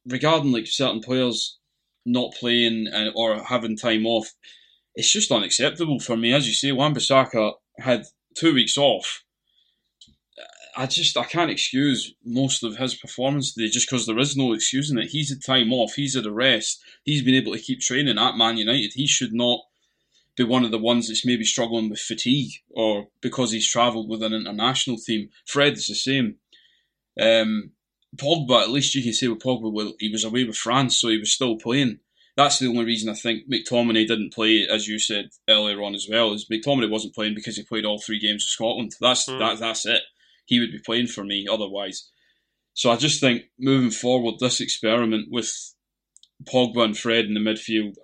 regarding 0.05 0.51
like 0.51 0.67
certain 0.67 0.99
players 1.01 1.57
not 2.05 2.33
playing 2.33 2.87
uh, 2.93 3.11
or 3.15 3.43
having 3.43 3.77
time 3.77 4.05
off, 4.05 4.33
it's 4.95 5.11
just 5.11 5.31
unacceptable 5.31 5.99
for 5.99 6.17
me. 6.17 6.33
As 6.33 6.47
you 6.47 6.53
say, 6.53 6.71
Wan 6.71 6.93
Bissaka 6.93 7.53
had 7.77 8.05
two 8.35 8.53
weeks 8.53 8.77
off, 8.77 9.23
I 10.75 10.85
just 10.87 11.17
I 11.17 11.23
can't 11.23 11.51
excuse 11.51 12.13
most 12.25 12.63
of 12.63 12.77
his 12.77 12.95
performance 12.95 13.53
today 13.53 13.69
just 13.69 13.89
because 13.89 14.05
there 14.05 14.19
is 14.19 14.35
no 14.35 14.53
excusing 14.53 14.97
it. 14.97 15.09
He's 15.09 15.29
had 15.29 15.43
time 15.43 15.71
off, 15.71 15.93
he's 15.93 16.15
had 16.15 16.25
a 16.25 16.31
rest, 16.31 16.83
he's 17.03 17.23
been 17.23 17.35
able 17.35 17.53
to 17.53 17.59
keep 17.59 17.79
training 17.79 18.17
at 18.17 18.37
Man 18.37 18.57
United. 18.57 18.91
He 18.93 19.07
should 19.07 19.33
not 19.33 19.61
be 20.35 20.43
one 20.43 20.65
of 20.65 20.71
the 20.71 20.77
ones 20.77 21.07
that's 21.07 21.25
maybe 21.25 21.45
struggling 21.45 21.89
with 21.89 21.99
fatigue 21.99 22.51
or 22.69 23.07
because 23.21 23.51
he's 23.51 23.69
travelled 23.69 24.09
with 24.09 24.21
an 24.21 24.33
international 24.33 24.97
team. 24.97 25.29
Fred's 25.45 25.87
the 25.87 25.95
same. 25.95 26.35
Um, 27.19 27.71
Pogba, 28.17 28.61
at 28.61 28.69
least 28.69 28.95
you 28.95 29.03
can 29.03 29.13
say 29.13 29.27
with 29.27 29.39
Pogba, 29.39 29.71
well, 29.71 29.93
he 29.99 30.09
was 30.09 30.23
away 30.23 30.43
with 30.43 30.57
France, 30.57 30.99
so 30.99 31.09
he 31.09 31.17
was 31.17 31.31
still 31.31 31.57
playing. 31.57 31.99
That's 32.35 32.59
the 32.59 32.67
only 32.67 32.83
reason 32.83 33.09
I 33.09 33.13
think 33.13 33.49
McTominay 33.49 34.07
didn't 34.07 34.33
play, 34.33 34.67
as 34.69 34.87
you 34.87 34.99
said 34.99 35.29
earlier 35.47 35.81
on 35.81 35.95
as 35.95 36.07
well. 36.09 36.33
Is 36.33 36.47
McTominay 36.51 36.89
wasn't 36.89 37.15
playing 37.15 37.33
because 37.33 37.55
he 37.55 37.63
played 37.63 37.85
all 37.85 37.99
three 37.99 38.19
games 38.19 38.43
of 38.43 38.49
Scotland. 38.49 38.93
That's 38.99 39.27
mm. 39.27 39.39
that, 39.39 39.59
that's 39.59 39.85
it. 39.85 40.01
He 40.45 40.59
would 40.59 40.71
be 40.71 40.79
playing 40.79 41.07
for 41.07 41.23
me 41.23 41.47
otherwise. 41.51 42.09
So 42.73 42.91
I 42.91 42.97
just 42.97 43.19
think 43.19 43.43
moving 43.57 43.91
forward, 43.91 44.35
this 44.39 44.59
experiment 44.59 45.27
with 45.31 45.51
Pogba 46.43 46.83
and 46.83 46.97
Fred 46.97 47.25
in 47.25 47.33
the 47.33 47.39
midfield, 47.39 47.95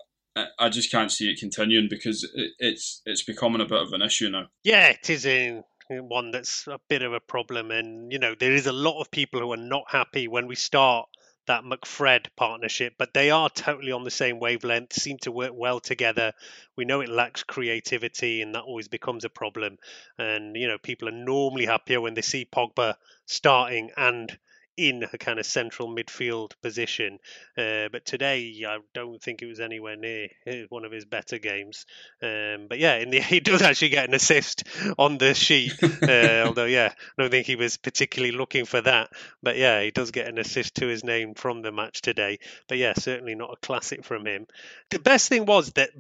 I 0.58 0.70
just 0.70 0.92
can't 0.92 1.12
see 1.12 1.30
it 1.30 1.40
continuing 1.40 1.88
because 1.90 2.28
it's 2.58 3.02
it's 3.06 3.24
becoming 3.24 3.62
a 3.62 3.66
bit 3.66 3.82
of 3.82 3.92
an 3.92 4.02
issue 4.02 4.30
now. 4.30 4.48
Yeah, 4.64 4.88
it 4.88 5.10
is 5.10 5.26
in 5.26 5.64
one 5.90 6.32
that's 6.32 6.68
a 6.68 6.80
bit 6.88 7.02
of 7.02 7.12
a 7.12 7.20
problem, 7.20 7.70
and 7.70 8.12
you 8.14 8.20
know 8.20 8.34
there 8.40 8.54
is 8.54 8.66
a 8.66 8.72
lot 8.72 9.02
of 9.02 9.12
people 9.12 9.42
who 9.42 9.52
are 9.52 9.58
not 9.58 9.84
happy 9.90 10.30
when 10.30 10.48
we 10.48 10.56
start 10.56 11.10
that 11.48 11.64
McFred 11.64 12.28
partnership, 12.36 12.94
but 12.98 13.14
they 13.14 13.32
are 13.32 13.50
totally 13.50 13.92
on 13.92 14.04
the 14.04 14.12
same 14.12 14.40
wavelength, 14.40 14.94
seem 14.94 15.18
to 15.20 15.32
work 15.32 15.52
well 15.54 15.80
together. 15.80 16.34
We 16.76 16.86
know 16.86 17.02
it 17.02 17.10
lacks 17.10 17.44
creativity, 17.44 18.42
and 18.42 18.56
that 18.56 18.64
always 18.64 18.88
becomes 18.88 19.26
a 19.26 19.30
problem. 19.30 19.78
And, 20.18 20.56
you 20.56 20.68
know, 20.68 20.78
people 20.78 21.10
are 21.10 21.12
normally 21.12 21.66
happier 21.66 22.00
when 22.00 22.14
they 22.14 22.22
see 22.22 22.46
Pogba 22.46 22.96
starting 23.26 23.92
and 23.98 24.38
in 24.88 25.04
a 25.12 25.18
kind 25.18 25.40
of 25.40 25.46
central 25.46 25.88
midfield 25.88 26.54
position. 26.62 27.20
Uh, 27.58 27.90
but 27.92 28.06
today, 28.06 28.64
I 28.68 28.80
don't 28.94 29.22
think 29.22 29.42
it 29.42 29.48
was 29.48 29.60
anywhere 29.60 29.96
near 29.96 30.30
one 30.70 30.86
of 30.86 30.92
his 30.92 31.06
better 31.06 31.38
games. 31.38 31.86
Um, 32.22 32.68
but 32.68 32.80
yeah, 32.80 32.96
in 32.98 33.10
the 33.10 33.20
he 33.22 33.40
does 33.40 33.62
actually 33.62 33.90
get 33.90 34.08
an 34.08 34.16
assist 34.16 34.64
on 34.98 35.18
the 35.18 35.34
sheet. 35.34 35.74
Uh, 36.02 36.46
although, 36.48 36.66
yeah, 36.66 36.92
I 37.18 37.22
don't 37.22 37.30
think 37.30 37.46
he 37.46 37.56
was 37.56 37.78
particularly 37.78 38.36
looking 38.36 38.66
for 38.66 38.82
that. 38.82 39.12
But 39.44 39.58
yeah, 39.58 39.82
he 39.82 39.92
does 39.92 40.12
get 40.12 40.28
an 40.28 40.40
assist 40.40 40.76
to 40.76 40.88
his 40.88 41.04
name 41.04 41.36
from 41.36 41.62
the 41.62 41.72
match 41.72 42.02
today. 42.02 42.40
But 42.68 42.80
yeah, 42.80 42.94
certainly 42.94 43.36
not 43.36 43.54
a 43.54 43.66
classic 43.66 44.04
from 44.04 44.26
him. 44.26 44.48
The 44.90 45.00
best 45.00 45.30
thing 45.30 45.46
was 45.46 45.72
that 45.74 45.92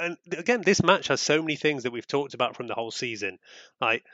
and 0.00 0.16
again, 0.32 0.62
this 0.62 0.82
match 0.82 1.08
has 1.08 1.20
so 1.20 1.40
many 1.42 1.56
things 1.56 1.82
that 1.82 1.92
we've 1.92 2.06
talked 2.06 2.34
about 2.34 2.56
from 2.56 2.66
the 2.66 2.74
whole 2.74 2.90
season. 2.90 3.38
Like 3.80 4.04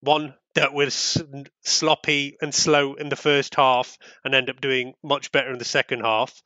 one 0.00 0.34
that 0.54 0.72
was 0.72 1.22
sloppy 1.64 2.36
and 2.40 2.54
slow 2.54 2.94
in 2.94 3.08
the 3.08 3.16
first 3.16 3.54
half 3.54 3.98
and 4.24 4.34
end 4.34 4.50
up 4.50 4.60
doing 4.60 4.94
much 5.02 5.32
better 5.32 5.52
in 5.52 5.58
the 5.58 5.64
second 5.64 6.00
half. 6.00 6.42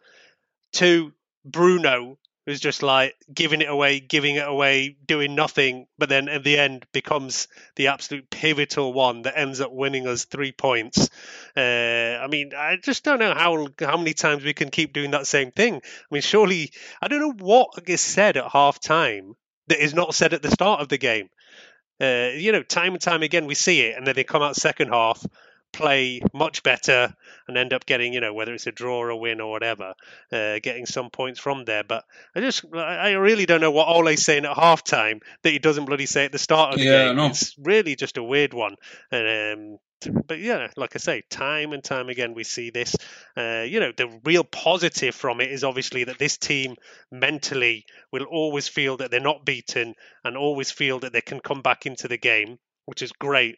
Two, 0.73 1.13
Bruno 1.45 2.19
was 2.47 2.61
just 2.61 2.83
like 2.83 3.15
giving 3.33 3.61
it 3.61 3.69
away, 3.69 4.01
giving 4.01 4.37
it 4.37 4.47
away, 4.47 4.97
doing 5.07 5.35
nothing, 5.35 5.87
but 5.99 6.09
then 6.09 6.29
at 6.29 6.43
the 6.43 6.59
end 6.59 6.85
becomes 6.93 7.47
the 7.77 7.89
absolute 7.89 8.29
pivotal 8.31 8.93
one 8.93 9.23
that 9.23 9.39
ends 9.39 9.61
up 9.61 9.73
winning 9.73 10.07
us 10.07 10.25
three 10.25 10.53
points. 10.53 11.11
Uh, 11.57 11.61
I 12.21 12.27
mean, 12.29 12.53
I 12.57 12.77
just 12.83 13.05
don't 13.05 13.21
know 13.21 13.35
how 13.35 13.69
how 13.79 13.97
many 13.97 14.15
times 14.15 14.43
we 14.43 14.55
can 14.55 14.71
keep 14.71 14.93
doing 14.93 15.13
that 15.13 15.27
same 15.27 15.53
thing. 15.53 15.77
I 15.77 16.15
mean, 16.15 16.23
surely 16.23 16.73
I 17.01 17.09
don't 17.09 17.21
know 17.21 17.45
what 17.45 17.71
is 17.87 18.01
said 18.01 18.37
at 18.37 18.51
half 18.51 18.81
time 18.81 19.37
that 19.69 19.83
is 19.83 19.95
not 19.95 20.15
said 20.15 20.35
at 20.35 20.43
the 20.43 20.51
start 20.51 20.81
of 20.81 20.89
the 20.89 20.99
game. 20.99 21.31
Uh, 22.01 22.31
you 22.35 22.53
know, 22.53 22.63
time 22.63 22.93
and 22.93 23.03
time 23.03 23.23
again 23.23 23.47
we 23.47 23.55
see 23.55 23.81
it, 23.81 23.97
and 23.97 24.07
then 24.07 24.15
they 24.15 24.25
come 24.25 24.43
out 24.43 24.57
second 24.57 24.89
half, 24.89 25.25
play 25.73 26.21
much 26.33 26.63
better, 26.63 27.15
and 27.47 27.57
end 27.57 27.73
up 27.73 27.87
getting, 27.87 28.13
you 28.13 28.21
know, 28.21 28.33
whether 28.33 28.55
it's 28.55 28.67
a 28.67 28.73
draw 28.73 28.99
or 28.99 29.11
a 29.11 29.17
win 29.17 29.41
or 29.41 29.51
whatever, 29.51 29.95
uh, 30.33 30.59
getting 30.63 30.87
some 30.87 31.11
points 31.11 31.39
from 31.39 31.65
there. 31.65 31.85
But 31.85 32.05
I 32.35 32.41
just, 32.41 32.65
I 32.75 33.13
really 33.13 33.47
don't 33.47 33.61
know 33.61 33.71
what 33.71 33.89
Ole's 33.89 34.25
saying 34.25 34.45
at 34.45 34.57
halftime 34.57 35.21
that 35.43 35.51
he 35.51 35.59
doesn't 35.59 35.85
bloody 35.85 36.07
say 36.07 36.25
at 36.25 36.33
the 36.33 36.39
start 36.39 36.73
of 36.73 36.79
the 36.79 36.87
yeah, 36.87 37.13
game. 37.13 37.19
It's 37.31 37.55
really 37.59 37.97
just 37.97 38.17
a 38.17 38.23
weird 38.23 38.55
one. 38.55 38.77
And 39.13 39.75
um, 39.75 39.79
but 40.27 40.39
yeah, 40.39 40.69
like 40.77 40.95
I 40.95 40.99
say, 40.99 41.23
time 41.31 41.73
and 41.73 41.83
time 41.83 42.09
again 42.09 42.35
we 42.35 42.45
see 42.45 42.71
this. 42.71 42.97
Uh, 43.37 43.65
you 43.67 43.81
know, 43.81 43.93
the 43.97 44.21
real 44.25 44.45
positive 44.45 45.15
from 45.15 45.41
it 45.41 45.51
is 45.51 45.65
obviously 45.65 46.05
that 46.05 46.19
this 46.19 46.37
team 46.37 46.77
mentally 47.11 47.85
will 48.13 48.25
always 48.25 48.69
feel 48.69 48.97
that 48.99 49.11
they're 49.11 49.21
not 49.21 49.45
beaten 49.45 49.95
and 50.25 50.37
always 50.37 50.71
feel 50.71 51.01
that 51.01 51.13
they 51.13 51.21
can 51.21 51.41
come 51.41 51.63
back 51.63 51.87
into 51.87 52.09
the 52.09 52.19
game, 52.19 52.59
which 52.87 53.03
is 53.03 53.13
great 53.13 53.57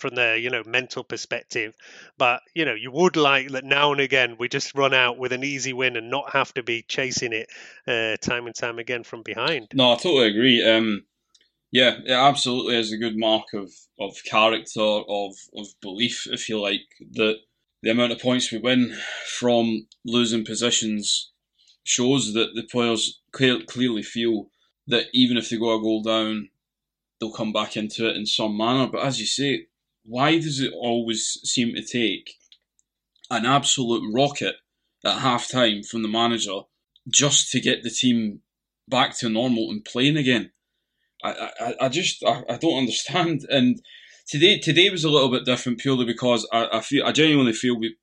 from 0.00 0.14
the 0.14 0.38
you 0.40 0.50
know 0.50 0.62
mental 0.66 1.04
perspective. 1.04 1.74
But 2.18 2.40
you 2.54 2.64
know 2.64 2.74
you 2.74 2.90
would 2.90 3.16
like 3.16 3.50
that 3.50 3.64
now 3.64 3.92
and 3.92 4.00
again 4.00 4.36
we 4.38 4.48
just 4.48 4.74
run 4.74 4.94
out 4.94 5.18
with 5.18 5.32
an 5.32 5.44
easy 5.44 5.72
win 5.72 5.96
and 5.96 6.10
not 6.10 6.32
have 6.32 6.52
to 6.54 6.62
be 6.62 6.82
chasing 6.82 7.32
it 7.32 7.48
uh, 7.86 8.16
time 8.16 8.46
and 8.46 8.54
time 8.54 8.78
again 8.78 9.04
from 9.04 9.22
behind. 9.22 9.68
No 9.72 9.92
i 9.92 9.96
totally 9.96 10.28
agree. 10.28 10.64
Um 10.64 11.04
yeah, 11.74 11.98
it 12.06 12.12
absolutely 12.12 12.76
is 12.76 12.92
a 12.92 12.96
good 12.96 13.18
mark 13.18 13.52
of, 13.52 13.68
of 13.98 14.14
character, 14.24 14.80
of, 14.80 15.34
of 15.56 15.66
belief, 15.82 16.24
if 16.30 16.48
you 16.48 16.60
like, 16.60 16.86
that 17.14 17.38
the 17.82 17.90
amount 17.90 18.12
of 18.12 18.20
points 18.20 18.52
we 18.52 18.58
win 18.58 18.96
from 19.40 19.88
losing 20.04 20.44
positions 20.44 21.32
shows 21.82 22.32
that 22.34 22.50
the 22.54 22.62
players 22.62 23.20
clear, 23.32 23.58
clearly 23.66 24.04
feel 24.04 24.50
that 24.86 25.06
even 25.12 25.36
if 25.36 25.50
they 25.50 25.56
go 25.56 25.76
a 25.76 25.82
goal 25.82 26.00
down, 26.00 26.48
they'll 27.18 27.32
come 27.32 27.52
back 27.52 27.76
into 27.76 28.08
it 28.08 28.16
in 28.16 28.24
some 28.24 28.56
manner. 28.56 28.86
But 28.86 29.04
as 29.04 29.18
you 29.18 29.26
say, 29.26 29.66
why 30.04 30.38
does 30.38 30.60
it 30.60 30.72
always 30.72 31.40
seem 31.42 31.74
to 31.74 31.82
take 31.82 32.34
an 33.32 33.46
absolute 33.46 34.14
rocket 34.14 34.54
at 35.04 35.18
half 35.18 35.48
time 35.48 35.82
from 35.82 36.02
the 36.02 36.08
manager 36.08 36.60
just 37.08 37.50
to 37.50 37.60
get 37.60 37.82
the 37.82 37.90
team 37.90 38.42
back 38.86 39.18
to 39.18 39.28
normal 39.28 39.70
and 39.70 39.84
playing 39.84 40.16
again? 40.16 40.52
I, 41.24 41.74
I, 41.80 41.88
just 41.88 42.22
I, 42.24 42.42
I 42.48 42.56
don't 42.56 42.78
understand. 42.78 43.46
And 43.50 43.80
today 44.26 44.58
today 44.58 44.90
was 44.90 45.04
a 45.04 45.10
little 45.10 45.30
bit 45.30 45.44
different 45.44 45.78
purely 45.78 46.04
because 46.04 46.46
I, 46.52 46.68
I 46.72 46.80
feel 46.80 47.04
I 47.04 47.12
genuinely 47.12 47.52
feel 47.52 47.78
we 47.78 47.96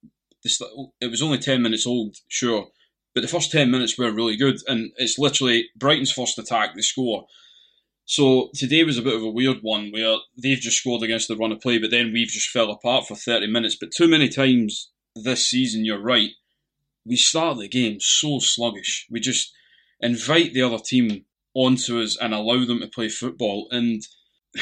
this, 0.44 0.62
it 1.00 1.12
was 1.12 1.22
only 1.22 1.38
ten 1.38 1.62
minutes 1.62 1.86
old, 1.86 2.16
sure, 2.28 2.68
but 3.14 3.22
the 3.22 3.28
first 3.28 3.52
ten 3.52 3.70
minutes 3.70 3.98
were 3.98 4.12
really 4.12 4.36
good, 4.36 4.58
and 4.68 4.92
it's 4.98 5.20
literally 5.20 5.70
Brighton's 5.78 6.12
first 6.12 6.40
attack, 6.40 6.76
they 6.76 6.82
score. 6.82 7.26
So 8.06 8.50
today 8.56 8.84
was 8.84 8.98
a 8.98 9.04
bit 9.04 9.16
of 9.16 9.22
a 9.22 9.30
weird 9.30 9.60
one 9.62 9.92
where 9.92 10.18
they've 10.42 10.58
just 10.58 10.78
scored 10.78 11.04
against 11.04 11.28
the 11.28 11.38
run 11.38 11.52
of 11.52 11.62
play, 11.62 11.78
but 11.78 11.92
then 11.92 12.12
we've 12.12 12.28
just 12.28 12.50
fell 12.50 12.72
apart 12.72 13.08
for 13.08 13.16
thirty 13.16 13.48
minutes. 13.48 13.78
But 13.80 13.92
too 13.92 14.08
many 14.08 14.30
times 14.30 14.92
this 15.16 15.48
season, 15.48 15.86
you're 15.86 16.02
right. 16.02 16.32
We 17.06 17.16
start 17.16 17.58
the 17.58 17.68
game 17.68 18.00
so 18.00 18.40
sluggish. 18.40 19.08
We 19.10 19.20
just 19.20 19.54
invite 20.00 20.54
the 20.54 20.64
other 20.64 20.80
team 20.80 21.26
onto 21.54 22.02
us 22.02 22.18
and 22.18 22.34
allow 22.34 22.66
them 22.66 22.80
to 22.80 22.88
play 22.88 23.10
football. 23.10 23.68
And 23.72 24.02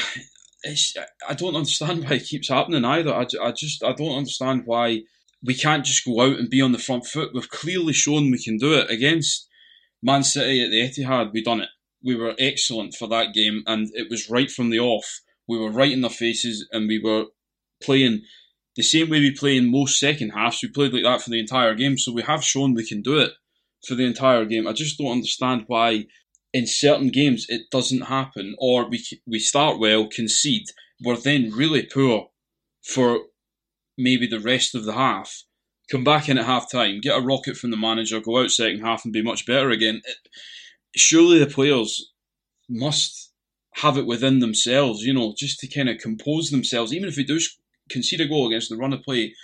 I 1.26 1.34
don't 1.34 1.56
understand 1.56 2.04
why 2.04 2.16
it 2.16 2.26
keeps 2.26 2.48
happening 2.48 2.84
either. 2.84 3.14
I, 3.14 3.26
I 3.42 3.52
just 3.52 3.82
I 3.82 3.92
don't 3.92 4.16
understand 4.16 4.62
why 4.66 5.02
we 5.42 5.54
can't 5.54 5.84
just 5.84 6.04
go 6.04 6.20
out 6.20 6.38
and 6.38 6.50
be 6.50 6.60
on 6.60 6.72
the 6.72 6.78
front 6.78 7.06
foot. 7.06 7.30
We've 7.32 7.48
clearly 7.48 7.92
shown 7.92 8.30
we 8.30 8.42
can 8.42 8.58
do 8.58 8.74
it 8.74 8.90
against 8.90 9.48
Man 10.02 10.22
City 10.22 10.62
at 10.62 10.70
the 10.70 10.80
Etihad. 10.82 11.32
We 11.32 11.42
done 11.42 11.60
it. 11.60 11.70
We 12.02 12.14
were 12.14 12.34
excellent 12.38 12.94
for 12.94 13.08
that 13.08 13.34
game, 13.34 13.62
and 13.66 13.88
it 13.94 14.08
was 14.10 14.30
right 14.30 14.50
from 14.50 14.70
the 14.70 14.80
off. 14.80 15.20
We 15.46 15.58
were 15.58 15.70
right 15.70 15.92
in 15.92 16.00
their 16.02 16.10
faces, 16.10 16.68
and 16.72 16.88
we 16.88 17.00
were 17.02 17.26
playing 17.82 18.22
the 18.76 18.82
same 18.82 19.10
way 19.10 19.20
we 19.20 19.34
play 19.34 19.56
in 19.56 19.70
most 19.70 19.98
second 19.98 20.30
halves. 20.30 20.60
We 20.62 20.68
played 20.68 20.92
like 20.92 21.02
that 21.02 21.22
for 21.22 21.30
the 21.30 21.40
entire 21.40 21.74
game, 21.74 21.98
so 21.98 22.12
we 22.12 22.22
have 22.22 22.44
shown 22.44 22.74
we 22.74 22.86
can 22.86 23.02
do 23.02 23.18
it 23.18 23.32
for 23.86 23.94
the 23.94 24.04
entire 24.04 24.44
game. 24.44 24.66
I 24.66 24.72
just 24.72 24.98
don't 24.98 25.12
understand 25.12 25.64
why 25.66 26.06
in 26.52 26.66
certain 26.66 27.08
games 27.08 27.46
it 27.48 27.70
doesn't 27.70 28.02
happen, 28.02 28.54
or 28.58 28.88
we 28.88 29.04
we 29.26 29.38
start 29.38 29.78
well, 29.78 30.08
concede, 30.08 30.66
we're 31.02 31.16
then 31.16 31.50
really 31.50 31.82
poor 31.82 32.28
for 32.82 33.20
maybe 33.96 34.26
the 34.26 34.40
rest 34.40 34.74
of 34.74 34.84
the 34.84 34.94
half. 34.94 35.44
Come 35.90 36.04
back 36.04 36.28
in 36.28 36.38
at 36.38 36.46
half 36.46 36.70
time, 36.70 37.00
get 37.00 37.18
a 37.18 37.20
rocket 37.20 37.56
from 37.56 37.70
the 37.70 37.76
manager, 37.76 38.20
go 38.20 38.38
out 38.42 38.50
second 38.50 38.80
half, 38.80 39.04
and 39.04 39.12
be 39.12 39.22
much 39.22 39.46
better 39.46 39.70
again. 39.70 40.00
It, 40.04 40.16
surely 40.96 41.38
the 41.38 41.46
players 41.46 42.12
must 42.68 43.32
have 43.74 43.96
it 43.96 44.06
within 44.06 44.38
themselves, 44.40 45.02
you 45.02 45.12
know, 45.12 45.34
just 45.36 45.58
to 45.60 45.68
kind 45.68 45.88
of 45.88 45.98
compose 45.98 46.50
themselves. 46.50 46.92
Even 46.92 47.08
if 47.08 47.16
they 47.16 47.24
do 47.24 47.40
concede 47.88 48.20
a 48.20 48.28
goal 48.28 48.48
against 48.48 48.70
the 48.70 48.76
run 48.76 48.92
of 48.92 49.02
play, 49.02 49.34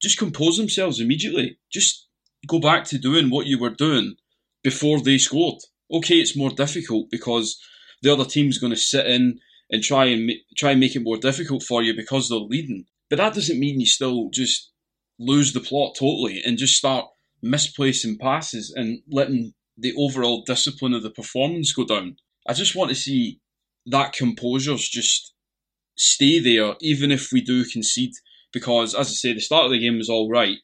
just 0.00 0.18
compose 0.18 0.56
themselves 0.56 1.00
immediately. 1.00 1.58
Just 1.70 2.06
go 2.46 2.58
back 2.58 2.84
to 2.86 2.98
doing 2.98 3.28
what 3.28 3.46
you 3.46 3.58
were 3.58 3.70
doing 3.70 4.16
before 4.62 5.00
they 5.00 5.18
scored 5.18 5.60
okay, 5.92 6.16
it's 6.16 6.36
more 6.36 6.50
difficult 6.50 7.10
because 7.10 7.58
the 8.02 8.12
other 8.12 8.24
team's 8.24 8.58
going 8.58 8.72
to 8.72 8.78
sit 8.78 9.06
in 9.06 9.40
and 9.70 9.82
try 9.82 10.06
and 10.06 10.26
ma- 10.26 10.32
try 10.56 10.72
and 10.72 10.80
make 10.80 10.96
it 10.96 11.02
more 11.02 11.16
difficult 11.16 11.62
for 11.62 11.82
you 11.82 11.94
because 11.94 12.28
they're 12.28 12.38
leading. 12.38 12.86
But 13.08 13.16
that 13.16 13.34
doesn't 13.34 13.58
mean 13.58 13.80
you 13.80 13.86
still 13.86 14.30
just 14.30 14.70
lose 15.18 15.52
the 15.52 15.60
plot 15.60 15.96
totally 15.98 16.42
and 16.44 16.58
just 16.58 16.76
start 16.76 17.06
misplacing 17.42 18.18
passes 18.18 18.72
and 18.74 19.02
letting 19.10 19.54
the 19.76 19.94
overall 19.96 20.42
discipline 20.46 20.94
of 20.94 21.02
the 21.02 21.10
performance 21.10 21.72
go 21.72 21.84
down. 21.84 22.16
I 22.46 22.52
just 22.52 22.76
want 22.76 22.90
to 22.90 22.94
see 22.94 23.40
that 23.86 24.14
composure's 24.14 24.88
just 24.88 25.34
stay 25.96 26.38
there, 26.38 26.74
even 26.80 27.10
if 27.10 27.30
we 27.32 27.40
do 27.40 27.64
concede. 27.64 28.12
Because, 28.52 28.94
as 28.94 29.08
I 29.08 29.12
say, 29.12 29.32
the 29.32 29.40
start 29.40 29.66
of 29.66 29.70
the 29.70 29.78
game 29.78 29.98
was 29.98 30.10
all 30.10 30.28
right. 30.28 30.56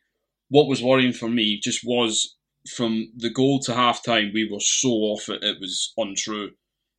What 0.49 0.69
was 0.69 0.83
worrying 0.83 1.13
for 1.13 1.29
me 1.29 1.61
just 1.63 1.83
was 1.85 2.37
from 2.69 3.13
the 3.17 3.31
goal 3.31 3.61
to 3.61 3.75
half 3.75 4.03
time, 4.05 4.31
we 4.35 4.49
were 4.51 4.61
so 4.61 4.89
off 4.89 5.29
it, 5.29 5.43
it 5.43 5.59
was 5.61 5.93
untrue. 5.97 6.51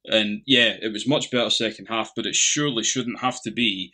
And 0.06 0.41
yeah, 0.45 0.75
it 0.82 0.93
was 0.93 1.08
much 1.08 1.32
better 1.32 1.49
second 1.49 1.88
half, 1.88 2.12
but 2.15 2.25
it 2.25 2.36
surely 2.36 2.84
shouldn't 2.84 3.19
have 3.19 3.41
to 3.43 3.51
be 3.51 3.93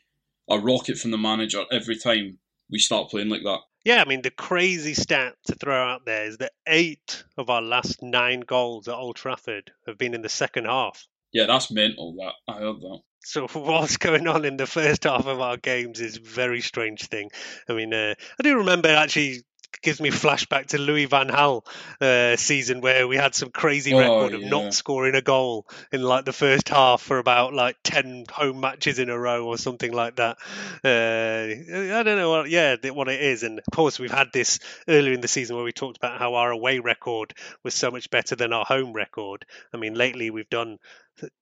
a 0.49 0.59
rocket 0.59 0.97
from 0.97 1.11
the 1.11 1.17
manager 1.17 1.63
every 1.71 1.97
time 1.97 2.37
we 2.69 2.79
start 2.79 3.09
playing 3.09 3.29
like 3.29 3.43
that. 3.43 3.59
Yeah, 3.85 4.01
I 4.01 4.05
mean, 4.05 4.21
the 4.21 4.31
crazy 4.31 4.93
stat 4.93 5.35
to 5.47 5.55
throw 5.55 5.75
out 5.75 6.05
there 6.05 6.25
is 6.25 6.37
that 6.37 6.53
eight 6.67 7.23
of 7.37 7.49
our 7.49 7.61
last 7.61 8.01
nine 8.01 8.39
goals 8.41 8.87
at 8.87 8.95
Old 8.95 9.17
Trafford 9.17 9.71
have 9.87 9.97
been 9.97 10.13
in 10.13 10.21
the 10.21 10.29
second 10.29 10.65
half. 10.65 11.05
Yeah, 11.33 11.47
that's 11.47 11.71
mental. 11.71 12.15
That 12.15 12.33
I 12.47 12.59
heard 12.59 12.79
that. 12.79 12.99
So 13.25 13.47
what's 13.53 13.97
going 13.97 14.27
on 14.27 14.45
in 14.45 14.57
the 14.57 14.67
first 14.67 15.03
half 15.03 15.25
of 15.25 15.41
our 15.41 15.57
games 15.57 15.99
is 15.99 16.17
a 16.17 16.21
very 16.21 16.61
strange 16.61 17.07
thing. 17.07 17.29
I 17.67 17.73
mean, 17.73 17.93
uh, 17.93 18.15
I 18.39 18.43
do 18.43 18.57
remember 18.57 18.89
actually 18.89 19.43
gives 19.81 19.99
me 19.99 20.09
flashback 20.09 20.67
to 20.67 20.77
Louis 20.77 21.05
Van 21.05 21.27
Gaal 21.29 21.65
uh, 21.99 22.35
season 22.35 22.81
where 22.81 23.07
we 23.07 23.15
had 23.17 23.35
some 23.35 23.49
crazy 23.49 23.93
Oh, 23.93 23.99
record 23.99 24.33
of 24.33 24.41
yeah. 24.41 24.49
not 24.49 24.73
scoring 24.73 25.15
a 25.15 25.21
goal 25.21 25.65
in 25.91 26.01
like 26.01 26.25
the 26.25 26.33
first 26.33 26.69
half 26.69 27.01
for 27.01 27.17
about 27.17 27.53
like 27.53 27.77
10 27.83 28.25
home 28.31 28.59
matches 28.59 28.99
in 28.99 29.09
a 29.09 29.17
row 29.17 29.45
or 29.45 29.57
something 29.57 29.91
like 29.91 30.17
that. 30.17 30.37
Uh, 30.83 31.97
I 31.97 32.03
don't 32.03 32.17
know 32.17 32.29
what, 32.29 32.49
yeah, 32.49 32.75
what 32.91 33.07
it 33.07 33.21
is. 33.21 33.43
And 33.43 33.59
of 33.59 33.65
course, 33.73 33.99
we've 33.99 34.11
had 34.11 34.27
this 34.33 34.59
earlier 34.87 35.13
in 35.13 35.21
the 35.21 35.27
season 35.27 35.55
where 35.55 35.65
we 35.65 35.71
talked 35.71 35.97
about 35.97 36.19
how 36.19 36.35
our 36.35 36.51
away 36.51 36.79
record 36.79 37.33
was 37.63 37.73
so 37.73 37.91
much 37.91 38.09
better 38.09 38.35
than 38.35 38.53
our 38.53 38.65
home 38.65 38.93
record. 38.93 39.45
I 39.73 39.77
mean, 39.77 39.93
lately 39.95 40.29
we've 40.29 40.49
done 40.49 40.77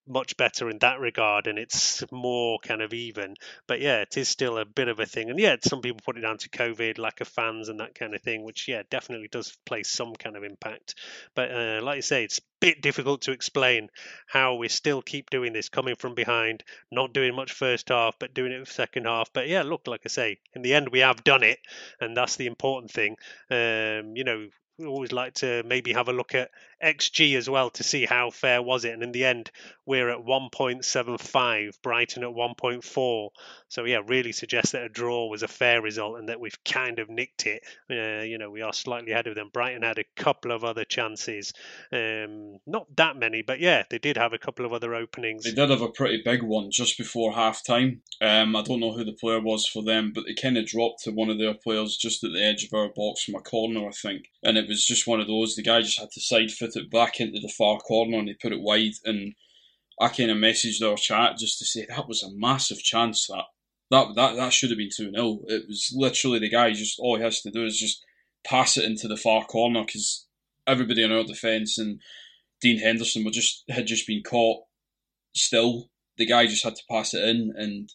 much 0.07 0.35
better 0.35 0.69
in 0.69 0.79
that 0.79 0.99
regard 0.99 1.47
and 1.47 1.57
it's 1.57 2.03
more 2.11 2.59
kind 2.59 2.81
of 2.81 2.93
even. 2.93 3.35
But 3.67 3.81
yeah 3.81 4.01
it 4.01 4.17
is 4.17 4.27
still 4.27 4.57
a 4.57 4.65
bit 4.65 4.87
of 4.87 4.99
a 4.99 5.05
thing. 5.05 5.29
And 5.29 5.39
yeah 5.39 5.55
some 5.61 5.81
people 5.81 6.01
put 6.03 6.17
it 6.17 6.21
down 6.21 6.37
to 6.39 6.49
covid 6.49 6.97
lack 6.97 7.21
of 7.21 7.27
fans 7.27 7.69
and 7.69 7.79
that 7.79 7.95
kind 7.95 8.13
of 8.13 8.21
thing 8.21 8.43
which 8.43 8.67
yeah 8.67 8.83
definitely 8.89 9.29
does 9.31 9.57
play 9.65 9.83
some 9.83 10.13
kind 10.15 10.35
of 10.35 10.43
impact. 10.43 10.95
But 11.35 11.51
uh, 11.51 11.79
like 11.83 11.97
you 11.97 12.01
say 12.01 12.23
it's 12.23 12.39
a 12.39 12.41
bit 12.59 12.81
difficult 12.81 13.21
to 13.23 13.31
explain 13.31 13.89
how 14.27 14.55
we 14.55 14.67
still 14.67 15.01
keep 15.01 15.29
doing 15.29 15.53
this 15.53 15.69
coming 15.69 15.95
from 15.95 16.13
behind 16.13 16.63
not 16.91 17.13
doing 17.13 17.35
much 17.35 17.53
first 17.53 17.89
half 17.89 18.15
but 18.19 18.33
doing 18.33 18.51
it 18.51 18.67
second 18.67 19.05
half. 19.05 19.31
But 19.33 19.47
yeah 19.47 19.63
look 19.63 19.87
like 19.87 20.01
i 20.05 20.09
say 20.09 20.39
in 20.53 20.61
the 20.61 20.73
end 20.73 20.89
we 20.89 20.99
have 20.99 21.23
done 21.23 21.43
it 21.43 21.59
and 21.99 22.15
that's 22.15 22.35
the 22.35 22.47
important 22.47 22.91
thing. 22.91 23.15
Um 23.49 24.15
you 24.15 24.23
know 24.23 24.47
we 24.77 24.87
always 24.87 25.11
like 25.11 25.35
to 25.35 25.63
maybe 25.65 25.93
have 25.93 26.07
a 26.07 26.13
look 26.13 26.33
at 26.33 26.49
XG 26.83 27.37
as 27.37 27.49
well 27.49 27.69
to 27.71 27.83
see 27.83 28.05
how 28.05 28.29
fair 28.29 28.61
was 28.61 28.85
it. 28.85 28.93
And 28.93 29.03
in 29.03 29.11
the 29.11 29.25
end, 29.25 29.51
we're 29.85 30.09
at 30.09 30.25
1.75, 30.25 31.81
Brighton 31.81 32.23
at 32.23 32.29
1.4. 32.29 33.29
So 33.67 33.85
yeah, 33.85 33.99
really 34.05 34.31
suggests 34.31 34.71
that 34.71 34.83
a 34.83 34.89
draw 34.89 35.27
was 35.27 35.43
a 35.43 35.47
fair 35.47 35.81
result 35.81 36.17
and 36.17 36.29
that 36.29 36.39
we've 36.39 36.57
kind 36.63 36.99
of 36.99 37.09
nicked 37.09 37.45
it. 37.45 37.63
Uh, 37.89 38.23
you 38.23 38.37
know, 38.37 38.49
we 38.49 38.61
are 38.61 38.73
slightly 38.73 39.11
ahead 39.11 39.27
of 39.27 39.35
them. 39.35 39.49
Brighton 39.51 39.83
had 39.83 39.97
a 39.97 40.05
couple 40.15 40.51
of 40.51 40.63
other 40.63 40.85
chances, 40.85 41.53
um, 41.91 42.57
not 42.65 42.87
that 42.95 43.17
many, 43.17 43.41
but 43.41 43.59
yeah, 43.59 43.83
they 43.89 43.99
did 43.99 44.17
have 44.17 44.33
a 44.33 44.37
couple 44.37 44.65
of 44.65 44.73
other 44.73 44.95
openings. 44.95 45.43
They 45.43 45.51
did 45.51 45.69
have 45.69 45.81
a 45.81 45.89
pretty 45.89 46.21
big 46.23 46.43
one 46.43 46.69
just 46.71 46.97
before 46.97 47.33
half 47.33 47.63
time. 47.65 48.01
Um, 48.21 48.55
I 48.55 48.61
don't 48.61 48.79
know 48.79 48.93
who 48.93 49.03
the 49.03 49.13
player 49.13 49.39
was 49.39 49.67
for 49.67 49.83
them, 49.83 50.11
but 50.13 50.25
they 50.25 50.33
kind 50.33 50.57
of 50.57 50.65
dropped 50.65 51.03
to 51.03 51.11
one 51.11 51.29
of 51.29 51.37
their 51.37 51.53
players 51.53 51.97
just 51.97 52.23
at 52.23 52.31
the 52.31 52.43
edge 52.43 52.63
of 52.63 52.73
our 52.73 52.89
box 52.89 53.23
from 53.23 53.35
a 53.35 53.41
corner, 53.41 53.87
I 53.87 53.91
think. 53.91 54.25
And 54.43 54.57
it 54.57 54.67
was 54.67 54.85
just 54.85 55.07
one 55.07 55.19
of 55.19 55.27
those. 55.27 55.55
The 55.55 55.63
guy 55.63 55.81
just 55.81 55.99
had 55.99 56.11
to 56.11 56.21
side 56.21 56.51
foot 56.51 56.70
it 56.75 56.91
back 56.91 57.19
into 57.19 57.39
the 57.39 57.53
far 57.57 57.77
corner 57.79 58.17
and 58.17 58.27
he 58.27 58.33
put 58.33 58.53
it 58.53 58.61
wide. 58.61 58.93
And 59.05 59.33
I 59.99 60.09
kind 60.09 60.31
of 60.31 60.37
messaged 60.37 60.81
our 60.87 60.97
chat 60.97 61.37
just 61.37 61.59
to 61.59 61.65
say 61.65 61.85
that 61.85 62.07
was 62.07 62.23
a 62.23 62.31
massive 62.31 62.81
chance. 62.81 63.27
That 63.27 63.45
that 63.89 64.15
that, 64.15 64.35
that 64.35 64.53
should 64.53 64.69
have 64.69 64.77
been 64.77 64.89
2 64.95 65.11
0. 65.11 65.39
It 65.47 65.67
was 65.67 65.93
literally 65.95 66.39
the 66.39 66.49
guy 66.49 66.71
just 66.71 66.99
all 66.99 67.17
he 67.17 67.23
has 67.23 67.41
to 67.41 67.51
do 67.51 67.65
is 67.65 67.79
just 67.79 68.03
pass 68.43 68.77
it 68.77 68.85
into 68.85 69.07
the 69.07 69.17
far 69.17 69.45
corner 69.45 69.83
because 69.85 70.25
everybody 70.65 71.03
on 71.03 71.11
our 71.11 71.23
defence 71.23 71.77
and 71.77 71.99
Dean 72.61 72.79
Henderson 72.79 73.23
were 73.23 73.31
just 73.31 73.63
had 73.69 73.87
just 73.87 74.07
been 74.07 74.23
caught 74.23 74.63
still. 75.35 75.89
The 76.17 76.25
guy 76.25 76.45
just 76.45 76.63
had 76.63 76.75
to 76.75 76.83
pass 76.89 77.13
it 77.13 77.23
in, 77.23 77.53
and 77.55 77.89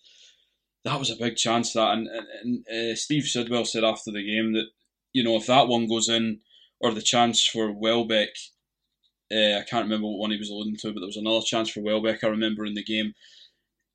that 0.85 0.99
was 0.99 1.11
a 1.11 1.17
big 1.17 1.37
chance. 1.37 1.73
That 1.73 1.93
and, 1.93 2.09
and, 2.09 2.65
and 2.69 2.93
uh, 2.93 2.97
Steve 2.97 3.25
Sidwell 3.25 3.65
said 3.65 3.85
after 3.85 4.11
the 4.11 4.25
game 4.25 4.53
that 4.55 4.67
you 5.13 5.23
know 5.23 5.37
if 5.37 5.47
that 5.47 5.69
one 5.69 5.87
goes 5.87 6.09
in, 6.09 6.41
or 6.81 6.93
the 6.93 7.03
chance 7.03 7.47
for 7.47 7.73
Welbeck, 7.73 8.31
uh, 9.33 9.59
I 9.59 9.65
can't 9.69 9.85
remember 9.85 10.07
what 10.07 10.19
one 10.19 10.31
he 10.31 10.39
was 10.39 10.51
alluding 10.51 10.77
to, 10.79 10.93
but 10.93 11.01
there 11.01 11.07
was 11.07 11.17
another 11.17 11.45
chance 11.45 11.71
for 11.71 11.81
Welbeck. 11.81 12.23
I 12.23 12.29
remember 12.29 12.65
in 12.65 12.75
the 12.75 12.85
game, 12.85 13.15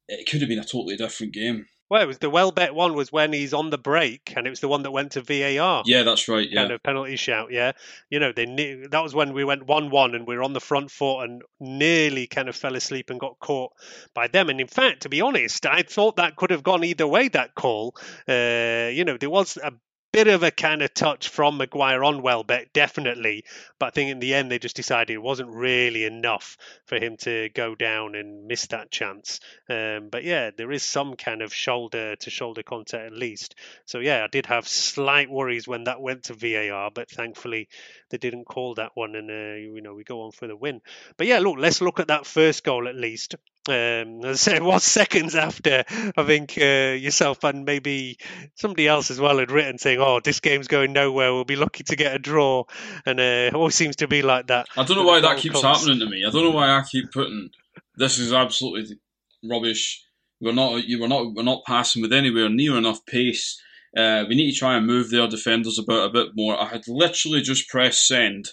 it 0.08 0.30
could 0.30 0.42
have 0.42 0.50
been 0.50 0.60
a 0.60 0.64
totally 0.64 0.98
different 0.98 1.34
game. 1.34 1.66
Well, 1.92 2.02
it 2.02 2.08
was 2.08 2.20
the 2.20 2.30
Welbeck 2.30 2.74
one 2.74 2.94
was 2.96 3.12
when 3.12 3.34
he's 3.34 3.54
on 3.54 3.70
the 3.70 3.78
break, 3.78 4.32
and 4.38 4.48
it 4.48 4.50
was 4.50 4.62
the 4.62 4.70
one 4.70 4.84
that 4.84 4.92
went 4.92 5.12
to 5.12 5.22
VAR. 5.22 5.84
Yeah, 5.86 6.04
that's 6.04 6.30
right. 6.30 6.50
Yeah, 6.50 6.62
kind 6.62 6.72
of 6.72 6.82
penalty 6.84 7.18
shout. 7.18 7.52
Yeah, 7.52 7.74
you 8.10 8.20
know 8.20 8.32
they 8.32 8.46
knew 8.46 8.88
that 8.88 9.04
was 9.04 9.14
when 9.14 9.34
we 9.34 9.44
went 9.44 9.68
one-one 9.68 10.16
and 10.16 10.26
we 10.26 10.38
were 10.38 10.44
on 10.44 10.54
the 10.54 10.62
front 10.62 10.90
foot 10.90 11.24
and 11.24 11.42
nearly 11.60 12.28
kind 12.28 12.48
of 12.48 12.56
fell 12.56 12.78
asleep 12.78 13.10
and 13.10 13.20
got 13.20 13.40
caught 13.40 13.74
by 14.14 14.28
them. 14.28 14.50
And 14.50 14.62
in 14.62 14.68
fact, 14.68 15.02
to 15.02 15.10
be 15.10 15.20
honest, 15.20 15.66
I 15.66 15.82
thought 15.82 16.16
that 16.16 16.38
could 16.38 16.52
have 16.52 16.64
gone 16.64 16.86
either 16.86 17.06
way. 17.06 17.28
That 17.28 17.56
call, 17.56 17.98
uh, 18.26 18.90
you 18.94 19.04
know, 19.04 19.18
there 19.18 19.30
was 19.30 19.58
a 19.58 19.74
bit 20.12 20.28
of 20.28 20.44
a 20.44 20.52
kind 20.52 20.82
of 20.82 20.94
touch 20.94 21.30
from 21.30 21.58
Maguire 21.58 22.04
on 22.04 22.22
Welbeck, 22.22 22.74
definitely. 22.74 23.46
But 23.80 23.88
I 23.88 23.90
think 23.92 24.12
in 24.12 24.20
the 24.20 24.34
end 24.34 24.52
they 24.52 24.60
just 24.60 24.76
decided 24.76 25.14
it 25.14 25.22
wasn't 25.22 25.50
really 25.50 26.06
enough 26.06 26.58
for 26.86 26.98
him 26.98 27.18
to 27.18 27.50
go 27.50 27.76
down 27.76 28.16
and 28.16 28.48
miss 28.48 28.68
that 28.68 28.92
chance. 28.92 29.40
Um, 29.70 30.10
but 30.12 30.24
yeah, 30.24 30.52
there 30.56 30.72
is 30.72 30.84
some 30.84 31.16
kind 31.16 31.42
of 31.42 31.54
shoulder 31.54 32.16
to 32.18 32.30
shoulder 32.30 32.64
contact 32.64 33.06
at 33.06 33.14
least. 33.14 33.56
So 33.86 34.00
yeah, 34.00 34.24
I 34.24 34.28
did 34.28 34.48
have 34.48 34.68
slight 34.68 35.30
worries 35.30 35.68
when 35.68 35.86
that 35.86 36.02
went 36.02 36.26
to 36.26 36.34
VAR, 36.34 36.92
but 36.92 37.10
thankfully 37.10 37.70
they 38.12 38.18
didn't 38.18 38.46
call 38.46 38.76
that 38.76 38.92
one, 38.94 39.16
and 39.16 39.30
uh, 39.30 39.56
you 39.56 39.82
know 39.82 39.96
we 39.96 40.04
go 40.04 40.24
on 40.24 40.32
for 40.32 40.48
the 40.48 40.56
win. 40.56 40.82
But 41.18 41.28
yeah, 41.28 41.40
look, 41.40 41.58
let's 41.58 41.82
look 41.82 42.00
at 42.00 42.10
that 42.10 42.26
first 42.26 42.64
goal 42.64 42.88
at 42.88 42.96
least. 42.96 43.36
Um, 43.68 44.26
as 44.26 44.26
I 44.26 44.34
said, 44.34 44.56
it 44.58 44.64
was 44.64 44.84
seconds 44.84 45.36
after 45.36 45.84
I 45.90 46.24
think 46.24 46.58
uh, 46.58 46.96
yourself 46.98 47.44
and 47.44 47.64
maybe 47.66 48.18
somebody 48.56 48.88
else 48.88 49.12
as 49.12 49.20
well 49.20 49.40
had 49.40 49.52
written 49.52 49.78
saying, 49.78 50.00
"Oh, 50.00 50.20
this 50.20 50.40
game's 50.40 50.68
going 50.68 50.94
nowhere. 50.94 51.34
We'll 51.34 51.46
be 51.46 51.56
lucky 51.56 51.84
to 51.86 51.96
get 51.96 52.16
a 52.16 52.20
draw," 52.20 52.66
and 53.06 53.20
uh, 53.20 53.50
it 53.50 53.56
always 53.56 53.76
seems 53.76 53.98
to 53.98 54.08
be 54.08 54.22
like 54.22 54.48
that. 54.48 54.68
I 54.78 54.84
don't 54.84 54.98
know 54.98 55.04
why 55.04 55.22
that 55.22 55.38
keeps 55.38 55.62
happening 55.62 56.00
to 56.00 56.06
me. 56.06 56.24
I 56.26 56.30
don't 56.30 56.44
know 56.44 56.52
why 56.52 56.70
I 56.70 56.84
keep 56.84 57.12
putting 57.12 57.50
this 57.96 58.18
is 58.18 58.34
absolutely 58.34 58.98
rubbish. 59.44 60.04
We're 60.40 60.54
not 60.54 60.84
you 60.84 61.00
we're 61.00 61.08
not 61.08 61.34
we're 61.34 61.44
not 61.44 61.64
passing 61.66 62.02
with 62.02 62.14
anywhere 62.14 62.50
near 62.50 62.78
enough 62.78 63.06
pace. 63.06 63.62
Uh, 63.96 64.24
we 64.28 64.36
need 64.36 64.52
to 64.52 64.58
try 64.58 64.78
and 64.78 64.88
move 64.88 65.10
their 65.10 65.28
defenders 65.28 65.78
about 65.78 66.10
a 66.10 66.14
bit 66.14 66.30
more. 66.36 66.60
I 66.60 66.68
had 66.68 66.88
literally 66.88 67.42
just 67.42 67.70
pressed 67.70 68.08
send, 68.08 68.50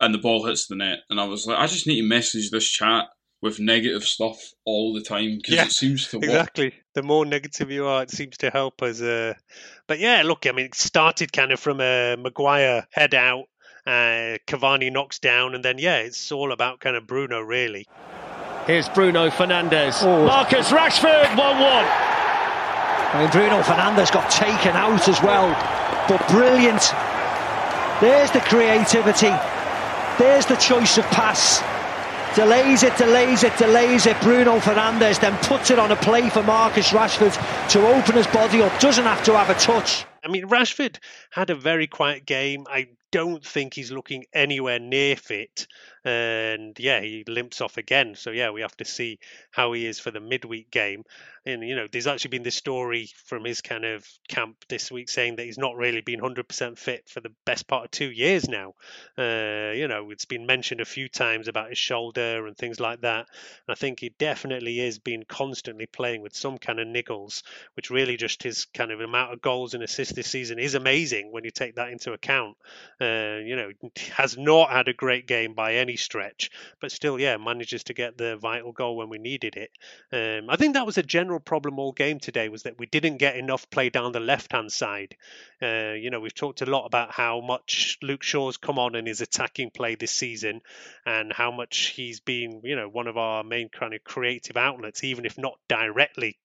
and 0.00 0.14
the 0.14 0.18
ball 0.18 0.46
hits 0.46 0.66
the 0.66 0.76
net, 0.76 1.00
and 1.10 1.20
I 1.20 1.24
was 1.24 1.46
like, 1.46 1.58
I 1.58 1.66
just 1.66 1.86
need 1.86 2.00
to 2.00 2.08
message 2.08 2.50
this 2.50 2.68
chat 2.68 3.06
with 3.42 3.60
negative 3.60 4.04
stuff 4.04 4.38
all 4.64 4.94
the 4.94 5.02
time 5.02 5.36
because 5.36 5.54
Yeah, 5.54 5.66
it 5.66 5.72
seems 5.72 6.08
to 6.08 6.16
work. 6.16 6.24
Exactly. 6.24 6.72
The 6.94 7.02
more 7.02 7.26
negative 7.26 7.70
you 7.70 7.86
are, 7.86 8.02
it 8.02 8.10
seems 8.10 8.38
to 8.38 8.50
help 8.50 8.82
us. 8.82 9.02
Uh, 9.02 9.34
but 9.86 9.98
yeah, 9.98 10.22
look, 10.24 10.46
I 10.46 10.52
mean, 10.52 10.66
it 10.66 10.74
started 10.74 11.30
kind 11.30 11.52
of 11.52 11.60
from 11.60 11.80
a 11.80 12.16
Maguire 12.16 12.86
head 12.90 13.14
out. 13.14 13.44
Uh, 13.86 14.40
Cavani 14.46 14.90
knocks 14.90 15.18
down, 15.18 15.54
and 15.54 15.62
then 15.62 15.76
yeah, 15.76 15.98
it's 15.98 16.32
all 16.32 16.52
about 16.52 16.80
kind 16.80 16.96
of 16.96 17.06
Bruno 17.06 17.40
really. 17.40 17.86
Here's 18.66 18.88
Bruno 18.88 19.28
Fernandes. 19.28 20.02
Marcus 20.02 20.70
Rashford, 20.70 21.36
1 21.36 21.60
1. 21.60 22.23
I 23.14 23.22
mean, 23.22 23.30
Bruno 23.30 23.62
Fernandes 23.62 24.10
got 24.10 24.28
taken 24.28 24.74
out 24.74 25.08
as 25.08 25.22
well, 25.22 25.46
but 26.08 26.26
brilliant. 26.28 26.82
There's 28.00 28.28
the 28.32 28.40
creativity. 28.40 29.32
There's 30.18 30.46
the 30.46 30.56
choice 30.56 30.98
of 30.98 31.04
pass. 31.04 31.62
Delays 32.34 32.82
it, 32.82 32.96
delays 32.96 33.44
it, 33.44 33.56
delays 33.56 34.06
it. 34.06 34.20
Bruno 34.20 34.58
Fernandes 34.58 35.20
then 35.20 35.36
puts 35.44 35.70
it 35.70 35.78
on 35.78 35.92
a 35.92 35.96
play 35.96 36.28
for 36.28 36.42
Marcus 36.42 36.88
Rashford 36.88 37.32
to 37.68 37.86
open 37.86 38.16
his 38.16 38.26
body 38.26 38.60
up. 38.60 38.76
Doesn't 38.80 39.04
have 39.04 39.22
to 39.26 39.38
have 39.38 39.48
a 39.48 39.54
touch. 39.60 40.04
I 40.24 40.28
mean, 40.28 40.48
Rashford 40.48 40.98
had 41.30 41.50
a 41.50 41.54
very 41.54 41.86
quiet 41.86 42.26
game. 42.26 42.66
I 42.68 42.88
don't 43.12 43.44
think 43.44 43.74
he's 43.74 43.92
looking 43.92 44.24
anywhere 44.32 44.80
near 44.80 45.14
fit. 45.14 45.68
And 46.04 46.78
yeah, 46.78 47.00
he 47.00 47.24
limps 47.26 47.60
off 47.60 47.76
again. 47.76 48.14
So 48.14 48.30
yeah, 48.30 48.50
we 48.50 48.60
have 48.60 48.76
to 48.78 48.84
see 48.84 49.18
how 49.50 49.72
he 49.72 49.86
is 49.86 49.98
for 49.98 50.10
the 50.10 50.20
midweek 50.20 50.70
game. 50.70 51.04
And 51.46 51.62
you 51.62 51.76
know, 51.76 51.86
there's 51.90 52.06
actually 52.06 52.30
been 52.30 52.42
this 52.42 52.54
story 52.54 53.10
from 53.26 53.44
his 53.44 53.60
kind 53.60 53.84
of 53.84 54.06
camp 54.28 54.64
this 54.68 54.90
week 54.90 55.10
saying 55.10 55.36
that 55.36 55.44
he's 55.44 55.58
not 55.58 55.76
really 55.76 56.00
been 56.00 56.20
100% 56.20 56.78
fit 56.78 57.08
for 57.08 57.20
the 57.20 57.32
best 57.44 57.66
part 57.66 57.84
of 57.84 57.90
two 57.90 58.10
years 58.10 58.48
now. 58.48 58.74
Uh, 59.18 59.72
you 59.74 59.88
know, 59.88 60.10
it's 60.10 60.24
been 60.24 60.46
mentioned 60.46 60.80
a 60.80 60.86
few 60.86 61.08
times 61.08 61.48
about 61.48 61.68
his 61.68 61.78
shoulder 61.78 62.46
and 62.46 62.56
things 62.56 62.80
like 62.80 63.02
that. 63.02 63.26
And 63.66 63.70
I 63.70 63.74
think 63.74 64.00
he 64.00 64.10
definitely 64.18 64.80
is 64.80 64.98
been 64.98 65.24
constantly 65.24 65.86
playing 65.86 66.22
with 66.22 66.34
some 66.34 66.56
kind 66.56 66.80
of 66.80 66.88
niggles, 66.88 67.42
which 67.76 67.90
really 67.90 68.16
just 68.16 68.42
his 68.42 68.64
kind 68.66 68.90
of 68.90 69.00
amount 69.00 69.34
of 69.34 69.42
goals 69.42 69.74
and 69.74 69.82
assists 69.82 70.14
this 70.14 70.28
season 70.28 70.58
is 70.58 70.74
amazing 70.74 71.30
when 71.30 71.44
you 71.44 71.50
take 71.50 71.74
that 71.76 71.90
into 71.90 72.12
account. 72.12 72.56
Uh, 73.00 73.38
you 73.44 73.56
know, 73.56 73.70
has 74.12 74.38
not 74.38 74.70
had 74.70 74.88
a 74.88 74.94
great 74.94 75.26
game 75.26 75.52
by 75.52 75.74
any 75.74 75.93
any 75.94 75.96
stretch, 75.96 76.50
but 76.80 76.90
still, 76.90 77.20
yeah, 77.20 77.36
manages 77.36 77.84
to 77.84 77.94
get 77.94 78.18
the 78.18 78.36
vital 78.36 78.72
goal 78.72 78.96
when 78.96 79.08
we 79.08 79.18
needed 79.18 79.56
it. 79.56 79.70
Um, 80.12 80.50
I 80.50 80.56
think 80.56 80.74
that 80.74 80.86
was 80.86 80.98
a 80.98 81.02
general 81.02 81.38
problem 81.38 81.78
all 81.78 81.92
game 81.92 82.18
today 82.18 82.48
was 82.48 82.64
that 82.64 82.78
we 82.78 82.86
didn't 82.86 83.18
get 83.18 83.36
enough 83.36 83.70
play 83.70 83.90
down 83.90 84.10
the 84.12 84.20
left 84.20 84.52
hand 84.52 84.72
side. 84.72 85.16
Uh, 85.64 85.94
you 85.94 86.10
know, 86.10 86.20
we've 86.20 86.34
talked 86.34 86.60
a 86.60 86.66
lot 86.66 86.84
about 86.84 87.10
how 87.10 87.40
much 87.40 87.96
Luke 88.02 88.22
Shaw's 88.22 88.58
come 88.58 88.78
on 88.78 88.94
in 88.94 89.06
his 89.06 89.22
attacking 89.22 89.70
play 89.70 89.94
this 89.94 90.12
season, 90.12 90.60
and 91.06 91.32
how 91.32 91.50
much 91.50 91.94
he's 91.96 92.20
been, 92.20 92.60
you 92.64 92.76
know, 92.76 92.88
one 92.88 93.06
of 93.06 93.16
our 93.16 93.42
main 93.42 93.70
kind 93.70 93.94
of 93.94 94.04
creative 94.04 94.58
outlets, 94.58 95.02
even 95.04 95.24
if 95.24 95.38
not 95.38 95.58
directly. 95.68 96.36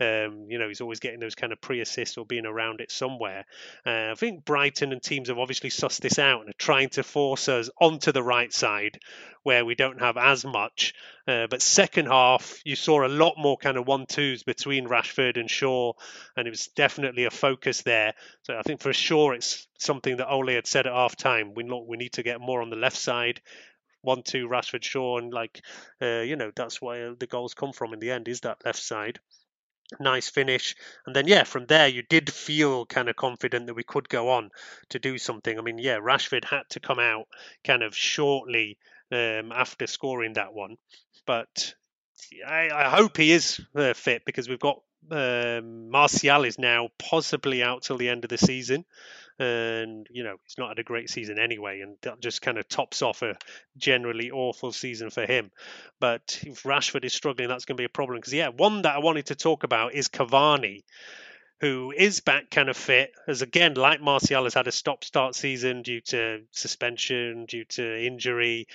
Um, 0.00 0.46
you 0.48 0.58
know, 0.58 0.66
he's 0.66 0.80
always 0.80 0.98
getting 0.98 1.20
those 1.20 1.36
kind 1.36 1.52
of 1.52 1.60
pre-assists 1.60 2.18
or 2.18 2.26
being 2.26 2.46
around 2.46 2.80
it 2.80 2.90
somewhere. 2.90 3.44
Uh, 3.86 4.10
I 4.10 4.14
think 4.16 4.44
Brighton 4.44 4.92
and 4.92 5.02
teams 5.02 5.28
have 5.28 5.38
obviously 5.38 5.70
sussed 5.70 6.00
this 6.00 6.18
out 6.18 6.40
and 6.40 6.50
are 6.50 6.58
trying 6.58 6.88
to 6.90 7.04
force 7.04 7.48
us 7.48 7.70
onto 7.80 8.10
the 8.10 8.22
right 8.22 8.52
side 8.52 8.98
where 9.44 9.64
we 9.64 9.76
don't 9.76 10.00
have 10.00 10.16
as 10.16 10.44
much. 10.44 10.94
Uh, 11.28 11.46
but 11.48 11.62
second 11.62 12.06
half, 12.06 12.60
you 12.64 12.74
saw 12.74 13.06
a 13.06 13.08
lot 13.08 13.34
more 13.38 13.56
kind 13.56 13.76
of 13.76 13.86
one 13.86 14.06
twos 14.06 14.42
between 14.42 14.88
Rashford 14.88 15.38
and 15.38 15.48
Shaw, 15.48 15.92
and 16.36 16.48
it 16.48 16.50
was 16.50 16.66
definitely 16.68 17.24
a 17.24 17.30
focus 17.30 17.82
there. 17.82 18.14
So 18.42 18.58
I 18.58 18.62
think 18.62 18.80
for 18.80 18.92
sure 18.92 19.34
it's 19.34 19.68
something 19.78 20.16
that 20.16 20.28
Ole 20.28 20.54
had 20.54 20.66
said 20.66 20.86
at 20.86 20.92
half 20.92 21.14
time. 21.14 21.54
We 21.54 21.64
we 21.64 21.96
need 21.96 22.14
to 22.14 22.24
get 22.24 22.40
more 22.40 22.60
on 22.60 22.70
the 22.70 22.76
left 22.76 22.96
side. 22.96 23.40
One 24.00 24.22
two 24.22 24.48
Rashford 24.48 24.82
Shaw 24.82 25.18
and 25.18 25.32
like 25.32 25.62
uh, 26.02 26.20
you 26.20 26.36
know 26.36 26.50
that's 26.54 26.82
where 26.82 27.14
the 27.14 27.26
goals 27.26 27.54
come 27.54 27.72
from 27.72 27.94
in 27.94 28.00
the 28.00 28.10
end 28.10 28.28
is 28.28 28.40
that 28.40 28.64
left 28.64 28.82
side 28.82 29.20
nice 30.00 30.28
finish. 30.28 30.74
And 31.06 31.14
then, 31.14 31.26
yeah, 31.26 31.44
from 31.44 31.66
there, 31.66 31.88
you 31.88 32.02
did 32.02 32.32
feel 32.32 32.86
kind 32.86 33.08
of 33.08 33.16
confident 33.16 33.66
that 33.66 33.74
we 33.74 33.82
could 33.82 34.08
go 34.08 34.30
on 34.30 34.50
to 34.90 34.98
do 34.98 35.18
something. 35.18 35.58
I 35.58 35.62
mean, 35.62 35.78
yeah, 35.78 35.98
Rashford 35.98 36.44
had 36.44 36.68
to 36.70 36.80
come 36.80 36.98
out 36.98 37.26
kind 37.64 37.82
of 37.82 37.96
shortly 37.96 38.78
um, 39.14 39.52
after 39.52 39.86
scoring 39.86 40.34
that 40.34 40.54
one. 40.54 40.76
But 41.26 41.74
I, 42.46 42.70
I 42.72 42.88
hope 42.90 43.16
he 43.16 43.32
is 43.32 43.60
uh, 43.74 43.94
fit 43.94 44.24
because 44.24 44.48
we've 44.48 44.58
got 44.58 44.80
um, 45.10 45.90
Martial 45.90 46.44
is 46.44 46.58
now 46.58 46.88
possibly 46.98 47.62
out 47.62 47.82
till 47.82 47.98
the 47.98 48.08
end 48.08 48.24
of 48.24 48.30
the 48.30 48.38
season 48.38 48.84
and 49.38 50.06
you 50.10 50.22
know 50.22 50.36
he's 50.44 50.58
not 50.58 50.68
had 50.68 50.78
a 50.78 50.84
great 50.84 51.10
season 51.10 51.38
anyway, 51.38 51.80
and 51.80 51.96
that 52.02 52.20
just 52.20 52.40
kind 52.40 52.58
of 52.58 52.68
tops 52.68 53.02
off 53.02 53.22
a 53.22 53.34
generally 53.76 54.30
awful 54.30 54.72
season 54.72 55.10
for 55.10 55.26
him. 55.26 55.50
But 56.00 56.40
if 56.44 56.62
Rashford 56.62 57.04
is 57.04 57.12
struggling, 57.12 57.48
that's 57.48 57.64
going 57.64 57.76
to 57.76 57.80
be 57.80 57.86
a 57.86 57.88
problem. 57.88 58.18
Because 58.18 58.32
yeah, 58.32 58.48
one 58.48 58.82
that 58.82 58.94
I 58.94 59.00
wanted 59.00 59.26
to 59.26 59.34
talk 59.34 59.64
about 59.64 59.94
is 59.94 60.08
Cavani, 60.08 60.84
who 61.64 61.94
is 61.96 62.20
back 62.20 62.50
kind 62.50 62.68
of 62.68 62.76
fit, 62.76 63.10
as 63.26 63.40
again 63.40 63.72
like 63.72 63.98
Martial 63.98 64.44
has 64.44 64.52
had 64.52 64.68
a 64.68 64.72
stop-start 64.72 65.34
season 65.34 65.80
due 65.80 66.02
to 66.02 66.42
suspension, 66.50 67.46
due 67.46 67.64
to 67.64 68.06
injury. 68.06 68.66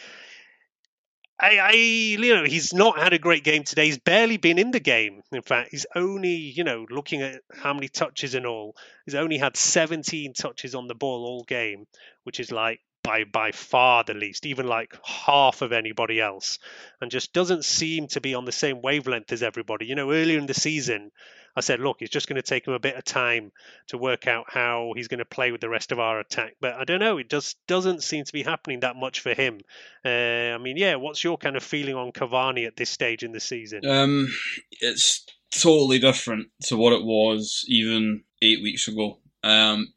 I, 1.39 1.60
I, 1.60 1.71
you 1.73 2.34
know, 2.34 2.45
he's 2.45 2.73
not 2.73 2.97
had 2.97 3.13
a 3.13 3.19
great 3.19 3.43
game 3.43 3.63
today. 3.63 3.86
He's 3.86 3.99
barely 3.99 4.38
been 4.38 4.58
in 4.58 4.71
the 4.71 4.80
game. 4.80 5.21
In 5.32 5.43
fact, 5.43 5.69
he's 5.69 5.86
only, 5.95 6.32
you 6.32 6.63
know, 6.63 6.88
looking 6.89 7.21
at 7.21 7.41
how 7.54 7.75
many 7.75 7.89
touches 7.89 8.34
and 8.34 8.47
all, 8.47 8.75
he's 9.06 9.13
only 9.13 9.38
had 9.38 9.56
17 9.56 10.34
touches 10.34 10.73
on 10.73 10.88
the 10.88 10.95
ball 10.95 11.25
all 11.25 11.43
game, 11.43 11.86
which 12.23 12.39
is 12.39 12.52
like 12.52 12.80
by 13.04 13.23
by 13.23 13.52
far 13.52 14.04
the 14.04 14.15
least, 14.15 14.47
even 14.47 14.65
like 14.65 14.97
half 15.06 15.62
of 15.62 15.73
anybody 15.73 16.19
else, 16.19 16.58
and 17.02 17.12
just 17.12 17.34
doesn't 17.34 17.65
seem 17.65 18.08
to 18.08 18.19
be 18.19 18.34
on 18.34 18.45
the 18.45 18.52
same 18.52 18.82
wavelength 18.82 19.32
as 19.32 19.43
everybody. 19.43 19.86
You 19.86 19.93
know, 19.93 20.12
earlier 20.12 20.39
in 20.39 20.47
the 20.47 20.56
season, 20.56 21.12
I 21.60 21.62
said, 21.62 21.82
look, 21.82 21.98
it's 22.00 22.10
just 22.10 22.30
going 22.30 22.38
to 22.38 22.41
take 22.41 22.65
him 22.65 22.74
a 22.74 22.80
bit 22.80 22.95
of 22.95 23.04
time 23.04 23.52
to 23.89 23.98
work 23.98 24.28
out 24.28 24.45
how 24.48 24.93
he's 24.95 25.10
going 25.10 25.19
to 25.19 25.26
play 25.26 25.52
with 25.52 25.60
the 25.60 25.67
rest 25.67 25.91
of 25.91 26.00
our 26.00 26.17
attack. 26.17 26.56
But 26.62 26.76
I 26.76 26.86
don't 26.86 27.02
know, 27.02 27.17
it 27.17 27.30
just 27.30 27.58
doesn't 27.67 28.02
seem 28.02 28.24
to 28.24 28.32
be 28.32 28.43
happening 28.43 28.80
that 28.80 28.95
much 28.95 29.19
for 29.19 29.34
him. 29.34 29.60
Uh, 30.06 30.56
I 30.56 30.58
mean, 30.58 30.78
yeah, 30.78 30.95
what's 30.95 31.22
your 31.22 31.38
kind 31.38 31.58
of 31.58 31.63
feeling 31.63 31.95
on 31.95 32.13
Cavani 32.13 32.65
at 32.65 32.78
this 32.78 32.89
stage 32.89 33.24
in 33.24 33.34
the 33.34 33.41
season? 33.41 33.86
Um, 33.86 34.34
it's 34.80 35.26
totally 35.52 36.00
different 36.00 36.48
to 36.63 36.78
what 36.78 36.93
it 36.93 37.04
was 37.04 37.65
even 37.67 38.24
eight 38.41 38.63
weeks 38.63 38.88
ago. 38.88 39.19
Um, 39.43 39.93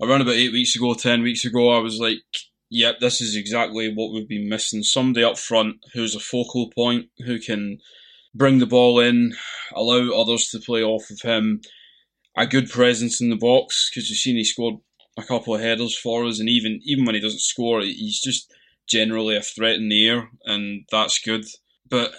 around 0.00 0.22
about 0.22 0.36
eight 0.36 0.52
weeks 0.52 0.74
ago, 0.74 0.94
ten 0.94 1.22
weeks 1.22 1.44
ago, 1.44 1.68
I 1.68 1.80
was 1.80 2.00
like, 2.00 2.16
yep, 2.70 2.98
this 2.98 3.20
is 3.20 3.36
exactly 3.36 3.92
what 3.94 4.14
we've 4.14 4.26
been 4.26 4.48
missing. 4.48 4.82
Somebody 4.82 5.22
up 5.22 5.36
front 5.36 5.76
who's 5.92 6.14
a 6.14 6.20
focal 6.20 6.70
point, 6.74 7.08
who 7.26 7.38
can 7.38 7.78
bring 8.38 8.58
the 8.58 8.66
ball 8.66 9.00
in, 9.00 9.34
allow 9.74 10.10
others 10.18 10.48
to 10.48 10.60
play 10.60 10.82
off 10.82 11.10
of 11.10 11.20
him. 11.20 11.60
A 12.36 12.46
good 12.46 12.70
presence 12.70 13.20
in 13.20 13.30
the 13.30 13.36
box 13.36 13.90
because 13.90 14.08
you've 14.08 14.18
seen 14.18 14.36
he 14.36 14.44
scored 14.44 14.76
a 15.18 15.24
couple 15.24 15.54
of 15.54 15.60
headers 15.60 15.98
for 15.98 16.24
us, 16.24 16.38
and 16.38 16.48
even 16.48 16.80
even 16.84 17.04
when 17.04 17.16
he 17.16 17.20
doesn't 17.20 17.40
score, 17.40 17.80
he's 17.80 18.20
just 18.20 18.52
generally 18.88 19.36
a 19.36 19.42
threat 19.42 19.74
in 19.74 19.88
the 19.88 20.08
air, 20.08 20.30
and 20.44 20.84
that's 20.90 21.18
good. 21.18 21.44
But 21.90 22.14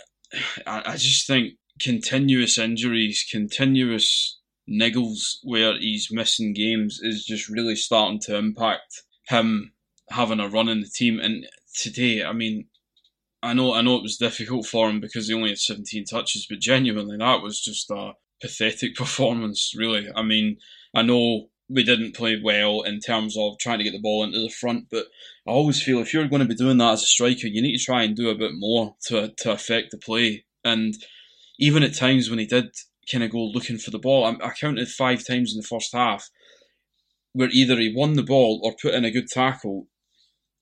I, 0.67 0.83
I 0.85 0.97
just 0.97 1.25
think 1.25 1.53
continuous 1.79 2.57
injuries, 2.57 3.25
continuous 3.31 4.39
niggles 4.69 5.37
where 5.43 5.77
he's 5.77 6.09
missing 6.11 6.53
games 6.53 6.99
is 7.01 7.25
just 7.25 7.49
really 7.49 7.75
starting 7.75 8.19
to 8.19 8.35
impact 8.35 9.03
him 9.27 9.71
having 10.09 10.39
a 10.39 10.49
run 10.49 10.69
in 10.69 10.81
the 10.81 10.89
team. 10.93 11.19
And 11.19 11.45
today, 11.73 12.23
I 12.23 12.33
mean, 12.33 12.67
I 13.41 13.53
know 13.53 13.73
I 13.73 13.81
know 13.81 13.95
it 13.95 14.03
was 14.03 14.17
difficult 14.17 14.65
for 14.65 14.89
him 14.89 14.99
because 14.99 15.27
he 15.27 15.33
only 15.33 15.49
had 15.49 15.59
17 15.59 16.05
touches, 16.05 16.45
but 16.49 16.59
genuinely 16.59 17.17
that 17.17 17.41
was 17.41 17.59
just 17.59 17.89
a 17.89 18.13
pathetic 18.41 18.95
performance. 18.95 19.73
Really, 19.75 20.07
I 20.15 20.23
mean, 20.23 20.57
I 20.93 21.01
know 21.01 21.49
we 21.69 21.83
didn't 21.83 22.15
play 22.15 22.39
well 22.43 22.81
in 22.81 22.99
terms 22.99 23.37
of 23.37 23.57
trying 23.59 23.77
to 23.77 23.83
get 23.83 23.91
the 23.91 24.01
ball 24.01 24.23
into 24.23 24.39
the 24.39 24.49
front, 24.49 24.87
but 24.89 25.05
I 25.47 25.51
always 25.51 25.81
feel 25.81 25.99
if 25.99 26.13
you're 26.13 26.27
going 26.27 26.41
to 26.41 26.47
be 26.47 26.55
doing 26.55 26.77
that 26.79 26.93
as 26.93 27.03
a 27.03 27.05
striker, 27.05 27.47
you 27.47 27.61
need 27.61 27.77
to 27.77 27.83
try 27.83 28.03
and 28.03 28.15
do 28.15 28.29
a 28.29 28.35
bit 28.35 28.51
more 28.53 28.95
to 29.07 29.33
to 29.37 29.51
affect 29.51 29.91
the 29.91 29.97
play. 29.97 30.45
And 30.63 30.95
even 31.59 31.83
at 31.83 31.95
times 31.95 32.29
when 32.29 32.39
he 32.39 32.45
did 32.45 32.75
kind 33.11 33.23
of 33.23 33.31
go 33.31 33.43
looking 33.43 33.77
for 33.77 33.91
the 33.91 33.99
ball, 33.99 34.25
I, 34.25 34.47
I 34.47 34.51
counted 34.51 34.87
five 34.89 35.25
times 35.25 35.53
in 35.53 35.61
the 35.61 35.67
first 35.67 35.93
half 35.93 36.29
where 37.33 37.49
either 37.51 37.77
he 37.77 37.93
won 37.95 38.13
the 38.13 38.23
ball 38.23 38.59
or 38.63 38.75
put 38.81 38.93
in 38.93 39.05
a 39.05 39.11
good 39.11 39.27
tackle 39.27 39.87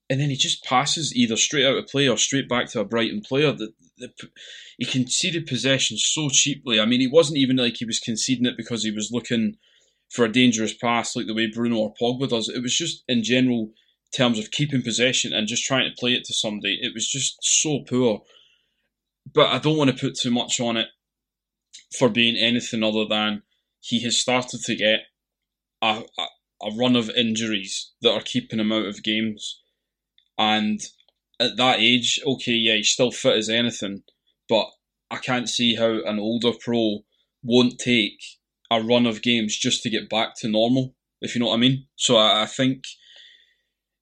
and 0.10 0.20
then 0.20 0.30
he 0.30 0.36
just 0.36 0.63
passes 0.63 1.15
either 1.15 1.36
straight 1.36 1.65
out 1.65 1.78
of 1.78 1.88
play 1.88 2.08
or 2.08 2.17
straight 2.17 2.48
back 2.48 2.70
to 2.72 2.80
a 2.80 2.86
Brighton 2.86 3.22
player. 3.22 3.52
The, 3.52 3.74
the, 3.98 4.12
he 4.78 4.86
conceded 4.86 5.48
possession 5.48 5.98
so 5.98 6.30
cheaply. 6.30 6.80
I 6.80 6.86
mean, 6.86 7.02
he 7.02 7.08
wasn't 7.08 7.39
even 7.39 7.58
like 7.58 7.78
he 7.78 7.86
was 7.86 8.00
conceding 8.00 8.46
it 8.46 8.56
because 8.56 8.84
he 8.84 8.91
was 8.91 9.12
looking 9.12 9.58
for 10.10 10.24
a 10.24 10.32
dangerous 10.32 10.74
pass 10.74 11.15
like 11.15 11.28
the 11.28 11.34
way 11.34 11.52
Bruno 11.54 11.78
or 11.78 11.93
Pogba 12.02 12.30
does. 12.30 12.48
It 12.48 12.62
was 12.62 12.76
just 12.76 13.04
in 13.08 13.24
general 13.24 13.72
terms 14.15 14.39
of 14.39 14.52
keeping 14.52 14.82
possession 14.82 15.34
and 15.34 15.48
just 15.48 15.65
trying 15.65 15.89
to 15.89 16.00
play 16.00 16.12
it 16.12 16.24
to 16.26 16.34
somebody. 16.34 16.80
It 16.82 16.93
was 16.93 17.08
just 17.08 17.38
so 17.41 17.80
poor. 17.88 18.22
But 19.34 19.48
I 19.48 19.60
don't 19.60 19.78
want 19.78 19.89
to 19.89 19.98
put 19.98 20.17
too 20.17 20.32
much 20.32 20.62
on 20.62 20.78
it 20.78 20.88
for 21.98 22.08
being 22.08 22.38
anything 22.38 22.82
other 22.82 23.06
than 23.06 23.43
he 23.82 24.02
has 24.04 24.17
started 24.17 24.62
to 24.62 24.76
get 24.76 25.02
a, 25.82 26.04
a, 26.17 26.26
a 26.63 26.76
run 26.78 26.96
of 26.96 27.10
injuries 27.10 27.91
that 28.02 28.13
are 28.13 28.22
keeping 28.22 28.60
him 28.60 28.72
out 28.72 28.86
of 28.86 29.04
games 29.04 29.62
and 30.38 30.82
at 31.39 31.58
that 31.58 31.80
age, 31.80 32.19
okay, 32.26 32.54
yeah, 32.54 32.76
he's 32.76 32.89
still 32.89 33.12
fit 33.12 33.38
as 33.38 33.50
anything, 33.50 34.04
but 34.50 34.67
I 35.10 35.17
can't 35.17 35.50
see 35.50 35.76
how 35.76 36.02
an 36.06 36.19
older 36.19 36.52
pro 36.60 37.00
won't 37.43 37.80
take 37.80 38.21
a 38.69 38.82
run 38.82 39.06
of 39.06 39.21
games 39.21 39.56
just 39.58 39.84
to 39.84 39.89
get 39.89 40.10
back 40.10 40.36
to 40.38 40.50
normal, 40.50 40.95
if 41.21 41.36
you 41.36 41.39
know 41.39 41.47
what 41.47 41.56
I 41.56 41.60
mean. 41.60 41.88
So 41.95 42.17
I, 42.17 42.43
I 42.43 42.45
think 42.45 42.84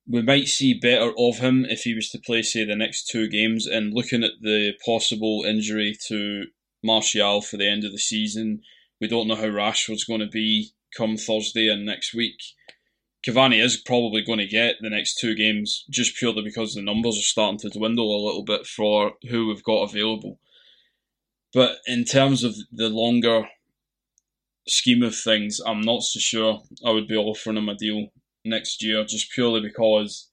we 0.08 0.22
might 0.22 0.48
see 0.48 0.74
better 0.74 1.12
of 1.18 1.38
him 1.38 1.64
if 1.64 1.82
he 1.82 1.94
was 1.94 2.10
to 2.10 2.18
play, 2.18 2.42
say, 2.42 2.64
the 2.64 2.76
next 2.76 3.08
two 3.08 3.28
games. 3.28 3.66
And 3.66 3.92
looking 3.92 4.24
at 4.24 4.32
the 4.40 4.72
possible 4.84 5.44
injury 5.46 5.96
to 6.08 6.46
Martial 6.82 7.40
for 7.40 7.56
the 7.56 7.68
end 7.68 7.84
of 7.84 7.92
the 7.92 7.98
season, 7.98 8.62
we 9.00 9.08
don't 9.08 9.28
know 9.28 9.36
how 9.36 9.46
Rashford's 9.46 10.04
going 10.04 10.20
to 10.20 10.26
be 10.26 10.70
come 10.96 11.16
Thursday 11.16 11.68
and 11.68 11.84
next 11.84 12.14
week. 12.14 12.38
Cavani 13.26 13.62
is 13.62 13.76
probably 13.76 14.22
going 14.22 14.38
to 14.38 14.46
get 14.46 14.76
the 14.80 14.90
next 14.90 15.18
two 15.18 15.34
games 15.34 15.84
just 15.90 16.16
purely 16.16 16.42
because 16.42 16.74
the 16.74 16.82
numbers 16.82 17.18
are 17.18 17.22
starting 17.22 17.58
to 17.58 17.70
dwindle 17.70 18.14
a 18.14 18.24
little 18.24 18.44
bit 18.44 18.66
for 18.66 19.14
who 19.28 19.48
we've 19.48 19.64
got 19.64 19.82
available. 19.82 20.38
But 21.52 21.78
in 21.86 22.04
terms 22.04 22.44
of 22.44 22.54
the 22.70 22.88
longer 22.88 23.48
scheme 24.68 25.02
of 25.02 25.16
things, 25.16 25.60
I'm 25.66 25.80
not 25.80 26.02
so 26.02 26.20
sure 26.20 26.62
I 26.84 26.90
would 26.90 27.08
be 27.08 27.16
offering 27.16 27.56
him 27.56 27.68
a 27.68 27.74
deal 27.74 28.08
next 28.44 28.82
year 28.82 29.04
just 29.04 29.32
purely 29.32 29.60
because 29.60 30.30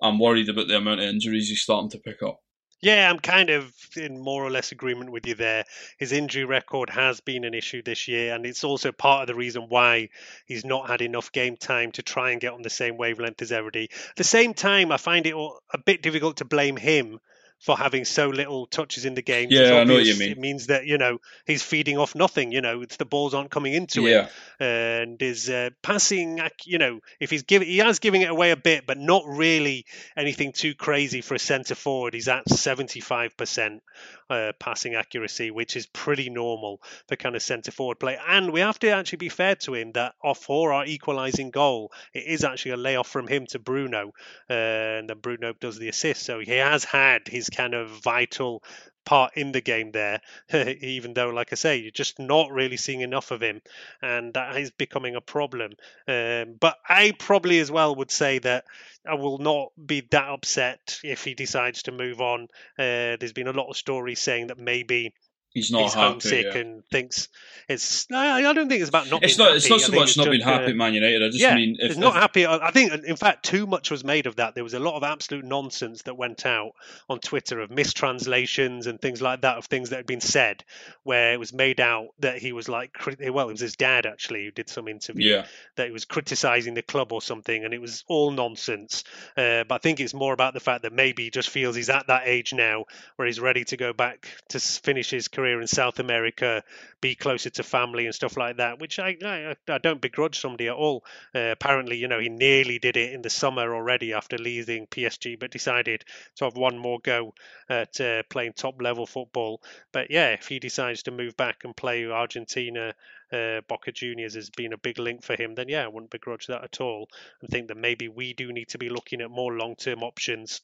I'm 0.00 0.20
worried 0.20 0.48
about 0.48 0.68
the 0.68 0.76
amount 0.76 1.00
of 1.00 1.06
injuries 1.06 1.48
he's 1.48 1.62
starting 1.62 1.90
to 1.90 1.98
pick 1.98 2.22
up. 2.22 2.40
Yeah, 2.82 3.10
I'm 3.10 3.18
kind 3.18 3.50
of 3.50 3.70
in 3.94 4.18
more 4.20 4.42
or 4.42 4.50
less 4.50 4.72
agreement 4.72 5.10
with 5.10 5.26
you 5.26 5.34
there. 5.34 5.64
His 5.98 6.12
injury 6.12 6.44
record 6.46 6.88
has 6.88 7.20
been 7.20 7.44
an 7.44 7.52
issue 7.52 7.82
this 7.82 8.08
year, 8.08 8.34
and 8.34 8.46
it's 8.46 8.64
also 8.64 8.90
part 8.90 9.22
of 9.22 9.26
the 9.26 9.34
reason 9.34 9.68
why 9.68 10.08
he's 10.46 10.64
not 10.64 10.88
had 10.88 11.02
enough 11.02 11.30
game 11.30 11.58
time 11.58 11.92
to 11.92 12.02
try 12.02 12.30
and 12.30 12.40
get 12.40 12.54
on 12.54 12.62
the 12.62 12.70
same 12.70 12.96
wavelength 12.96 13.42
as 13.42 13.50
Everdy. 13.50 13.90
At 14.10 14.16
the 14.16 14.24
same 14.24 14.54
time, 14.54 14.92
I 14.92 14.96
find 14.96 15.26
it 15.26 15.34
a 15.34 15.78
bit 15.78 16.00
difficult 16.00 16.38
to 16.38 16.46
blame 16.46 16.76
him 16.76 17.20
for 17.60 17.76
having 17.76 18.04
so 18.04 18.28
little 18.28 18.66
touches 18.66 19.04
in 19.04 19.14
the 19.14 19.22
game. 19.22 19.48
Yeah, 19.50 19.74
I 19.74 19.84
know 19.84 19.94
what 19.94 20.06
you 20.06 20.18
mean. 20.18 20.32
It 20.32 20.38
means 20.38 20.66
that 20.68 20.86
you 20.86 20.98
know 20.98 21.18
he's 21.46 21.62
feeding 21.62 21.98
off 21.98 22.14
nothing. 22.14 22.52
You 22.52 22.60
know, 22.62 22.82
it's 22.82 22.96
the 22.96 23.04
balls 23.04 23.34
aren't 23.34 23.50
coming 23.50 23.74
into 23.74 24.02
Yeah. 24.02 24.22
him, 24.22 24.28
and 24.60 25.20
his 25.20 25.48
uh, 25.48 25.70
passing. 25.82 26.40
You 26.64 26.78
know, 26.78 27.00
if 27.20 27.30
he's 27.30 27.42
giving, 27.42 27.68
he 27.68 27.78
has 27.78 27.98
giving 27.98 28.22
it 28.22 28.30
away 28.30 28.50
a 28.50 28.56
bit, 28.56 28.86
but 28.86 28.98
not 28.98 29.24
really 29.26 29.84
anything 30.16 30.52
too 30.52 30.74
crazy 30.74 31.20
for 31.20 31.34
a 31.34 31.38
centre 31.38 31.74
forward. 31.74 32.14
He's 32.14 32.28
at 32.28 32.48
seventy 32.48 33.00
five 33.00 33.36
percent 33.36 33.82
uh, 34.30 34.52
passing 34.58 34.94
accuracy, 34.94 35.50
which 35.50 35.76
is 35.76 35.86
pretty 35.86 36.30
normal 36.30 36.80
for 37.08 37.16
kind 37.16 37.36
of 37.36 37.42
centre 37.42 37.72
forward 37.72 37.98
play. 38.00 38.16
And 38.26 38.52
we 38.52 38.60
have 38.60 38.78
to 38.78 38.90
actually 38.90 39.18
be 39.18 39.28
fair 39.28 39.56
to 39.56 39.74
him 39.74 39.92
that 39.92 40.14
off 40.22 40.38
for 40.38 40.72
our 40.72 40.86
equalising 40.86 41.50
goal, 41.50 41.92
it 42.14 42.24
is 42.26 42.44
actually 42.44 42.72
a 42.72 42.76
layoff 42.78 43.08
from 43.08 43.26
him 43.26 43.46
to 43.48 43.58
Bruno, 43.58 44.12
uh, 44.48 44.52
and 44.52 45.10
then 45.10 45.18
Bruno 45.18 45.52
does 45.52 45.78
the 45.78 45.88
assist. 45.88 46.22
So 46.22 46.38
he 46.40 46.52
has 46.52 46.84
had 46.84 47.28
his 47.28 47.49
kind 47.50 47.74
of 47.74 47.90
vital 48.02 48.62
part 49.04 49.36
in 49.36 49.52
the 49.52 49.60
game 49.60 49.90
there, 49.92 50.20
even 50.52 51.14
though, 51.14 51.30
like 51.30 51.52
I 51.52 51.56
say, 51.56 51.78
you're 51.78 51.90
just 51.90 52.18
not 52.18 52.52
really 52.52 52.76
seeing 52.76 53.00
enough 53.00 53.30
of 53.30 53.42
him, 53.42 53.60
and 54.02 54.34
that 54.34 54.56
is 54.56 54.70
becoming 54.70 55.16
a 55.16 55.20
problem. 55.20 55.72
Um, 56.06 56.56
but 56.60 56.76
I 56.88 57.12
probably 57.18 57.60
as 57.60 57.70
well 57.70 57.94
would 57.96 58.10
say 58.10 58.38
that 58.40 58.64
I 59.08 59.14
will 59.14 59.38
not 59.38 59.72
be 59.84 60.06
that 60.10 60.28
upset 60.28 61.00
if 61.02 61.24
he 61.24 61.34
decides 61.34 61.84
to 61.84 61.92
move 61.92 62.20
on. 62.20 62.44
Uh, 62.78 63.16
there's 63.18 63.32
been 63.32 63.48
a 63.48 63.52
lot 63.52 63.68
of 63.68 63.76
stories 63.76 64.20
saying 64.20 64.48
that 64.48 64.58
maybe 64.58 65.12
He's 65.52 65.70
not 65.72 65.82
he's 65.82 65.94
happy. 65.94 66.08
homesick 66.08 66.46
yeah. 66.54 66.60
and 66.60 66.84
thinks 66.90 67.28
it's. 67.68 68.06
I 68.12 68.40
don't 68.40 68.68
think 68.68 68.80
it's 68.80 68.88
about 68.88 69.10
not. 69.10 69.24
It's 69.24 69.36
being 69.36 69.48
not. 69.48 69.56
It's 69.56 69.68
not 69.68 69.80
so 69.80 69.92
much 69.92 70.16
not 70.16 70.24
being 70.26 70.38
just, 70.38 70.46
uh, 70.46 70.52
happy 70.52 70.70
at 70.70 70.76
Man 70.76 70.94
United. 70.94 71.22
I 71.24 71.26
just 71.26 71.40
yeah, 71.40 71.54
mean 71.56 71.76
if, 71.78 71.90
it's 71.90 71.98
not 71.98 72.14
if- 72.14 72.20
happy. 72.22 72.46
I 72.46 72.68
I 72.68 72.70
think, 72.70 72.92
in 73.04 73.16
fact, 73.16 73.44
too 73.44 73.66
much 73.66 73.90
was 73.90 74.04
made 74.04 74.26
of 74.26 74.36
that. 74.36 74.54
There 74.54 74.62
was 74.62 74.74
a 74.74 74.78
lot 74.78 74.96
of 74.96 75.02
absolute 75.02 75.44
nonsense 75.44 76.02
that 76.02 76.16
went 76.16 76.46
out 76.46 76.72
on 77.08 77.18
Twitter 77.18 77.60
of 77.60 77.70
mistranslations 77.70 78.86
and 78.86 79.00
things 79.00 79.20
like 79.20 79.40
that 79.40 79.56
of 79.58 79.64
things 79.66 79.90
that 79.90 79.96
had 79.96 80.06
been 80.06 80.20
said, 80.20 80.62
where 81.02 81.32
it 81.32 81.40
was 81.40 81.52
made 81.52 81.80
out 81.80 82.08
that 82.20 82.38
he 82.38 82.52
was 82.52 82.68
like, 82.68 82.94
well, 83.06 83.48
it 83.48 83.52
was 83.52 83.60
his 83.60 83.74
dad 83.74 84.06
actually 84.06 84.44
who 84.44 84.50
did 84.52 84.68
some 84.68 84.86
interview 84.86 85.30
Yeah. 85.30 85.46
that 85.76 85.86
he 85.86 85.92
was 85.92 86.04
criticizing 86.04 86.74
the 86.74 86.82
club 86.82 87.12
or 87.12 87.20
something, 87.20 87.64
and 87.64 87.74
it 87.74 87.80
was 87.80 88.04
all 88.06 88.30
nonsense. 88.30 89.02
Uh, 89.36 89.64
but 89.64 89.74
I 89.76 89.78
think 89.78 89.98
it's 89.98 90.14
more 90.14 90.32
about 90.32 90.54
the 90.54 90.60
fact 90.60 90.82
that 90.82 90.92
maybe 90.92 91.24
he 91.24 91.30
just 91.30 91.50
feels 91.50 91.74
he's 91.74 91.90
at 91.90 92.06
that 92.06 92.22
age 92.26 92.52
now 92.52 92.84
where 93.16 93.26
he's 93.26 93.40
ready 93.40 93.64
to 93.64 93.76
go 93.76 93.92
back 93.92 94.28
to 94.50 94.60
finish 94.60 95.10
his 95.10 95.26
career 95.28 95.39
in 95.46 95.66
South 95.66 95.98
America, 95.98 96.62
be 97.00 97.14
closer 97.14 97.50
to 97.50 97.62
family 97.62 98.06
and 98.06 98.14
stuff 98.14 98.36
like 98.36 98.56
that. 98.58 98.78
Which 98.78 98.98
I 98.98 99.16
I, 99.24 99.56
I 99.68 99.78
don't 99.78 100.00
begrudge 100.00 100.40
somebody 100.40 100.68
at 100.68 100.74
all. 100.74 101.04
Uh, 101.34 101.50
apparently, 101.52 101.96
you 101.96 102.08
know, 102.08 102.18
he 102.20 102.28
nearly 102.28 102.78
did 102.78 102.96
it 102.96 103.12
in 103.12 103.22
the 103.22 103.30
summer 103.30 103.74
already 103.74 104.12
after 104.12 104.38
leaving 104.38 104.86
PSG, 104.86 105.38
but 105.38 105.50
decided 105.50 106.04
to 106.36 106.44
have 106.44 106.56
one 106.56 106.78
more 106.78 106.98
go 107.00 107.34
at 107.68 108.00
uh, 108.00 108.22
playing 108.30 108.52
top 108.54 108.80
level 108.82 109.06
football. 109.06 109.62
But 109.92 110.10
yeah, 110.10 110.30
if 110.30 110.48
he 110.48 110.58
decides 110.58 111.02
to 111.04 111.10
move 111.10 111.36
back 111.36 111.64
and 111.64 111.76
play 111.76 112.06
Argentina 112.06 112.94
uh, 113.32 113.60
Boca 113.68 113.92
Juniors 113.92 114.34
has 114.34 114.50
been 114.50 114.72
a 114.72 114.78
big 114.78 114.98
link 114.98 115.22
for 115.22 115.40
him, 115.40 115.54
then 115.54 115.68
yeah, 115.68 115.84
I 115.84 115.88
wouldn't 115.88 116.10
begrudge 116.10 116.46
that 116.48 116.64
at 116.64 116.80
all. 116.80 117.08
And 117.40 117.50
think 117.50 117.68
that 117.68 117.76
maybe 117.76 118.08
we 118.08 118.32
do 118.34 118.52
need 118.52 118.68
to 118.70 118.78
be 118.78 118.88
looking 118.88 119.20
at 119.20 119.30
more 119.30 119.52
long 119.52 119.76
term 119.76 120.02
options. 120.02 120.60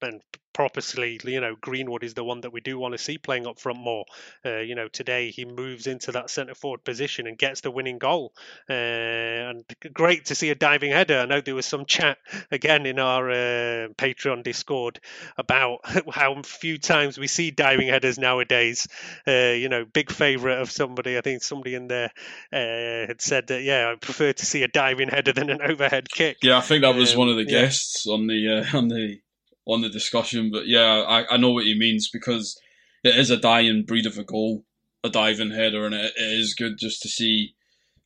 And 0.00 0.20
purposely, 0.52 1.20
you 1.24 1.40
know, 1.40 1.54
Greenwood 1.60 2.02
is 2.02 2.14
the 2.14 2.24
one 2.24 2.40
that 2.40 2.52
we 2.52 2.60
do 2.60 2.78
want 2.78 2.92
to 2.92 2.98
see 2.98 3.16
playing 3.16 3.46
up 3.46 3.60
front 3.60 3.78
more. 3.78 4.04
Uh, 4.44 4.58
you 4.58 4.74
know, 4.74 4.88
today 4.88 5.30
he 5.30 5.44
moves 5.44 5.86
into 5.86 6.12
that 6.12 6.30
centre 6.30 6.54
forward 6.54 6.82
position 6.84 7.28
and 7.28 7.38
gets 7.38 7.60
the 7.60 7.70
winning 7.70 7.98
goal. 7.98 8.32
Uh, 8.68 8.72
and 8.72 9.64
great 9.92 10.26
to 10.26 10.34
see 10.34 10.50
a 10.50 10.56
diving 10.56 10.90
header. 10.90 11.18
I 11.18 11.26
know 11.26 11.40
there 11.40 11.54
was 11.54 11.66
some 11.66 11.84
chat 11.84 12.18
again 12.50 12.86
in 12.86 12.98
our 12.98 13.30
uh, 13.30 13.88
Patreon 13.96 14.42
Discord 14.42 15.00
about 15.36 15.78
how 16.12 16.42
few 16.42 16.78
times 16.78 17.18
we 17.18 17.28
see 17.28 17.50
diving 17.52 17.88
headers 17.88 18.18
nowadays. 18.18 18.88
Uh, 19.26 19.54
you 19.54 19.68
know, 19.68 19.84
big 19.84 20.10
favourite 20.10 20.58
of 20.60 20.70
somebody. 20.72 21.16
I 21.18 21.20
think 21.20 21.42
somebody 21.44 21.74
in 21.76 21.86
there 21.88 22.10
uh, 22.52 23.06
had 23.08 23.20
said 23.20 23.46
that. 23.48 23.62
Yeah, 23.62 23.92
I 23.92 23.96
prefer 23.96 24.32
to 24.32 24.46
see 24.46 24.62
a 24.64 24.68
diving 24.68 25.08
header 25.08 25.32
than 25.32 25.50
an 25.50 25.62
overhead 25.62 26.10
kick. 26.10 26.38
Yeah, 26.42 26.58
I 26.58 26.60
think 26.62 26.82
that 26.82 26.94
was 26.96 27.14
Um, 27.14 27.18
one 27.18 27.28
of 27.28 27.36
the 27.36 27.46
yeah. 27.46 27.62
guests 27.62 28.06
on 28.06 28.26
the 28.26 28.64
uh, 28.72 28.76
on 28.76 28.88
the 28.88 29.20
on 29.68 29.82
the 29.82 29.88
discussion. 29.88 30.50
But 30.50 30.66
yeah, 30.66 31.04
I, 31.06 31.34
I 31.34 31.36
know 31.36 31.50
what 31.50 31.64
he 31.64 31.78
means 31.78 32.08
because 32.10 32.58
it 33.04 33.14
is 33.16 33.30
a 33.30 33.36
dying 33.36 33.84
breed 33.84 34.06
of 34.06 34.18
a 34.18 34.24
goal, 34.24 34.64
a 35.04 35.10
diving 35.10 35.52
header, 35.52 35.86
and 35.86 35.94
it, 35.94 36.12
it 36.16 36.40
is 36.40 36.54
good 36.54 36.78
just 36.78 37.02
to 37.02 37.08
see 37.08 37.54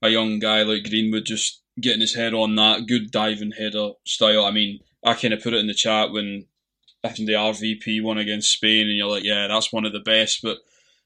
a 0.02 0.10
young 0.10 0.38
guy 0.38 0.62
like 0.62 0.84
Greenwood 0.84 1.24
just 1.24 1.62
getting 1.80 2.00
his 2.00 2.14
head 2.14 2.34
on 2.34 2.56
that 2.56 2.86
good 2.86 3.10
diving 3.10 3.52
header 3.52 3.90
style. 4.04 4.44
I 4.44 4.50
mean, 4.50 4.80
I 5.04 5.14
kind 5.14 5.32
of 5.32 5.42
put 5.42 5.54
it 5.54 5.60
in 5.60 5.68
the 5.68 5.74
chat 5.74 6.12
when 6.12 6.46
after 7.04 7.24
the 7.24 7.32
RVP 7.32 8.02
won 8.02 8.18
against 8.18 8.52
Spain, 8.52 8.88
and 8.88 8.96
you're 8.96 9.08
like, 9.08 9.24
yeah, 9.24 9.46
that's 9.48 9.72
one 9.72 9.86
of 9.86 9.92
the 9.92 10.00
best, 10.00 10.40
but. 10.42 10.58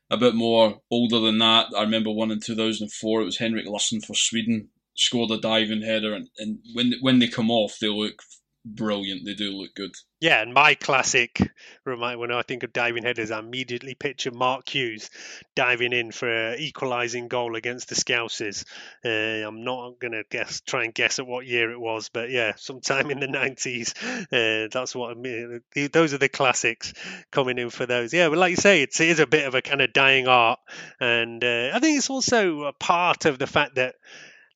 A 0.09 0.17
bit 0.17 0.37
more 0.37 0.81
older 0.89 1.19
than 1.19 1.39
that, 1.39 1.67
I 1.77 1.83
remember 1.83 2.13
one 2.13 2.31
in 2.31 2.39
2004. 2.39 3.21
It 3.21 3.25
was 3.25 3.39
Henrik 3.39 3.67
Larsson 3.67 4.01
for 4.01 4.15
Sweden 4.15 4.69
scored 4.95 5.33
a 5.33 5.39
diving 5.39 5.83
header, 5.83 6.15
and, 6.15 6.29
and 6.39 6.59
when 6.75 6.95
when 7.01 7.19
they 7.19 7.27
come 7.27 7.51
off, 7.51 7.79
they 7.81 7.89
look 7.89 8.23
brilliant. 8.67 9.25
They 9.25 9.35
do 9.35 9.51
look 9.53 9.75
good. 9.75 9.93
Yeah, 10.19 10.41
and 10.41 10.55
my 10.55 10.75
classic 10.75 11.41
remind 11.85 12.19
when 12.19 12.33
I 12.33 12.43
think 12.43 12.63
of 12.63 12.73
diving 12.73 13.05
headers, 13.05 13.31
I 13.31 13.39
immediately 13.39 13.95
picture 13.95 14.31
Mark 14.31 14.69
Hughes 14.69 15.11
diving 15.55 15.93
in 15.93 16.11
for 16.11 16.31
an 16.31 16.59
equalising 16.59 17.29
goal 17.29 17.55
against 17.55 17.91
the 17.91 17.95
Scousers. 17.95 18.65
Uh, 19.05 19.47
I'm 19.47 19.63
not 19.63 19.99
going 20.01 20.13
to 20.13 20.25
guess, 20.31 20.63
try 20.63 20.85
and 20.85 20.95
guess 20.95 21.19
at 21.19 21.27
what 21.27 21.47
year 21.47 21.71
it 21.71 21.79
was, 21.79 22.09
but 22.09 22.31
yeah, 22.31 22.55
sometime 22.57 23.11
in 23.11 23.21
the 23.21 23.27
90s. 23.27 23.95
Uh, 24.33 24.69
that's 24.73 24.95
what 24.95 25.11
I 25.11 25.15
mean. 25.15 25.61
Those 25.93 26.15
are 26.15 26.19
the 26.19 26.31
classics 26.31 26.95
coming 27.31 27.59
in 27.59 27.71
for 27.71 27.85
those. 27.85 28.13
Yeah, 28.13 28.31
but 28.31 28.39
like 28.39 28.51
you 28.51 28.57
say, 28.57 28.83
it's, 28.83 29.01
it 29.01 29.11
is 29.11 29.21
a 29.21 29.27
bit 29.27 29.47
of 29.47 29.55
a 29.55 29.63
kind 29.63 29.83
of 29.83 29.93
dying 29.93 30.29
art, 30.29 30.59
and 30.99 31.45
uh, 31.45 31.71
I 31.75 31.79
think 31.79 31.99
it's 31.99 32.11
also 32.11 32.65
a 32.65 32.73
part 32.73 33.27
of 33.27 33.39
the 33.39 33.47
fact 33.47 33.77
that 33.77 33.95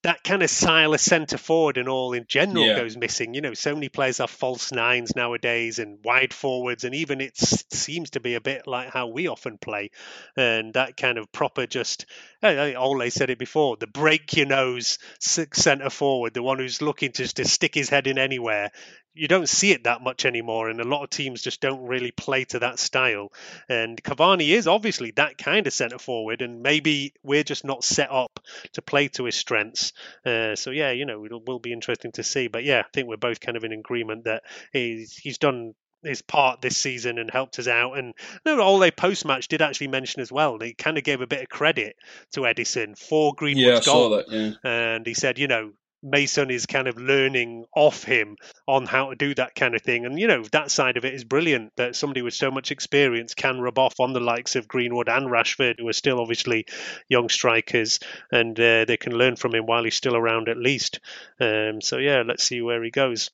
that 0.03 0.25
kind 0.25 0.43
of 0.43 0.51
style 0.51 0.95
of 0.95 1.01
centre 1.01 1.37
forward 1.39 1.77
and 1.77 1.89
all 1.89 2.13
in 2.13 2.25
general 2.27 2.65
Yeah. 2.67 2.77
goes 2.77 2.97
missing. 2.97 3.35
You 3.35 3.43
know, 3.43 3.55
so 3.55 3.75
many 3.75 3.89
players 3.89 4.19
have 4.19 4.31
false 4.31 4.73
nines 4.73 5.15
nowadays 5.15 5.79
and 5.79 5.99
wide 6.05 6.33
forwards, 6.33 6.85
and 6.85 6.95
even 6.95 7.21
it 7.21 7.37
seems 7.37 8.11
to 8.11 8.21
be 8.21 8.35
a 8.35 8.41
bit 8.41 8.67
like 8.67 8.91
how 8.91 9.09
we 9.09 9.29
often 9.29 9.59
play. 9.59 9.91
And 10.37 10.75
that 10.75 10.97
kind 10.97 11.19
of 11.19 11.31
proper 11.33 11.67
just, 11.67 12.07
uh, 12.43 12.73
Ole 12.77 13.11
said 13.11 13.31
it 13.31 13.39
before, 13.39 13.77
the 13.77 13.87
break 13.87 14.37
your 14.37 14.47
nose 14.47 14.99
centre 15.19 15.91
forward, 15.91 16.35
the 16.35 16.43
one 16.43 16.59
who's 16.59 16.81
looking 16.81 17.13
to 17.13 17.23
just 17.23 17.37
to 17.37 17.45
stick 17.45 17.75
his 17.75 17.91
head 17.91 18.07
in 18.07 18.19
anywhere. 18.19 18.71
You 19.13 19.27
don't 19.27 19.49
see 19.49 19.73
it 19.73 19.85
that 19.85 20.03
much 20.03 20.25
anymore, 20.25 20.69
and 20.69 20.81
a 20.81 20.85
lot 20.85 21.03
of 21.03 21.11
teams 21.11 21.43
just 21.43 21.61
don't 21.61 21.83
really 21.83 22.13
play 22.13 22.45
to 22.47 22.61
that 22.61 22.79
style. 22.79 23.33
And 23.69 24.01
Cavani 24.03 24.51
is 24.51 24.67
obviously 24.67 25.11
that 25.13 25.37
kind 25.37 25.67
of 25.67 25.73
centre 25.73 25.99
forward, 25.99 26.43
and 26.43 26.63
maybe 26.63 27.13
we're 27.23 27.43
just 27.43 27.65
not 27.65 27.83
set 27.85 28.11
up 28.11 28.41
to 28.75 28.83
play 28.83 29.09
to 29.09 29.25
his 29.25 29.35
strengths. 29.35 29.93
Uh, 30.25 30.55
so 30.55 30.71
yeah, 30.71 30.93
you 30.93 31.07
know, 31.07 31.25
it 31.25 31.33
will 31.47 31.59
be 31.59 31.73
interesting 31.73 32.13
to 32.13 32.23
see. 32.23 32.49
But 32.49 32.65
yeah, 32.65 32.81
I 32.81 32.89
think 32.93 33.09
we're 33.09 33.17
both 33.17 33.41
kind 33.41 33.57
of 33.57 33.65
in 33.65 33.73
agreement 33.73 34.25
that 34.25 34.43
he's 34.73 35.17
he's 35.17 35.39
done 35.39 35.75
his 36.03 36.23
part 36.23 36.63
this 36.63 36.79
season 36.79 37.19
and 37.19 37.31
helped 37.31 37.59
us 37.59 37.69
out. 37.69 37.99
And 37.99 38.15
no, 38.47 38.61
Ole 38.61 38.91
post 38.91 39.27
match 39.27 39.49
did 39.49 39.61
actually 39.61 39.89
mention 39.89 40.23
as 40.23 40.33
well. 40.33 40.57
They 40.57 40.73
kind 40.73 40.97
of 40.99 41.05
gave 41.05 41.21
a 41.21 41.27
bit 41.27 41.43
of 41.43 41.49
credit 41.49 41.97
to 42.33 42.41
Edinson 42.41 42.97
for 42.99 43.35
Greenwood's 43.35 43.87
Yeah, 43.87 43.93
goal, 43.93 44.11
that. 44.11 44.27
Yeah. 44.29 44.53
and 44.65 45.07
he 45.07 45.15
said, 45.15 45.39
you 45.39 45.49
know. 45.49 45.73
Mason 46.03 46.51
is 46.51 46.67
kind 46.67 46.89
of 46.89 46.97
learning 46.99 47.65
off 47.75 48.05
him 48.05 48.37
on 48.67 48.87
how 48.87 49.11
to 49.11 49.17
do 49.17 49.35
that 49.35 49.55
kind 49.55 49.75
of 49.75 49.83
thing. 49.83 50.07
And, 50.07 50.19
you 50.19 50.27
know, 50.27 50.43
that 50.53 50.71
side 50.71 50.97
of 50.97 51.05
it 51.05 51.15
is 51.15 51.25
brilliant 51.25 51.73
that 51.77 51.97
somebody 51.97 52.23
with 52.23 52.35
so 52.35 52.51
much 52.51 52.71
experience 52.71 53.35
can 53.35 53.61
rub 53.61 53.79
off 53.79 53.95
on 54.01 54.13
the 54.13 54.21
likes 54.21 54.57
of 54.57 54.69
Greenwood 54.69 55.09
and 55.09 55.27
Rashford, 55.27 55.77
who 55.79 55.89
are 55.89 55.93
still 55.93 56.21
obviously 56.21 56.67
young 57.09 57.29
strikers, 57.29 58.01
and 58.33 58.59
uh, 58.59 58.85
they 58.87 58.97
can 58.97 59.13
learn 59.15 59.37
from 59.37 59.55
him 59.55 59.67
while 59.67 59.85
he's 59.85 59.97
still 59.97 60.17
around 60.17 60.49
at 60.49 60.57
least. 60.57 61.01
Um, 61.41 61.81
so, 61.81 61.99
yeah, 61.99 62.23
let's 62.27 62.45
see 62.45 62.63
where 62.63 62.83
he 62.83 62.91
goes. 62.91 63.31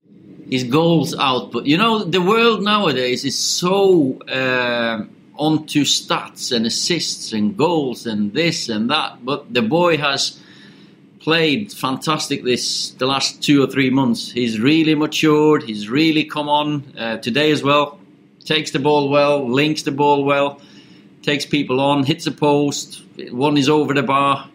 his 0.51 0.64
goals 0.64 1.14
output. 1.19 1.67
You 1.67 1.79
know, 1.79 2.05
the 2.05 2.21
world 2.21 2.62
nowadays 2.62 3.25
is 3.25 3.39
so 3.39 4.19
um 4.29 5.11
onto 5.39 5.85
stats 5.85 6.51
and 6.55 6.64
assists 6.67 7.33
and 7.33 7.57
goals 7.59 8.07
and 8.07 8.33
this 8.33 8.69
and 8.71 8.89
that. 8.91 9.25
But 9.25 9.53
the 9.53 9.62
boy 9.62 9.99
has 9.99 10.41
played 11.27 11.72
fantastic 11.72 12.45
this 12.45 12.91
the 13.01 13.05
last 13.05 13.43
two 13.43 13.61
or 13.61 13.66
three 13.66 13.91
months. 13.91 14.31
He's 14.31 14.61
really 14.61 14.95
matured. 14.95 15.64
He's 15.64 15.89
really 15.89 16.22
come 16.22 16.49
on 16.49 16.85
uh, 16.97 17.16
today 17.16 17.51
as 17.51 17.64
well. 17.64 17.99
Takes 18.45 18.70
the 18.70 18.79
ball 18.79 19.09
well, 19.09 19.45
links 19.51 19.83
the 19.83 19.91
ball 19.91 20.22
well, 20.24 20.61
takes 21.22 21.45
people 21.45 21.81
on, 21.81 22.05
hits 22.05 22.29
a 22.29 22.31
post. 22.31 23.03
One 23.33 23.57
is 23.57 23.68
over 23.68 23.93
the 23.93 24.05
bar, 24.05 24.49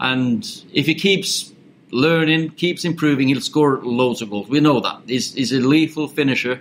and 0.00 0.44
if 0.72 0.86
he 0.86 0.96
keeps 0.96 1.52
learning, 1.92 2.50
keeps 2.50 2.84
improving, 2.84 3.28
he'll 3.28 3.40
score 3.40 3.78
loads 3.80 4.20
of 4.20 4.30
goals. 4.30 4.48
We 4.48 4.58
know 4.58 4.80
that. 4.80 5.02
He's, 5.06 5.34
he's 5.34 5.52
a 5.52 5.60
lethal 5.60 6.08
finisher. 6.08 6.60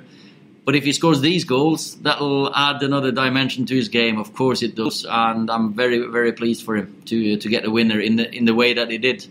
But 0.66 0.76
if 0.76 0.84
he 0.84 0.94
scores 0.94 1.22
these 1.22 1.46
goals, 1.46 1.96
that'll 2.02 2.54
add 2.54 2.84
another 2.84 3.12
dimension 3.12 3.66
to 3.68 3.76
his 3.76 3.88
game. 3.88 4.20
Of 4.20 4.36
course 4.36 4.62
it 4.62 4.76
does, 4.76 5.04
and 5.10 5.50
I'm 5.50 5.74
very, 5.74 5.98
very 5.98 6.34
pleased 6.34 6.64
for 6.64 6.76
him 6.76 7.02
to 7.06 7.38
to 7.38 7.50
get 7.50 7.66
a 7.66 7.72
winner 7.72 8.00
in 8.00 8.18
the 8.18 8.30
in 8.36 8.46
the 8.46 8.54
way 8.54 8.74
that 8.74 8.92
he 8.92 9.00
did. 9.00 9.26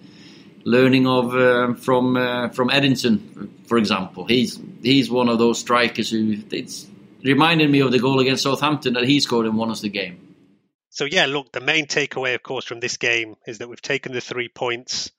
Learning 0.67 1.07
of 1.07 1.33
uh, 1.33 1.75
from 1.75 2.17
uh, 2.17 2.49
from 2.49 2.71
Edinson, 2.71 3.49
for 3.69 3.79
example, 3.79 4.27
he's 4.27 4.59
he's 4.83 5.09
one 5.09 5.29
of 5.29 5.39
those 5.39 5.61
strikers 5.61 6.11
who 6.11 6.39
it's 6.51 6.89
reminded 7.23 7.71
me 7.71 7.81
of 7.83 7.93
the 7.93 8.01
goal 8.01 8.19
against 8.19 8.43
Southampton 8.43 8.95
that 8.95 9.05
he 9.05 9.21
scored 9.21 9.47
and 9.47 9.57
won 9.57 9.71
us 9.71 9.81
the 9.81 9.89
game. 9.89 10.35
So 10.91 11.05
yeah, 11.05 11.27
look, 11.27 11.53
the 11.53 11.61
main 11.61 11.87
takeaway, 11.87 12.35
of 12.35 12.43
course, 12.43 12.65
from 12.65 12.81
this 12.81 12.97
game 12.97 13.37
is 13.47 13.59
that 13.59 13.69
we've 13.69 13.81
taken 13.81 14.13
the 14.13 14.21
three 14.21 14.49
points. 14.49 15.13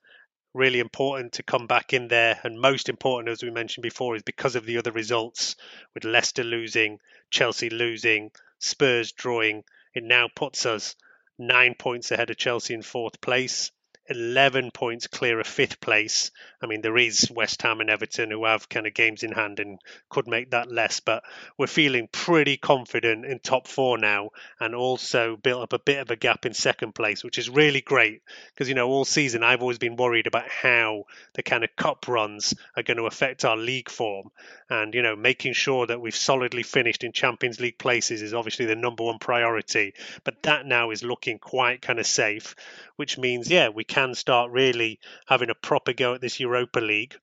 Really 0.54 0.80
important 0.80 1.32
to 1.34 1.44
come 1.44 1.66
back 1.66 1.94
in 1.94 2.10
there, 2.10 2.38
and 2.44 2.60
most 2.60 2.90
important, 2.90 3.30
as 3.30 3.42
we 3.42 3.50
mentioned 3.50 3.84
before, 3.84 4.18
is 4.18 4.24
because 4.24 4.58
of 4.58 4.66
the 4.66 4.80
other 4.80 4.92
results, 4.92 5.56
with 5.94 6.04
Leicester 6.04 6.44
losing, 6.44 7.00
Chelsea 7.30 7.70
losing, 7.70 8.32
Spurs 8.60 9.14
drawing. 9.14 9.64
It 9.94 10.04
now 10.04 10.28
puts 10.36 10.66
us 10.66 10.98
nine 11.40 11.74
points 11.74 12.12
ahead 12.12 12.32
of 12.32 12.36
Chelsea 12.36 12.74
in 12.74 12.82
fourth 12.82 13.22
place. 13.22 13.72
11 14.10 14.72
points 14.72 15.08
clear 15.08 15.40
of 15.40 15.48
fifth 15.48 15.80
place. 15.80 16.32
I 16.62 16.66
mean, 16.66 16.82
there 16.82 16.98
is 16.98 17.30
West 17.30 17.62
Ham 17.62 17.82
and 17.82 17.90
Everton 17.90 18.32
who 18.32 18.46
have 18.46 18.70
kind 18.70 18.88
of 18.88 18.94
games 18.94 19.24
in 19.24 19.32
hand 19.32 19.60
and 19.60 19.80
could 20.10 20.28
make 20.28 20.52
that 20.52 20.72
less, 20.72 21.00
but 21.00 21.24
we're 21.58 21.68
feeling 21.68 22.08
pretty 22.12 22.58
confident 22.58 23.26
in 23.26 23.40
top 23.40 23.68
four 23.68 23.98
now 23.98 24.30
and 24.60 24.74
also 24.74 25.36
built 25.36 25.64
up 25.64 25.74
a 25.74 25.80
bit 25.80 26.00
of 26.00 26.10
a 26.10 26.16
gap 26.16 26.46
in 26.46 26.54
second 26.54 26.96
place, 26.96 27.24
which 27.24 27.38
is 27.38 27.50
really 27.50 27.82
great 27.82 28.22
because, 28.54 28.70
you 28.70 28.76
know, 28.76 28.88
all 28.88 29.06
season 29.06 29.44
I've 29.44 29.62
always 29.62 29.78
been 29.78 29.98
worried 29.98 30.28
about 30.28 30.50
how 30.50 31.06
the 31.34 31.44
kind 31.44 31.64
of 31.64 31.76
cup 31.76 32.08
runs 32.08 32.54
are 32.76 32.84
going 32.84 32.98
to 32.98 33.06
affect 33.06 33.46
our 33.46 33.58
league 33.58 33.90
form. 33.90 34.30
And, 34.70 34.94
you 34.94 35.02
know, 35.02 35.16
making 35.16 35.54
sure 35.54 35.88
that 35.88 36.02
we've 36.02 36.16
solidly 36.16 36.64
finished 36.64 37.04
in 37.04 37.14
Champions 37.14 37.60
League 37.60 37.78
places 37.78 38.22
is 38.22 38.34
obviously 38.34 38.66
the 38.66 38.76
number 38.76 39.04
one 39.04 39.18
priority. 39.18 39.94
But 40.26 40.44
that 40.44 40.66
now 40.66 40.92
is 40.92 41.04
looking 41.04 41.40
quite 41.40 41.82
kind 41.82 42.00
of 42.00 42.06
safe, 42.06 42.56
which 42.98 43.18
means, 43.18 43.50
yeah, 43.50 43.70
we 43.70 43.86
can 43.86 43.97
start 44.16 44.52
really 44.52 45.00
having 45.28 45.50
a 45.50 45.56
proper 45.56 45.94
go 45.94 46.14
at 46.14 46.22
this 46.22 46.40
Europa 46.40 46.80
League. 46.80 47.16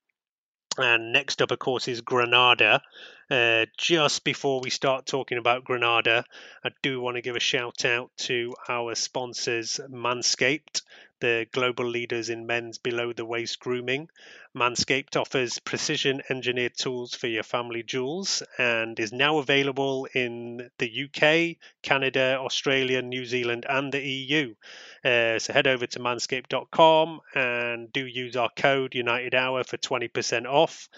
And 0.77 1.13
next 1.13 1.41
up, 1.41 1.53
of 1.53 1.59
course, 1.61 1.87
is 1.87 2.01
Granada. 2.01 2.83
Uh, 3.31 3.67
just 3.79 4.25
before 4.25 4.61
we 4.61 4.71
start 4.71 5.07
talking 5.07 5.39
about 5.39 5.65
Granada, 5.65 6.25
I 6.65 6.71
do 6.83 7.01
want 7.01 7.17
to 7.17 7.23
give 7.23 7.37
a 7.37 7.41
shout 7.41 7.85
out 7.85 8.11
to 8.19 8.55
our 8.69 8.95
sponsors, 8.97 9.81
Manscaped, 9.89 10.83
the 11.25 11.47
global 11.53 11.87
leaders 11.87 12.29
in 12.29 12.45
men's 12.45 12.77
below 12.77 13.11
the 13.15 13.25
waist 13.25 13.59
grooming. 13.59 14.11
Manscaped 14.55 15.17
offers 15.17 15.59
precision 15.59 16.21
engineered 16.29 16.77
tools 16.77 17.15
for 17.15 17.29
your 17.29 17.43
family 17.43 17.83
jewels 17.83 18.43
and 18.59 19.01
is 19.01 19.11
now 19.11 19.39
available 19.39 20.07
in 20.15 20.71
the 20.79 21.05
UK, 21.05 21.57
Canada, 21.83 22.37
Australia, 22.39 23.01
New 23.01 23.25
Zealand, 23.25 23.65
and 23.67 23.91
the 23.91 24.07
EU. 24.07 24.55
Uh, 25.03 25.39
so 25.39 25.53
head 25.53 25.67
over 25.67 25.87
to 25.87 25.99
manscaped.com 25.99 27.21
and 27.35 27.93
do 27.93 28.07
use 28.07 28.37
our 28.37 28.51
code 28.55 28.95
United 28.95 29.35
Hour 29.35 29.65
for 29.65 29.79
20% 29.79 30.47
off. 30.47 30.89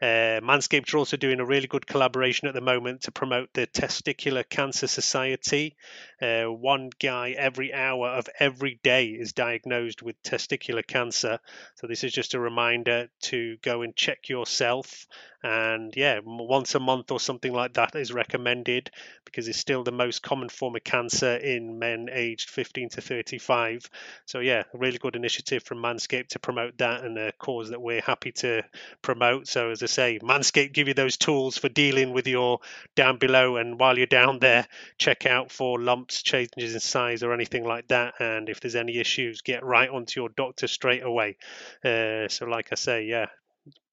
Uh, 0.00 0.40
Manscaped 0.42 0.92
are 0.92 0.98
also 0.98 1.16
doing 1.16 1.40
a 1.40 1.46
really 1.46 1.66
good 1.66 1.86
collaboration 1.86 2.48
at 2.48 2.54
the 2.54 2.60
moment 2.60 3.02
to 3.02 3.12
promote 3.12 3.48
the 3.54 3.66
Testicular 3.66 4.46
Cancer 4.46 4.86
Society. 4.86 5.74
Uh, 6.20 6.44
one 6.44 6.90
guy 7.00 7.30
every 7.30 7.72
hour 7.72 8.08
of 8.08 8.28
every 8.38 8.78
day 8.82 9.06
is 9.06 9.32
diagnosed 9.32 9.75
with 10.02 10.22
testicular 10.22 10.86
cancer. 10.86 11.38
So, 11.76 11.86
this 11.86 12.04
is 12.04 12.12
just 12.12 12.34
a 12.34 12.40
reminder 12.40 13.08
to 13.22 13.56
go 13.62 13.82
and 13.82 13.94
check 13.94 14.28
yourself. 14.28 15.06
And 15.42 15.94
yeah, 15.94 16.20
once 16.24 16.74
a 16.74 16.80
month 16.80 17.12
or 17.12 17.20
something 17.20 17.52
like 17.52 17.74
that 17.74 17.94
is 17.94 18.12
recommended 18.12 18.90
because 19.24 19.46
it's 19.46 19.58
still 19.58 19.84
the 19.84 19.92
most 19.92 20.22
common 20.22 20.48
form 20.48 20.74
of 20.74 20.82
cancer 20.82 21.36
in 21.36 21.78
men 21.78 22.08
aged 22.10 22.50
15 22.50 22.88
to 22.90 23.00
35. 23.00 23.88
So, 24.24 24.40
yeah, 24.40 24.64
really 24.72 24.98
good 24.98 25.14
initiative 25.14 25.62
from 25.62 25.78
Manscaped 25.78 26.28
to 26.28 26.38
promote 26.38 26.78
that 26.78 27.04
and 27.04 27.16
a 27.18 27.32
cause 27.32 27.70
that 27.70 27.80
we're 27.80 28.00
happy 28.00 28.32
to 28.32 28.62
promote. 29.02 29.46
So, 29.46 29.70
as 29.70 29.82
I 29.82 29.86
say, 29.86 30.18
Manscaped 30.20 30.72
give 30.72 30.88
you 30.88 30.94
those 30.94 31.16
tools 31.16 31.58
for 31.58 31.68
dealing 31.68 32.12
with 32.12 32.26
your 32.26 32.60
down 32.96 33.18
below. 33.18 33.56
And 33.56 33.78
while 33.78 33.96
you're 33.98 34.06
down 34.06 34.40
there, 34.40 34.66
check 34.98 35.26
out 35.26 35.52
for 35.52 35.80
lumps, 35.80 36.22
changes 36.22 36.74
in 36.74 36.80
size, 36.80 37.22
or 37.22 37.32
anything 37.32 37.64
like 37.64 37.88
that. 37.88 38.14
And 38.18 38.48
if 38.48 38.60
there's 38.60 38.76
any 38.76 38.98
issues, 38.98 39.42
get 39.42 39.55
right 39.62 39.88
onto 39.88 40.20
your 40.20 40.28
doctor 40.30 40.66
straight 40.66 41.02
away. 41.02 41.36
Uh, 41.84 42.28
so, 42.28 42.46
like 42.46 42.68
I 42.72 42.74
say, 42.74 43.04
yeah, 43.04 43.26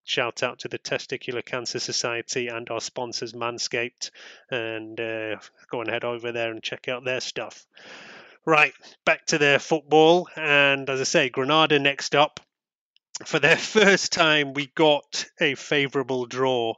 shout 0.03 0.43
out 0.43 0.59
to 0.59 0.67
the 0.67 0.79
Testicular 0.79 1.43
Cancer 1.43 1.79
Society 1.79 2.47
and 2.47 2.69
our 2.69 2.81
sponsors, 2.81 3.33
Manscaped, 3.33 4.11
and 4.49 4.99
uh, 4.99 5.37
go 5.69 5.81
and 5.81 5.89
head 5.89 6.03
over 6.03 6.31
there 6.31 6.51
and 6.51 6.61
check 6.61 6.87
out 6.87 7.03
their 7.03 7.21
stuff. 7.21 7.65
Right, 8.45 8.73
back 9.05 9.25
to 9.27 9.37
their 9.37 9.59
football, 9.59 10.27
and 10.35 10.89
as 10.89 10.99
I 10.99 11.05
say, 11.05 11.29
Granada 11.29 11.79
next 11.79 12.13
up 12.13 12.41
for 13.25 13.39
their 13.39 13.57
first 13.57 14.11
time, 14.11 14.53
we 14.53 14.67
got 14.67 15.25
a 15.39 15.55
favourable 15.55 16.25
draw. 16.25 16.73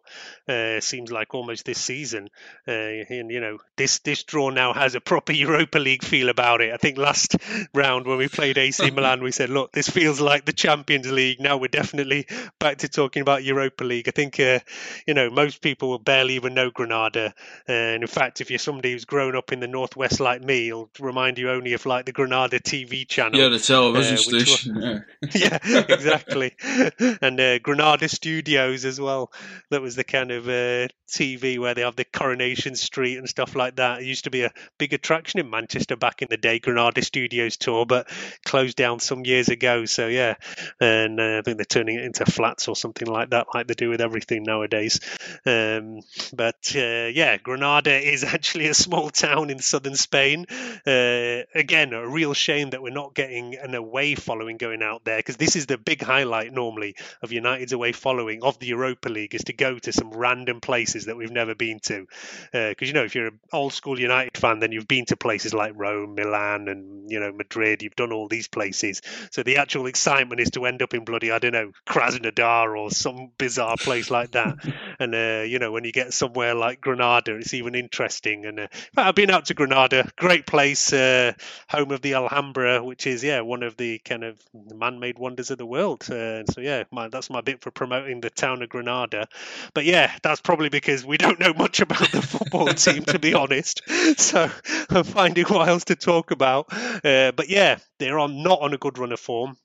Uh, 0.48 0.80
seems 0.80 1.12
like 1.12 1.34
almost 1.34 1.66
this 1.66 1.80
season, 1.80 2.30
uh, 2.68 2.72
and 2.72 3.32
you 3.32 3.40
know 3.40 3.58
this 3.78 4.00
this 4.00 4.24
draw 4.24 4.50
now 4.52 4.74
has 4.74 4.94
a 4.94 5.02
proper 5.02 5.32
Europa 5.34 5.80
League 5.80 6.04
feel 6.04 6.30
about 6.30 6.62
it. 6.62 6.72
I 6.72 6.78
think 6.78 6.98
last 6.98 7.36
round 7.74 8.06
when 8.06 8.18
we 8.18 8.28
played 8.28 8.58
AC 8.58 8.92
Milan, 8.92 9.24
we 9.24 9.32
said, 9.32 9.50
"Look, 9.50 9.72
this 9.72 9.90
feels 9.90 10.20
like 10.22 10.46
the 10.46 10.54
Champions 10.54 11.12
League." 11.12 11.40
Now 11.40 11.58
we're 11.58 11.68
definitely 11.68 12.28
back 12.60 12.80
to 12.80 12.90
talking 12.90 13.22
about 13.22 13.44
Europa 13.44 13.84
League. 13.84 14.08
I 14.08 14.12
think 14.12 14.40
uh, 14.40 14.60
you 15.08 15.16
know 15.16 15.32
most 15.32 15.62
people 15.62 15.90
will 15.90 16.00
barely 16.00 16.36
even 16.36 16.54
know 16.54 16.70
Granada, 16.70 17.34
and 17.68 18.04
in 18.04 18.08
fact, 18.08 18.42
if 18.42 18.52
you're 18.52 18.60
somebody 18.60 18.92
who's 18.92 19.06
grown 19.06 19.36
up 19.36 19.52
in 19.52 19.62
the 19.62 19.68
northwest 19.68 20.20
like 20.20 20.44
me, 20.44 20.68
it'll 20.68 20.92
remind 21.00 21.40
you 21.40 21.50
only 21.50 21.74
of 21.74 21.88
like 21.88 22.06
the 22.06 22.12
Granada 22.12 22.60
TV 22.60 23.08
channel. 23.08 23.40
Yeah, 23.40 23.50
the 23.50 23.60
television 23.60 24.14
uh, 24.14 24.18
station. 24.18 24.76
wa- 24.76 25.00
yeah. 25.34 25.60
yeah, 25.64 25.86
exactly. 25.90 26.25
And 26.30 27.40
uh, 27.40 27.60
Granada 27.60 28.08
Studios 28.10 28.86
as 28.86 29.00
well. 29.00 29.32
That 29.70 29.82
was 29.82 29.96
the 29.96 30.04
kind 30.04 30.32
of 30.32 30.48
uh, 30.48 30.88
TV 31.08 31.60
where 31.60 31.74
they 31.74 31.82
have 31.82 31.96
the 31.96 32.06
Coronation 32.06 32.76
Street 32.76 33.18
and 33.18 33.30
stuff 33.30 33.56
like 33.56 33.78
that. 33.78 34.02
It 34.02 34.06
used 34.06 34.26
to 34.26 34.30
be 34.32 34.44
a 34.44 34.52
big 34.78 34.94
attraction 34.94 35.40
in 35.40 35.50
Manchester 35.50 35.96
back 35.96 36.22
in 36.22 36.28
the 36.30 36.38
day, 36.38 36.60
Granada 36.60 37.02
Studios 37.02 37.58
tour, 37.58 37.86
but 37.86 38.10
closed 38.46 38.78
down 38.78 39.00
some 39.00 39.26
years 39.26 39.50
ago. 39.50 39.86
So 39.86 40.08
yeah, 40.08 40.36
and 40.80 41.20
uh, 41.20 41.38
I 41.38 41.42
think 41.42 41.58
they're 41.58 41.66
turning 41.66 41.98
it 41.98 42.06
into 42.06 42.26
flats 42.26 42.68
or 42.68 42.76
something 42.76 43.08
like 43.08 43.30
that, 43.32 43.48
like 43.54 43.68
they 43.68 43.74
do 43.74 43.90
with 43.90 44.02
everything 44.02 44.44
nowadays. 44.44 45.00
Um, 45.46 46.00
but 46.34 46.74
uh, 46.76 47.10
yeah, 47.14 47.38
Granada 47.38 47.96
is 47.96 48.24
actually 48.36 48.68
a 48.68 48.74
small 48.74 49.10
town 49.10 49.50
in 49.50 49.60
southern 49.60 49.96
Spain. 49.96 50.46
Uh, 50.86 51.42
again, 51.54 51.94
a 51.94 52.08
real 52.08 52.34
shame 52.34 52.72
that 52.72 52.82
we're 52.82 52.90
not 52.90 53.14
getting 53.14 53.56
an 53.56 53.76
away 53.76 54.16
following 54.16 54.58
going 54.58 54.82
out 54.82 55.04
there 55.06 55.18
because 55.18 55.38
this 55.38 55.56
is 55.56 55.66
the 55.66 55.78
big 55.78 56.02
highlight 56.16 56.54
normally 56.54 56.96
of 57.22 57.32
United's 57.32 57.74
away 57.74 57.92
following 57.92 58.42
of 58.42 58.58
the 58.60 58.68
Europa 58.68 59.10
League 59.10 59.36
is 59.36 59.44
to 59.44 59.54
go 59.54 59.78
to 59.78 59.92
some 59.92 60.12
random 60.12 60.62
places 60.62 61.06
that 61.06 61.18
we've 61.18 61.32
never 61.32 61.56
been 61.56 61.80
to. 61.82 62.08
Because 62.52 62.88
you 62.88 62.94
know, 62.94 63.04
if 63.04 63.16
you're 63.16 63.28
an 63.28 63.40
old 63.52 63.74
school 63.74 64.00
United 64.00 64.38
fan, 64.38 64.60
then 64.60 64.72
you've 64.72 64.88
been 64.88 65.06
to 65.06 65.18
places 65.18 65.54
like 65.54 65.74
Rome, 65.76 66.16
Milan, 66.16 66.70
and 66.70 67.12
you 67.12 67.20
know 67.20 67.32
Madrid. 67.34 67.84
You've 67.84 67.96
done 67.96 68.14
all 68.14 68.28
these 68.28 68.48
places. 68.48 69.02
So 69.32 69.44
the 69.44 69.58
actual 69.58 69.88
excitement 69.88 70.40
is 70.40 70.52
to 70.52 70.66
end 70.66 70.82
up 70.82 70.94
in 70.94 71.04
bloody 71.04 71.32
I 71.32 71.40
don't 71.40 71.52
know 71.52 71.72
Krasnodar 71.86 72.78
or 72.80 72.92
some 72.92 73.32
bizarre 73.38 73.78
place 73.78 74.10
like 74.10 74.32
that. 74.32 74.56
and 75.00 75.14
uh, 75.14 75.44
you 75.46 75.60
know, 75.60 75.72
when 75.72 75.84
you 75.84 75.92
get 75.92 76.14
somewhere 76.14 76.56
like 76.56 76.80
Granada, 76.80 77.36
it's 77.36 77.54
even 77.54 77.76
interesting. 77.76 78.46
And 78.46 78.60
uh, 78.62 78.68
I've 78.96 79.16
been 79.16 79.32
out 79.32 79.46
to 79.46 79.54
Granada, 79.54 80.10
great 80.16 80.46
place, 80.46 80.94
uh, 80.94 81.34
home 81.70 81.92
of 81.92 82.02
the 82.02 82.14
Alhambra, 82.14 82.84
which 82.84 83.06
is 83.06 83.24
yeah 83.24 83.42
one 83.42 83.64
of 83.64 83.76
the 83.76 84.00
kind 84.00 84.24
of 84.24 84.40
man-made 84.54 85.20
wonders 85.20 85.52
of 85.52 85.58
the 85.58 85.66
world. 85.66 86.05
Uh, 86.10 86.44
so 86.46 86.62
yeah, 86.62 86.84
my, 86.92 87.08
that's 87.08 87.30
my 87.30 87.42
bit 87.42 87.62
for 87.62 87.72
promoting 87.72 88.22
the 88.22 88.30
town 88.30 88.62
of 88.62 88.70
Granada. 88.70 89.28
But 89.74 89.86
yeah, 89.86 90.12
that's 90.24 90.42
probably 90.42 90.70
because 90.70 91.06
we 91.06 91.18
don't 91.18 91.40
know 91.40 91.54
much 91.54 91.82
about 91.82 92.12
the 92.12 92.22
football 92.22 92.68
team, 92.74 93.04
to 93.06 93.20
be 93.20 93.34
honest. 93.34 93.82
So 94.18 94.50
I'm 94.90 95.04
finding 95.04 95.46
what 95.46 95.68
else 95.68 95.86
to 95.86 95.96
talk 95.96 96.32
about. 96.32 96.68
Uh, 97.04 97.32
but 97.32 97.50
yeah, 97.50 97.78
they're 98.00 98.20
on 98.20 98.44
not 98.44 98.62
on 98.62 98.74
a 98.74 98.78
good 98.78 98.98
run 98.98 99.12
of 99.12 99.20
form. 99.20 99.58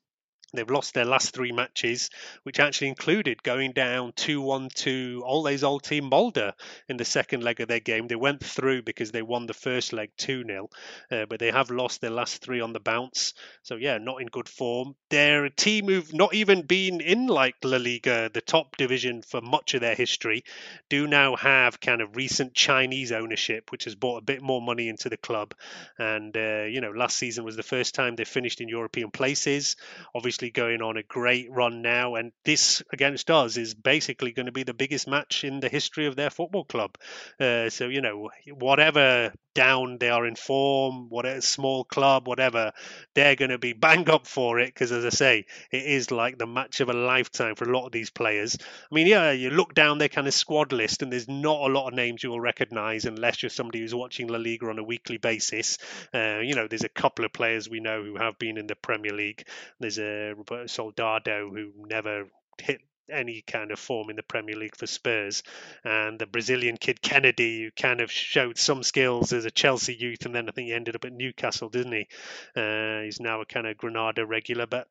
They've 0.53 0.69
lost 0.69 0.93
their 0.93 1.05
last 1.05 1.33
three 1.33 1.51
matches, 1.51 2.09
which 2.43 2.59
actually 2.59 2.89
included 2.89 3.41
going 3.43 3.71
down 3.71 4.13
2 4.15 4.41
1 4.41 4.69
to 4.75 5.23
Ole's 5.25 5.63
old 5.63 5.83
team 5.83 6.09
Molde 6.09 6.53
in 6.89 6.97
the 6.97 7.05
second 7.05 7.43
leg 7.43 7.61
of 7.61 7.67
their 7.67 7.79
game. 7.79 8.07
They 8.07 8.15
went 8.15 8.43
through 8.43 8.83
because 8.83 9.11
they 9.11 9.21
won 9.21 9.45
the 9.45 9.53
first 9.53 9.93
leg 9.93 10.11
2 10.17 10.43
0, 10.45 10.69
uh, 11.11 11.25
but 11.25 11.39
they 11.39 11.51
have 11.51 11.71
lost 11.71 12.01
their 12.01 12.09
last 12.09 12.41
three 12.41 12.59
on 12.59 12.73
the 12.73 12.79
bounce. 12.79 13.33
So, 13.63 13.75
yeah, 13.75 13.97
not 13.97 14.21
in 14.21 14.27
good 14.27 14.49
form. 14.49 14.95
They're 15.09 15.45
a 15.45 15.49
team 15.49 15.87
who've 15.87 16.13
not 16.13 16.33
even 16.33 16.63
been 16.63 16.99
in 16.99 17.27
like 17.27 17.55
La 17.63 17.77
Liga, 17.77 18.29
the 18.33 18.41
top 18.41 18.75
division, 18.77 19.21
for 19.21 19.41
much 19.41 19.73
of 19.73 19.81
their 19.81 19.95
history, 19.95 20.43
do 20.89 21.07
now 21.07 21.35
have 21.35 21.79
kind 21.79 22.01
of 22.01 22.15
recent 22.15 22.53
Chinese 22.53 23.11
ownership, 23.11 23.71
which 23.71 23.85
has 23.85 23.95
brought 23.95 24.17
a 24.17 24.25
bit 24.25 24.41
more 24.41 24.61
money 24.61 24.89
into 24.89 25.09
the 25.09 25.17
club. 25.17 25.53
And, 25.97 26.35
uh, 26.35 26.63
you 26.63 26.81
know, 26.81 26.91
last 26.91 27.17
season 27.17 27.45
was 27.45 27.55
the 27.55 27.63
first 27.63 27.95
time 27.95 28.15
they 28.15 28.25
finished 28.25 28.61
in 28.61 28.67
European 28.67 29.11
places. 29.11 29.75
Obviously, 30.13 30.40
going 30.49 30.81
on 30.81 30.97
a 30.97 31.03
great 31.03 31.51
run 31.51 31.81
now, 31.81 32.15
and 32.15 32.31
this 32.45 32.81
against 32.91 33.29
us 33.29 33.57
is 33.57 33.73
basically 33.73 34.31
going 34.31 34.47
to 34.47 34.51
be 34.51 34.63
the 34.63 34.73
biggest 34.73 35.07
match 35.07 35.43
in 35.43 35.59
the 35.59 35.69
history 35.69 36.07
of 36.07 36.15
their 36.15 36.29
football 36.29 36.65
club. 36.65 36.97
Uh, 37.39 37.69
so 37.69 37.87
you 37.87 38.01
know, 38.01 38.29
whatever 38.53 39.33
down 39.53 39.97
they 39.99 40.09
are 40.09 40.25
in 40.25 40.35
form, 40.35 41.09
whatever 41.09 41.41
small 41.41 41.83
club, 41.83 42.27
whatever, 42.27 42.71
they're 43.15 43.35
going 43.35 43.51
to 43.51 43.57
be 43.57 43.73
bang 43.73 44.09
up 44.09 44.27
for 44.27 44.59
it 44.59 44.67
because, 44.67 44.91
as 44.91 45.05
I 45.05 45.09
say, 45.09 45.45
it 45.71 45.85
is 45.85 46.11
like 46.11 46.37
the 46.37 46.47
match 46.47 46.79
of 46.79 46.89
a 46.89 46.93
lifetime 46.93 47.55
for 47.55 47.69
a 47.69 47.73
lot 47.73 47.85
of 47.85 47.91
these 47.91 48.09
players. 48.09 48.57
I 48.59 48.95
mean, 48.95 49.07
yeah, 49.07 49.31
you 49.31 49.49
look 49.49 49.73
down 49.73 49.97
their 49.97 50.09
kind 50.09 50.27
of 50.27 50.33
squad 50.33 50.71
list, 50.71 51.01
and 51.01 51.11
there's 51.11 51.27
not 51.27 51.69
a 51.69 51.73
lot 51.73 51.87
of 51.87 51.93
names 51.93 52.23
you 52.23 52.29
will 52.29 52.41
recognise 52.41 53.05
unless 53.05 53.41
you're 53.41 53.49
somebody 53.49 53.79
who's 53.79 53.95
watching 53.95 54.27
La 54.27 54.37
Liga 54.37 54.67
on 54.67 54.79
a 54.79 54.83
weekly 54.83 55.17
basis. 55.17 55.77
Uh, 56.13 56.39
you 56.39 56.55
know, 56.55 56.67
there's 56.67 56.83
a 56.83 56.89
couple 56.89 57.25
of 57.25 57.33
players 57.33 57.69
we 57.69 57.79
know 57.79 58.03
who 58.03 58.17
have 58.17 58.37
been 58.39 58.57
in 58.57 58.67
the 58.67 58.75
Premier 58.75 59.13
League. 59.13 59.45
There's 59.79 59.99
a 59.99 60.33
Roberto 60.33 60.67
Soldado 60.67 61.49
who 61.49 61.71
never 61.77 62.27
hit 62.59 62.81
any 63.09 63.41
kind 63.45 63.71
of 63.71 63.79
form 63.79 64.09
in 64.09 64.15
the 64.15 64.23
Premier 64.23 64.55
League 64.55 64.75
for 64.75 64.87
Spurs. 64.87 65.43
And 65.83 66.19
the 66.19 66.25
Brazilian 66.25 66.77
kid 66.77 67.01
Kennedy, 67.01 67.63
who 67.63 67.71
kind 67.71 68.01
of 68.01 68.11
showed 68.11 68.57
some 68.57 68.83
skills 68.83 69.33
as 69.33 69.45
a 69.45 69.51
Chelsea 69.51 69.95
youth, 69.95 70.25
and 70.25 70.35
then 70.35 70.47
I 70.47 70.51
think 70.51 70.67
he 70.67 70.73
ended 70.73 70.95
up 70.95 71.05
at 71.05 71.13
Newcastle, 71.13 71.69
didn't 71.69 71.93
he? 71.93 72.07
Uh, 72.55 73.01
he's 73.03 73.19
now 73.19 73.41
a 73.41 73.45
kind 73.45 73.67
of 73.67 73.77
Granada 73.77 74.25
regular, 74.25 74.67
but 74.67 74.87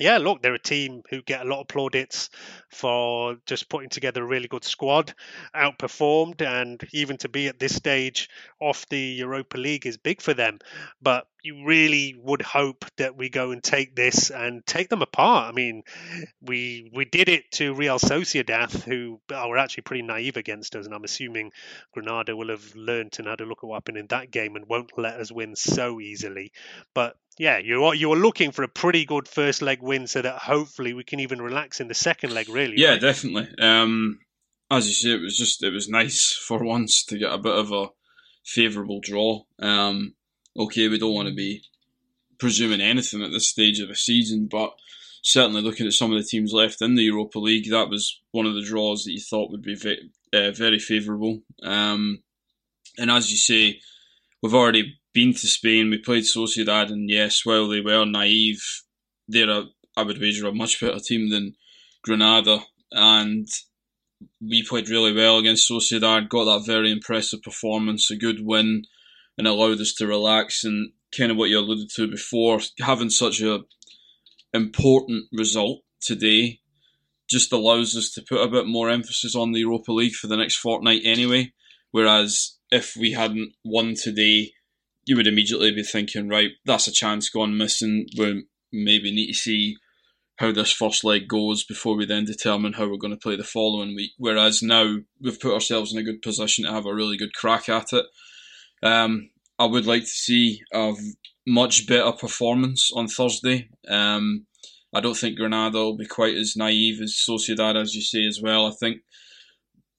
yeah, 0.00 0.18
look, 0.18 0.42
they're 0.42 0.54
a 0.54 0.58
team 0.58 1.02
who 1.08 1.22
get 1.22 1.42
a 1.42 1.48
lot 1.48 1.60
of 1.60 1.68
plaudits 1.68 2.30
for 2.68 3.36
just 3.46 3.68
putting 3.68 3.90
together 3.90 4.24
a 4.24 4.26
really 4.26 4.48
good 4.48 4.64
squad, 4.64 5.14
outperformed, 5.54 6.42
and 6.42 6.82
even 6.92 7.16
to 7.18 7.28
be 7.28 7.46
at 7.46 7.60
this 7.60 7.76
stage 7.76 8.28
off 8.60 8.88
the 8.88 8.98
Europa 8.98 9.56
League 9.56 9.86
is 9.86 9.96
big 9.96 10.20
for 10.20 10.34
them. 10.34 10.58
But 11.00 11.28
you 11.44 11.66
really 11.66 12.16
would 12.22 12.40
hope 12.40 12.86
that 12.96 13.18
we 13.18 13.28
go 13.28 13.50
and 13.50 13.62
take 13.62 13.94
this 13.94 14.30
and 14.30 14.64
take 14.66 14.88
them 14.88 15.02
apart. 15.02 15.50
I 15.50 15.52
mean, 15.52 15.82
we 16.40 16.90
we 16.94 17.04
did 17.04 17.28
it 17.28 17.50
to 17.52 17.74
Real 17.74 17.98
Sociedad, 17.98 18.72
who 18.84 19.20
were 19.30 19.58
actually 19.58 19.82
pretty 19.82 20.02
naive 20.02 20.38
against 20.38 20.74
us, 20.74 20.86
and 20.86 20.94
I'm 20.94 21.04
assuming 21.04 21.52
Granada 21.92 22.34
will 22.34 22.48
have 22.48 22.74
learned 22.74 23.16
and 23.18 23.28
had 23.28 23.42
a 23.42 23.44
look 23.44 23.58
at 23.62 23.66
what 23.66 23.76
happened 23.76 23.98
in 23.98 24.06
that 24.06 24.30
game 24.30 24.56
and 24.56 24.66
won't 24.66 24.92
let 24.96 25.20
us 25.20 25.30
win 25.30 25.54
so 25.54 26.00
easily. 26.00 26.50
But 26.94 27.14
yeah, 27.38 27.58
you 27.58 27.84
are 27.84 27.94
you 27.94 28.10
are 28.12 28.16
looking 28.16 28.50
for 28.50 28.62
a 28.62 28.68
pretty 28.68 29.04
good 29.04 29.28
first 29.28 29.60
leg 29.60 29.82
win, 29.82 30.06
so 30.06 30.22
that 30.22 30.38
hopefully 30.38 30.94
we 30.94 31.04
can 31.04 31.20
even 31.20 31.42
relax 31.42 31.78
in 31.78 31.88
the 31.88 31.94
second 31.94 32.32
leg. 32.32 32.48
Really, 32.48 32.76
yeah, 32.78 32.92
right? 32.92 33.00
definitely. 33.02 33.48
Um, 33.60 34.18
as 34.70 34.88
you 34.88 34.94
say, 34.94 35.10
it 35.10 35.20
was 35.20 35.36
just 35.36 35.62
it 35.62 35.74
was 35.74 35.90
nice 35.90 36.32
for 36.32 36.64
once 36.64 37.04
to 37.04 37.18
get 37.18 37.32
a 37.32 37.38
bit 37.38 37.54
of 37.54 37.70
a 37.70 37.88
favourable 38.46 39.00
draw. 39.00 39.42
Um, 39.58 40.14
okay, 40.56 40.88
we 40.88 40.98
don't 40.98 41.14
want 41.14 41.28
to 41.28 41.34
be 41.34 41.62
presuming 42.38 42.80
anything 42.80 43.22
at 43.22 43.30
this 43.30 43.48
stage 43.48 43.80
of 43.80 43.88
the 43.88 43.94
season, 43.94 44.46
but 44.50 44.74
certainly 45.22 45.62
looking 45.62 45.86
at 45.86 45.92
some 45.92 46.12
of 46.12 46.18
the 46.18 46.28
teams 46.28 46.52
left 46.52 46.82
in 46.82 46.94
the 46.94 47.02
Europa 47.02 47.38
League, 47.38 47.70
that 47.70 47.88
was 47.88 48.20
one 48.32 48.46
of 48.46 48.54
the 48.54 48.64
draws 48.64 49.04
that 49.04 49.12
you 49.12 49.20
thought 49.20 49.50
would 49.50 49.62
be 49.62 49.74
very, 49.74 50.10
uh, 50.32 50.50
very 50.50 50.78
favourable. 50.78 51.40
Um, 51.62 52.22
and 52.98 53.10
as 53.10 53.30
you 53.30 53.36
say, 53.36 53.80
we've 54.42 54.54
already 54.54 54.98
been 55.12 55.32
to 55.32 55.46
Spain. 55.46 55.90
We 55.90 55.98
played 55.98 56.24
Sociedad, 56.24 56.90
and 56.90 57.08
yes, 57.08 57.44
while 57.44 57.68
they 57.68 57.80
were 57.80 58.04
naive, 58.04 58.62
they're 59.26 59.50
a, 59.50 59.64
I 59.96 60.02
would 60.02 60.20
wager 60.20 60.46
a 60.46 60.52
much 60.52 60.80
better 60.80 60.98
team 60.98 61.30
than 61.30 61.54
Granada, 62.02 62.60
and 62.92 63.48
we 64.40 64.62
played 64.62 64.90
really 64.90 65.14
well 65.14 65.38
against 65.38 65.70
Sociedad. 65.70 66.28
Got 66.28 66.44
that 66.44 66.66
very 66.66 66.92
impressive 66.92 67.42
performance, 67.42 68.10
a 68.10 68.16
good 68.16 68.44
win, 68.44 68.84
and 69.36 69.46
allowed 69.46 69.80
us 69.80 69.92
to 69.94 70.06
relax. 70.06 70.64
And 70.64 70.92
kind 71.16 71.30
of 71.30 71.36
what 71.36 71.50
you 71.50 71.58
alluded 71.58 71.90
to 71.96 72.08
before, 72.08 72.60
having 72.80 73.10
such 73.10 73.40
a 73.40 73.60
important 74.52 75.24
result 75.32 75.80
today 76.00 76.60
just 77.28 77.52
allows 77.52 77.96
us 77.96 78.10
to 78.10 78.22
put 78.22 78.42
a 78.42 78.50
bit 78.50 78.66
more 78.66 78.90
emphasis 78.90 79.34
on 79.34 79.52
the 79.52 79.60
Europa 79.60 79.92
League 79.92 80.14
for 80.14 80.26
the 80.26 80.36
next 80.36 80.56
fortnight 80.56 81.02
anyway. 81.04 81.52
Whereas 81.90 82.58
if 82.70 82.96
we 82.96 83.12
hadn't 83.12 83.54
won 83.64 83.94
today, 83.94 84.52
you 85.04 85.16
would 85.16 85.26
immediately 85.26 85.72
be 85.72 85.82
thinking, 85.82 86.28
right, 86.28 86.50
that's 86.64 86.86
a 86.86 86.92
chance 86.92 87.28
gone 87.28 87.56
missing. 87.56 88.06
We 88.18 88.46
maybe 88.72 89.10
need 89.10 89.28
to 89.28 89.34
see 89.34 89.76
how 90.36 90.52
this 90.52 90.72
first 90.72 91.04
leg 91.04 91.28
goes 91.28 91.64
before 91.64 91.96
we 91.96 92.06
then 92.06 92.24
determine 92.24 92.72
how 92.72 92.88
we're 92.88 92.96
going 92.96 93.12
to 93.12 93.20
play 93.20 93.36
the 93.36 93.44
following 93.44 93.94
week. 93.94 94.10
Whereas 94.18 94.62
now 94.62 94.96
we've 95.20 95.40
put 95.40 95.54
ourselves 95.54 95.92
in 95.92 95.98
a 95.98 96.02
good 96.02 96.22
position 96.22 96.64
to 96.64 96.72
have 96.72 96.86
a 96.86 96.94
really 96.94 97.16
good 97.16 97.34
crack 97.34 97.68
at 97.68 97.92
it. 97.92 98.06
Um, 98.84 99.30
I 99.58 99.64
would 99.64 99.86
like 99.86 100.02
to 100.02 100.06
see 100.06 100.60
a 100.72 100.92
much 101.46 101.86
better 101.86 102.12
performance 102.12 102.90
on 102.94 103.08
Thursday. 103.08 103.70
Um, 103.88 104.46
I 104.94 105.00
don't 105.00 105.16
think 105.16 105.36
Granada 105.36 105.78
will 105.78 105.96
be 105.96 106.06
quite 106.06 106.36
as 106.36 106.54
naive 106.56 107.00
as 107.00 107.20
Sociedad, 107.28 107.80
as 107.80 107.94
you 107.94 108.02
say, 108.02 108.26
as 108.26 108.40
well. 108.40 108.66
I 108.66 108.72
think 108.78 108.98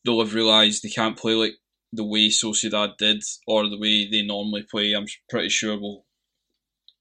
they'll 0.05 0.23
have 0.23 0.33
realised 0.33 0.83
they 0.83 0.89
can't 0.89 1.17
play 1.17 1.33
like 1.33 1.55
the 1.91 2.05
way 2.05 2.29
Sociedad 2.29 2.97
did 2.97 3.23
or 3.47 3.67
the 3.67 3.79
way 3.79 4.07
they 4.09 4.21
normally 4.21 4.63
play. 4.69 4.93
I'm 4.93 5.07
pretty 5.29 5.49
sure 5.49 5.79
we'll 5.79 6.05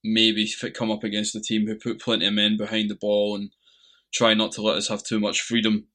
maybe 0.02 0.50
come 0.74 0.90
up 0.90 1.04
against 1.04 1.36
a 1.36 1.40
team 1.40 1.66
who 1.66 1.76
put 1.76 2.00
plenty 2.00 2.26
of 2.26 2.34
men 2.34 2.56
behind 2.56 2.90
the 2.90 2.96
ball 2.96 3.36
and 3.36 3.50
try 4.12 4.34
not 4.34 4.52
to 4.52 4.62
let 4.62 4.76
us 4.76 4.88
have 4.88 5.02
too 5.02 5.20
much 5.20 5.40
freedom, 5.40 5.86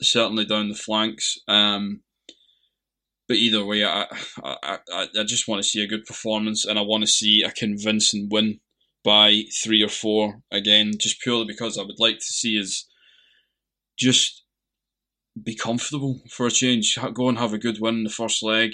certainly 0.00 0.44
down 0.44 0.68
the 0.68 0.74
flanks. 0.74 1.38
Um, 1.48 2.02
but 3.28 3.36
either 3.36 3.64
way, 3.64 3.84
I, 3.84 4.06
I, 4.42 4.78
I, 4.92 5.06
I 5.18 5.24
just 5.24 5.48
want 5.48 5.62
to 5.62 5.68
see 5.68 5.82
a 5.82 5.88
good 5.88 6.04
performance 6.04 6.64
and 6.64 6.78
I 6.78 6.82
want 6.82 7.02
to 7.02 7.08
see 7.08 7.42
a 7.42 7.50
convincing 7.50 8.28
win 8.30 8.60
by 9.04 9.42
three 9.62 9.82
or 9.82 9.88
four 9.88 10.42
again, 10.50 10.92
just 10.98 11.20
purely 11.20 11.44
because 11.44 11.78
I 11.78 11.82
would 11.82 11.98
like 11.98 12.18
to 12.18 12.24
see 12.24 12.60
us 12.60 12.88
just 13.98 14.44
be 15.40 15.54
comfortable 15.54 16.20
for 16.30 16.46
a 16.46 16.50
change. 16.50 16.98
Go 17.14 17.28
and 17.28 17.38
have 17.38 17.52
a 17.52 17.58
good 17.58 17.80
win 17.80 17.96
in 17.96 18.04
the 18.04 18.10
first 18.10 18.42
leg. 18.42 18.72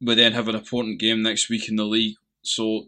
We 0.00 0.14
then 0.14 0.32
have 0.32 0.48
an 0.48 0.54
important 0.54 1.00
game 1.00 1.22
next 1.22 1.48
week 1.48 1.68
in 1.68 1.76
the 1.76 1.84
league, 1.84 2.16
so 2.42 2.86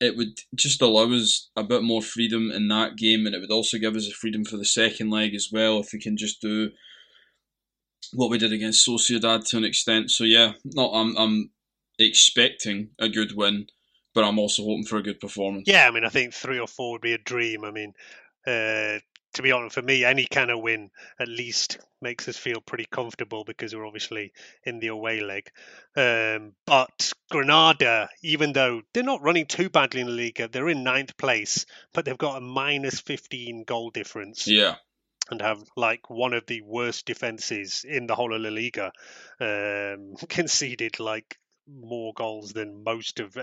it 0.00 0.16
would 0.16 0.38
just 0.54 0.82
allow 0.82 1.12
us 1.12 1.48
a 1.56 1.62
bit 1.62 1.82
more 1.82 2.02
freedom 2.02 2.50
in 2.50 2.68
that 2.68 2.96
game, 2.96 3.24
and 3.24 3.34
it 3.34 3.40
would 3.40 3.52
also 3.52 3.78
give 3.78 3.94
us 3.94 4.08
a 4.08 4.12
freedom 4.12 4.44
for 4.44 4.56
the 4.56 4.64
second 4.64 5.10
leg 5.10 5.34
as 5.34 5.50
well 5.52 5.78
if 5.78 5.92
we 5.92 6.00
can 6.00 6.16
just 6.16 6.40
do 6.40 6.70
what 8.12 8.30
we 8.30 8.38
did 8.38 8.52
against 8.52 8.86
Sociedad 8.86 9.46
to 9.48 9.56
an 9.56 9.64
extent. 9.64 10.10
So 10.10 10.24
yeah, 10.24 10.52
no, 10.64 10.92
I'm 10.92 11.16
I'm 11.16 11.50
expecting 11.98 12.90
a 12.98 13.08
good 13.08 13.36
win, 13.36 13.66
but 14.14 14.24
I'm 14.24 14.38
also 14.38 14.62
hoping 14.64 14.84
for 14.84 14.98
a 14.98 15.02
good 15.02 15.20
performance. 15.20 15.68
Yeah, 15.68 15.86
I 15.86 15.90
mean, 15.90 16.04
I 16.04 16.08
think 16.08 16.34
three 16.34 16.58
or 16.58 16.66
four 16.66 16.92
would 16.92 17.00
be 17.00 17.14
a 17.14 17.18
dream. 17.18 17.64
I 17.64 17.70
mean, 17.70 17.94
uh, 18.46 18.98
to 19.34 19.42
be 19.42 19.52
honest, 19.52 19.74
for 19.74 19.82
me, 19.82 20.04
any 20.04 20.26
kind 20.26 20.50
of 20.50 20.60
win 20.60 20.90
at 21.18 21.28
least 21.28 21.78
makes 22.00 22.28
us 22.28 22.36
feel 22.36 22.60
pretty 22.60 22.86
comfortable 22.90 23.44
because 23.44 23.74
we're 23.74 23.86
obviously 23.86 24.32
in 24.64 24.78
the 24.78 24.88
away 24.88 25.20
leg. 25.20 25.50
Um, 25.96 26.52
but 26.66 27.12
Granada, 27.30 28.08
even 28.22 28.52
though 28.52 28.82
they're 28.92 29.02
not 29.02 29.22
running 29.22 29.46
too 29.46 29.70
badly 29.70 30.00
in 30.00 30.06
the 30.06 30.12
Liga, 30.12 30.48
they're 30.48 30.68
in 30.68 30.84
ninth 30.84 31.16
place, 31.16 31.66
but 31.92 32.04
they've 32.04 32.16
got 32.18 32.36
a 32.38 32.40
minus 32.40 33.00
15 33.00 33.64
goal 33.64 33.90
difference. 33.90 34.46
Yeah. 34.46 34.76
And 35.30 35.40
have 35.40 35.62
like 35.76 36.10
one 36.10 36.34
of 36.34 36.46
the 36.46 36.60
worst 36.62 37.06
defenses 37.06 37.84
in 37.88 38.06
the 38.06 38.14
whole 38.14 38.34
of 38.34 38.42
La 38.42 38.50
Liga, 38.50 38.92
um, 39.40 40.14
conceded 40.28 41.00
like 41.00 41.38
more 41.66 42.12
goals 42.14 42.52
than 42.52 42.84
most 42.84 43.20
of 43.20 43.36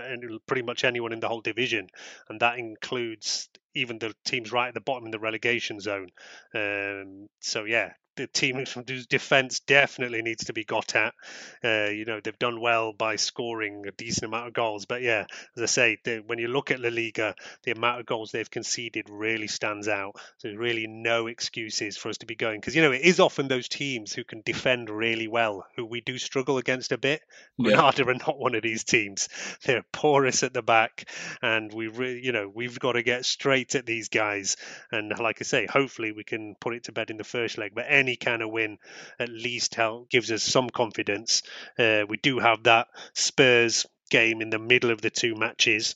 pretty 0.46 0.62
much 0.62 0.84
anyone 0.84 1.12
in 1.12 1.20
the 1.20 1.28
whole 1.28 1.40
division, 1.40 1.88
and 2.28 2.40
that 2.40 2.58
includes 2.58 3.48
even 3.74 3.98
the 3.98 4.14
teams 4.24 4.52
right 4.52 4.68
at 4.68 4.74
the 4.74 4.80
bottom 4.80 5.06
in 5.06 5.10
the 5.10 5.18
relegation 5.18 5.80
zone. 5.80 6.08
Um, 6.54 7.28
so 7.40 7.64
yeah, 7.64 7.92
the 8.16 8.26
team 8.26 8.64
defense 9.08 9.60
definitely 9.60 10.22
needs 10.22 10.44
to 10.44 10.52
be 10.52 10.64
got 10.64 10.94
at. 10.94 11.14
Uh, 11.64 11.90
you 11.90 12.04
know, 12.04 12.20
they've 12.22 12.38
done 12.38 12.60
well 12.60 12.92
by 12.92 13.16
scoring 13.16 13.84
a 13.86 13.92
decent 13.92 14.24
amount 14.24 14.48
of 14.48 14.52
goals, 14.52 14.86
but 14.86 15.02
yeah, 15.02 15.26
as 15.56 15.62
I 15.62 15.66
say, 15.66 15.98
the, 16.04 16.22
when 16.26 16.38
you 16.38 16.48
look 16.48 16.70
at 16.70 16.80
La 16.80 16.90
Liga, 16.90 17.34
the 17.64 17.72
amount 17.72 18.00
of 18.00 18.06
goals 18.06 18.30
they've 18.30 18.50
conceded 18.50 19.08
really 19.08 19.48
stands 19.48 19.88
out. 19.88 20.12
So 20.38 20.48
there's 20.48 20.58
really 20.58 20.86
no 20.86 21.26
excuses 21.26 21.96
for 21.96 22.08
us 22.08 22.18
to 22.18 22.26
be 22.26 22.34
going 22.34 22.60
because 22.60 22.76
you 22.76 22.82
know 22.82 22.92
it 22.92 23.02
is 23.02 23.20
often 23.20 23.48
those 23.48 23.68
teams 23.68 24.12
who 24.12 24.24
can 24.24 24.42
defend 24.44 24.90
really 24.90 25.28
well 25.28 25.64
who 25.76 25.84
we 25.84 26.00
do 26.00 26.18
struggle 26.18 26.58
against 26.58 26.92
a 26.92 26.98
bit. 26.98 27.22
Granada 27.60 28.06
are 28.08 28.14
not 28.14 28.38
one 28.38 28.54
of 28.54 28.62
these 28.62 28.84
teams. 28.84 29.28
They're 29.64 29.84
porous 29.92 30.42
at 30.42 30.52
the 30.52 30.62
back, 30.62 31.08
and 31.40 31.72
we 31.72 31.88
really, 31.88 32.24
you 32.24 32.32
know, 32.32 32.50
we've 32.52 32.78
got 32.78 32.92
to 32.92 33.02
get 33.02 33.24
straight 33.24 33.74
at 33.74 33.86
these 33.86 34.08
guys. 34.08 34.56
And 34.90 35.12
like 35.18 35.38
I 35.40 35.44
say, 35.44 35.66
hopefully 35.66 36.12
we 36.12 36.24
can 36.24 36.56
put 36.60 36.74
it 36.74 36.84
to 36.84 36.92
bed 36.92 37.10
in 37.10 37.16
the 37.16 37.24
first 37.24 37.58
leg, 37.58 37.72
but 37.74 37.86
any 37.88 38.01
kind 38.16 38.42
of 38.42 38.50
win 38.50 38.78
at 39.18 39.28
least 39.28 39.74
help, 39.74 40.10
gives 40.10 40.30
us 40.30 40.42
some 40.42 40.70
confidence. 40.70 41.42
Uh, 41.78 42.04
we 42.08 42.16
do 42.16 42.38
have 42.38 42.64
that 42.64 42.88
Spurs 43.14 43.86
game 44.10 44.42
in 44.42 44.50
the 44.50 44.58
middle 44.58 44.90
of 44.90 45.00
the 45.00 45.10
two 45.10 45.34
matches. 45.34 45.94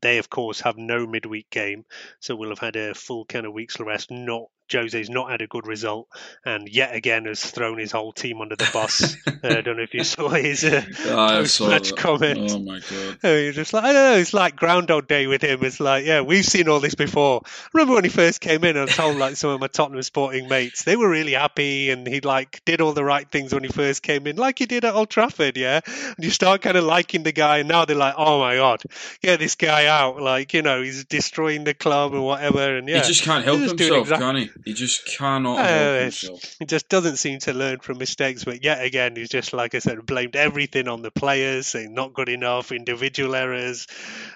They, 0.00 0.18
of 0.18 0.30
course, 0.30 0.60
have 0.62 0.78
no 0.78 1.06
midweek 1.06 1.50
game, 1.50 1.84
so 2.20 2.34
we'll 2.34 2.48
have 2.48 2.58
had 2.58 2.76
a 2.76 2.94
full 2.94 3.26
kind 3.26 3.44
of 3.44 3.52
week's 3.52 3.78
rest, 3.78 4.10
not 4.10 4.48
Jose's 4.72 5.10
not 5.10 5.30
had 5.30 5.42
a 5.42 5.46
good 5.46 5.66
result, 5.66 6.08
and 6.44 6.68
yet 6.68 6.94
again 6.94 7.26
has 7.26 7.44
thrown 7.44 7.78
his 7.78 7.92
whole 7.92 8.12
team 8.12 8.40
under 8.40 8.56
the 8.56 8.68
bus. 8.72 9.16
uh, 9.26 9.30
I 9.42 9.60
don't 9.60 9.76
know 9.76 9.82
if 9.82 9.94
you 9.94 10.04
saw 10.04 10.28
his 10.30 10.64
uh, 10.64 10.82
post 11.04 11.54
saw 11.56 11.68
match 11.68 11.90
that. 11.90 11.98
comment. 11.98 12.50
Oh 12.50 12.58
my 12.58 12.80
god. 12.80 13.18
I 13.22 13.26
mean, 13.28 13.52
just 13.52 13.72
like 13.72 13.84
I 13.84 13.92
don't 13.92 14.12
know, 14.12 14.18
it's 14.18 14.34
like 14.34 14.56
Groundhog 14.56 15.06
Day 15.08 15.26
with 15.26 15.42
him. 15.42 15.64
It's 15.64 15.80
like, 15.80 16.04
yeah, 16.04 16.22
we've 16.22 16.44
seen 16.44 16.68
all 16.68 16.80
this 16.80 16.94
before. 16.94 17.42
I 17.44 17.68
remember 17.74 17.94
when 17.94 18.04
he 18.04 18.10
first 18.10 18.40
came 18.40 18.64
in, 18.64 18.76
I 18.76 18.86
told 18.86 19.16
like 19.16 19.36
some 19.36 19.50
of 19.50 19.60
my 19.60 19.68
Tottenham 19.68 20.02
Sporting 20.02 20.48
mates, 20.48 20.84
they 20.84 20.96
were 20.96 21.08
really 21.08 21.32
happy, 21.32 21.90
and 21.90 22.06
he 22.06 22.20
like 22.20 22.62
did 22.64 22.80
all 22.80 22.92
the 22.92 23.04
right 23.04 23.30
things 23.30 23.52
when 23.52 23.64
he 23.64 23.68
first 23.68 24.02
came 24.02 24.26
in, 24.26 24.36
like 24.36 24.58
he 24.58 24.66
did 24.66 24.84
at 24.84 24.94
Old 24.94 25.10
Trafford, 25.10 25.56
yeah. 25.56 25.80
And 25.86 26.24
you 26.24 26.30
start 26.30 26.62
kind 26.62 26.76
of 26.76 26.84
liking 26.84 27.22
the 27.22 27.32
guy, 27.32 27.58
and 27.58 27.68
now 27.68 27.84
they're 27.84 27.96
like, 27.96 28.14
oh 28.16 28.40
my 28.40 28.56
god, 28.56 28.82
get 29.20 29.38
this 29.38 29.54
guy 29.54 29.86
out, 29.86 30.20
like 30.20 30.54
you 30.54 30.62
know, 30.62 30.82
he's 30.82 31.04
destroying 31.04 31.64
the 31.64 31.74
club 31.74 32.14
and 32.14 32.24
whatever, 32.24 32.76
and 32.76 32.88
yeah, 32.88 33.02
He 33.02 33.08
just 33.08 33.22
can't 33.22 33.44
help 33.44 33.58
he's 33.58 33.70
just 33.72 33.78
doing 33.78 33.92
himself, 33.92 34.20
exact- 34.20 34.22
can 34.22 34.36
he? 34.36 34.50
He 34.64 34.74
just 34.74 35.06
cannot 35.06 35.58
uh, 35.58 36.10
he 36.58 36.66
just 36.66 36.88
doesn't 36.88 37.16
seem 37.16 37.38
to 37.40 37.52
learn 37.52 37.80
from 37.80 37.98
mistakes. 37.98 38.44
But 38.44 38.62
yet 38.62 38.84
again, 38.84 39.16
he's 39.16 39.28
just 39.28 39.52
like 39.52 39.74
I 39.74 39.78
said, 39.78 40.04
blamed 40.06 40.36
everything 40.36 40.88
on 40.88 41.02
the 41.02 41.10
players, 41.10 41.66
saying 41.66 41.94
not 41.94 42.14
good 42.14 42.28
enough, 42.28 42.72
individual 42.72 43.34
errors. 43.34 43.86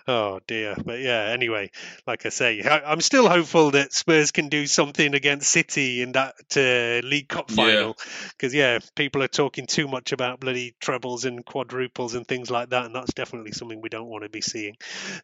Oh 0.06 0.40
dear. 0.46 0.74
But 0.84 1.00
yeah, 1.00 1.24
anyway, 1.24 1.70
like 2.06 2.26
I 2.26 2.30
say, 2.30 2.62
I, 2.62 2.80
I'm 2.80 3.00
still 3.00 3.28
hopeful 3.28 3.72
that 3.72 3.92
Spurs 3.92 4.30
can 4.30 4.48
do 4.48 4.66
something 4.66 5.14
against 5.14 5.50
City 5.50 6.02
in 6.02 6.12
that 6.12 6.34
uh, 6.56 7.06
League 7.06 7.28
Cup 7.28 7.50
final. 7.50 7.96
Because 8.30 8.54
yeah, 8.54 8.78
people 8.94 9.22
are 9.22 9.28
talking 9.28 9.66
too 9.66 9.88
much 9.88 10.12
about 10.12 10.40
bloody 10.40 10.74
trebles 10.80 11.24
and 11.24 11.44
quadruples 11.44 12.14
and 12.14 12.26
things 12.26 12.50
like 12.50 12.70
that, 12.70 12.86
and 12.86 12.94
that's 12.94 13.14
definitely 13.14 13.52
something 13.52 13.80
we 13.80 13.88
don't 13.88 14.08
want 14.08 14.24
to 14.24 14.28
be 14.28 14.40
seeing. 14.40 14.76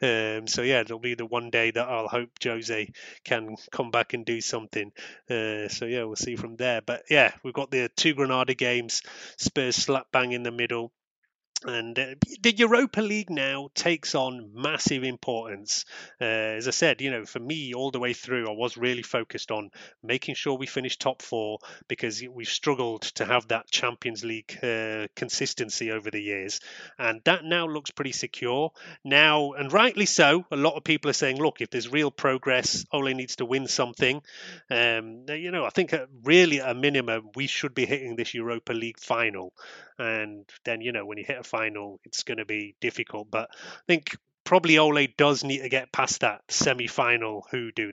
Um, 0.03 0.47
so 0.47 0.63
yeah, 0.63 0.81
it'll 0.81 0.99
be 0.99 1.15
the 1.15 1.27
one 1.27 1.51
day 1.51 1.71
that 1.71 1.89
I'll 1.89 2.09
hope 2.09 2.31
Jose 2.43 2.93
can 3.25 3.57
come 3.71 3.91
back 3.91 4.15
and 4.15 4.25
do 4.25 4.41
something. 4.41 4.84
Uh, 5.31 5.69
so 5.69 5.85
yeah, 5.87 6.05
we'll 6.05 6.17
see 6.17 6.37
from 6.37 6.57
there. 6.57 6.81
But 6.81 7.05
yeah, 7.11 7.33
we've 7.43 7.55
got 7.55 7.71
the 7.71 7.91
two 7.97 8.15
Granada 8.15 8.55
games, 8.55 9.03
Spurs 9.39 9.77
slap 9.77 10.07
bang 10.13 10.33
in 10.33 10.43
the 10.43 10.51
middle. 10.51 10.93
And 11.67 11.99
uh, 11.99 12.15
the 12.43 12.55
Europa 12.55 13.01
League 13.01 13.31
now 13.31 13.71
takes 13.75 14.15
on 14.15 14.51
massive 14.55 15.03
importance. 15.03 15.87
Uh, 16.21 16.25
as 16.25 16.69
I 16.69 16.73
said, 16.73 17.01
you 17.01 17.11
know, 17.11 17.25
for 17.25 17.39
me, 17.39 17.73
all 17.73 17.91
the 17.91 17.99
way 17.99 18.13
through, 18.13 18.49
I 18.49 18.53
was 18.53 18.77
really 18.77 19.03
focused 19.03 19.51
on 19.51 19.71
making 20.03 20.35
sure 20.35 20.55
we 20.59 20.67
finish 20.67 20.99
top 20.99 21.23
four 21.23 21.59
because 21.89 22.23
we've 22.31 22.49
struggled 22.49 23.03
to 23.03 23.25
have 23.25 23.49
that 23.49 23.71
Champions 23.71 24.25
League 24.25 24.59
uh, 24.63 25.07
consistency 25.17 25.91
over 25.91 26.11
the 26.11 26.21
years. 26.21 26.61
And 26.99 27.23
that 27.25 27.45
now 27.45 27.67
looks 27.67 27.91
pretty 27.91 28.13
secure. 28.13 28.73
Now, 29.03 29.53
and 29.53 29.73
rightly 29.73 30.07
so, 30.07 30.45
a 30.51 30.57
lot 30.57 30.77
of 30.77 30.85
people 30.85 31.11
are 31.11 31.15
saying, 31.15 31.39
look, 31.39 31.63
if 31.63 31.71
there's 31.71 31.91
real 31.91 32.11
progress, 32.11 32.85
Ole 32.93 33.15
needs 33.15 33.37
to 33.37 33.47
win 33.47 33.69
something. 33.69 34.21
Um, 34.71 35.25
you 35.29 35.51
know, 35.51 35.65
I 35.65 35.71
think 35.71 35.95
really 36.23 36.61
at 36.61 36.71
a 36.71 36.75
minimum, 36.75 37.31
we 37.35 37.47
should 37.47 37.75
be 37.75 37.87
hitting 37.87 38.17
this 38.17 38.35
Europa 38.35 38.75
League 38.75 39.01
final. 39.01 39.55
And 39.99 40.45
then, 40.65 40.81
you 40.81 40.93
know, 40.93 41.07
when 41.07 41.19
you 41.19 41.25
hit 41.27 41.39
a 41.39 41.45
final, 41.45 42.01
it's 42.05 42.23
going 42.23 42.39
to 42.39 42.45
be 42.45 42.75
difficult. 42.81 43.31
But 43.31 43.49
I 43.53 43.83
think 43.87 44.17
probably 44.45 44.79
Ole 44.79 45.07
does 45.17 45.43
need 45.43 45.63
to 45.63 45.69
get 45.69 45.93
past 45.93 46.21
that 46.21 46.43
semi-final 46.49 47.47
hoodoo. 47.51 47.93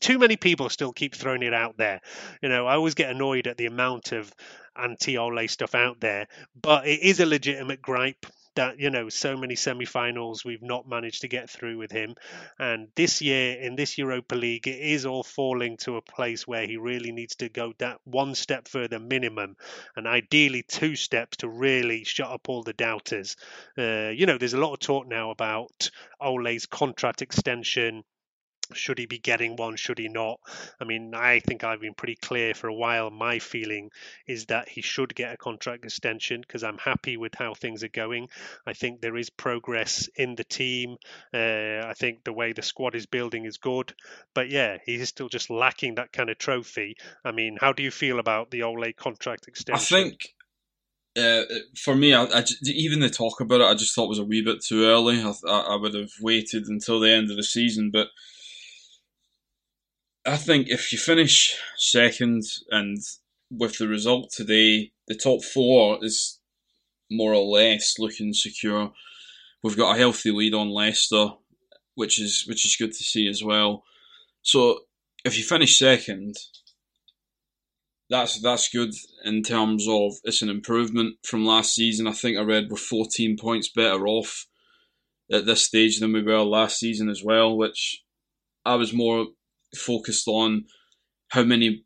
Too 0.00 0.18
many 0.18 0.36
people 0.36 0.68
still 0.68 0.92
keep 0.92 1.14
throwing 1.14 1.42
it 1.42 1.54
out 1.54 1.76
there. 1.76 2.00
You 2.42 2.48
know, 2.48 2.66
I 2.66 2.74
always 2.74 2.94
get 2.94 3.10
annoyed 3.10 3.46
at 3.46 3.56
the 3.56 3.66
amount 3.66 4.12
of 4.12 4.32
anti-Ole 4.76 5.46
stuff 5.48 5.74
out 5.74 6.00
there, 6.00 6.26
but 6.60 6.86
it 6.86 7.00
is 7.02 7.20
a 7.20 7.26
legitimate 7.26 7.82
gripe 7.82 8.26
that 8.56 8.78
you 8.78 8.90
know 8.90 9.08
so 9.08 9.36
many 9.36 9.54
semi-finals 9.54 10.44
we've 10.44 10.62
not 10.62 10.88
managed 10.88 11.22
to 11.22 11.28
get 11.28 11.50
through 11.50 11.78
with 11.78 11.90
him. 11.90 12.14
And 12.58 12.88
this 12.96 13.20
year 13.20 13.60
in 13.60 13.76
this 13.76 13.98
Europa 13.98 14.34
League 14.34 14.66
it 14.66 14.80
is 14.80 15.06
all 15.06 15.22
falling 15.22 15.76
to 15.78 15.96
a 15.96 16.02
place 16.02 16.46
where 16.46 16.66
he 16.66 16.76
really 16.76 17.12
needs 17.12 17.36
to 17.36 17.48
go 17.48 17.72
that 17.78 17.98
one 18.04 18.34
step 18.34 18.68
further 18.68 18.98
minimum 18.98 19.56
and 19.96 20.06
ideally 20.06 20.62
two 20.62 20.96
steps 20.96 21.38
to 21.38 21.48
really 21.48 22.04
shut 22.04 22.30
up 22.30 22.48
all 22.48 22.62
the 22.62 22.72
doubters. 22.72 23.36
Uh, 23.78 24.08
you 24.08 24.26
know 24.26 24.38
there's 24.38 24.54
a 24.54 24.60
lot 24.60 24.72
of 24.72 24.80
talk 24.80 25.06
now 25.06 25.30
about 25.30 25.90
Ole's 26.20 26.66
contract 26.66 27.22
extension 27.22 28.04
should 28.74 28.98
he 28.98 29.06
be 29.06 29.18
getting 29.18 29.56
one 29.56 29.76
should 29.76 29.98
he 29.98 30.08
not? 30.08 30.40
I 30.80 30.84
mean 30.84 31.14
i 31.14 31.40
think 31.40 31.64
i've 31.64 31.80
been 31.80 31.94
pretty 31.94 32.16
clear 32.16 32.54
for 32.54 32.68
a 32.68 32.74
while. 32.74 33.10
My 33.10 33.38
feeling 33.38 33.90
is 34.26 34.46
that 34.46 34.68
he 34.68 34.82
should 34.82 35.14
get 35.14 35.34
a 35.34 35.36
contract 35.36 35.84
extension 35.84 36.40
because 36.40 36.64
i'm 36.64 36.78
happy 36.78 37.16
with 37.16 37.34
how 37.34 37.54
things 37.54 37.84
are 37.84 37.88
going. 37.88 38.28
I 38.66 38.72
think 38.72 39.00
there 39.00 39.16
is 39.16 39.30
progress 39.30 40.08
in 40.16 40.34
the 40.34 40.44
team. 40.44 40.96
Uh, 41.32 41.86
i 41.86 41.94
think 41.96 42.24
the 42.24 42.32
way 42.32 42.52
the 42.52 42.62
squad 42.62 42.94
is 42.94 43.06
building 43.06 43.44
is 43.44 43.58
good. 43.58 43.94
But 44.34 44.50
yeah 44.50 44.78
he's 44.84 45.08
still 45.08 45.28
just 45.28 45.50
lacking 45.50 45.96
that 45.96 46.12
kind 46.12 46.30
of 46.30 46.38
trophy. 46.38 46.96
I 47.24 47.32
mean 47.32 47.58
how 47.60 47.72
do 47.72 47.82
you 47.82 47.90
feel 47.90 48.18
about 48.18 48.50
the 48.50 48.62
ole 48.62 48.92
contract 48.96 49.48
extension? 49.48 49.96
I 49.96 50.02
think 50.02 50.34
uh, 51.16 51.42
for 51.76 51.96
me, 51.96 52.14
I, 52.14 52.24
I 52.24 52.44
even 52.64 53.00
the 53.00 53.10
talk 53.10 53.40
about 53.40 53.60
it, 53.60 53.64
I 53.64 53.74
just 53.74 53.94
thought 53.94 54.04
it 54.04 54.10
was 54.10 54.18
a 54.18 54.24
wee 54.24 54.42
bit 54.42 54.62
too 54.62 54.84
early. 54.84 55.20
I, 55.20 55.32
I, 55.48 55.60
I 55.60 55.76
would 55.76 55.94
have 55.94 56.12
waited 56.20 56.66
until 56.66 57.00
the 57.00 57.10
end 57.10 57.30
of 57.30 57.36
the 57.36 57.42
season, 57.42 57.90
but 57.90 58.08
I 60.30 60.36
think 60.36 60.68
if 60.68 60.92
you 60.92 60.98
finish 60.98 61.58
second 61.76 62.44
and 62.70 62.98
with 63.50 63.78
the 63.78 63.88
result 63.88 64.30
today, 64.30 64.92
the 65.08 65.16
top 65.16 65.42
four 65.42 65.98
is 66.02 66.38
more 67.10 67.34
or 67.34 67.44
less 67.44 67.98
looking 67.98 68.32
secure. 68.32 68.92
We've 69.60 69.76
got 69.76 69.96
a 69.96 69.98
healthy 69.98 70.30
lead 70.30 70.54
on 70.54 70.70
Leicester, 70.70 71.30
which 71.96 72.20
is 72.20 72.44
which 72.46 72.64
is 72.64 72.76
good 72.76 72.92
to 72.92 73.02
see 73.02 73.26
as 73.26 73.42
well. 73.42 73.82
So 74.42 74.82
if 75.24 75.36
you 75.36 75.42
finish 75.42 75.76
second, 75.76 76.36
that's 78.08 78.40
that's 78.40 78.68
good 78.68 78.94
in 79.24 79.42
terms 79.42 79.88
of 79.88 80.12
it's 80.22 80.42
an 80.42 80.48
improvement 80.48 81.16
from 81.24 81.44
last 81.44 81.74
season. 81.74 82.06
I 82.06 82.12
think 82.12 82.38
I 82.38 82.42
read 82.42 82.70
we're 82.70 82.76
14 82.76 83.36
points 83.36 83.68
better 83.68 84.06
off 84.06 84.46
at 85.32 85.44
this 85.44 85.64
stage 85.64 85.98
than 85.98 86.12
we 86.12 86.22
were 86.22 86.44
last 86.44 86.78
season 86.78 87.08
as 87.08 87.24
well, 87.24 87.56
which 87.56 88.04
I 88.64 88.76
was 88.76 88.92
more 88.92 89.26
focused 89.74 90.28
on 90.28 90.64
how 91.28 91.42
many 91.42 91.84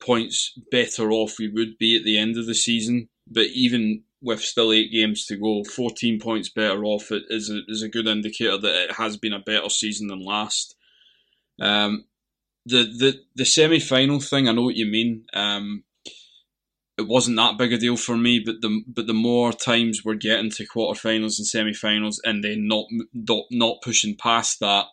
points 0.00 0.58
better 0.70 1.10
off 1.10 1.38
we 1.38 1.48
would 1.48 1.78
be 1.78 1.96
at 1.96 2.04
the 2.04 2.18
end 2.18 2.36
of 2.36 2.46
the 2.46 2.54
season. 2.54 3.08
But 3.26 3.46
even 3.46 4.04
with 4.22 4.40
still 4.40 4.72
eight 4.72 4.92
games 4.92 5.26
to 5.26 5.36
go, 5.36 5.64
14 5.64 6.20
points 6.20 6.48
better 6.48 6.84
off 6.84 7.10
is 7.10 7.50
a, 7.50 7.60
is 7.68 7.82
a 7.82 7.88
good 7.88 8.06
indicator 8.06 8.58
that 8.58 8.84
it 8.84 8.92
has 8.92 9.16
been 9.16 9.32
a 9.32 9.40
better 9.40 9.68
season 9.68 10.08
than 10.08 10.24
last. 10.24 10.76
Um, 11.60 12.04
the 12.64 12.82
the 12.84 13.20
the 13.36 13.44
semi 13.44 13.78
final 13.78 14.20
thing, 14.20 14.48
I 14.48 14.52
know 14.52 14.62
what 14.62 14.76
you 14.76 14.86
mean. 14.86 15.24
Um, 15.32 15.84
it 16.98 17.06
wasn't 17.06 17.36
that 17.36 17.58
big 17.58 17.72
a 17.72 17.78
deal 17.78 17.96
for 17.96 18.16
me, 18.16 18.40
but 18.44 18.62
the 18.62 18.82
but 18.86 19.06
the 19.06 19.14
more 19.14 19.52
times 19.52 20.04
we're 20.04 20.14
getting 20.14 20.50
to 20.52 20.66
quarterfinals 20.66 21.38
and 21.38 21.46
semi-finals, 21.46 22.20
and 22.24 22.42
then 22.42 22.66
not 22.66 22.86
not 23.12 23.44
not 23.50 23.82
pushing 23.82 24.16
past 24.16 24.60
that, 24.60 24.86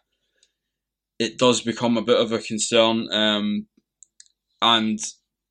it 1.24 1.38
does 1.38 1.62
become 1.62 1.98
a 1.98 2.02
bit 2.02 2.20
of 2.20 2.32
a 2.32 2.40
concern. 2.40 3.08
Um, 3.12 3.68
and 4.62 5.00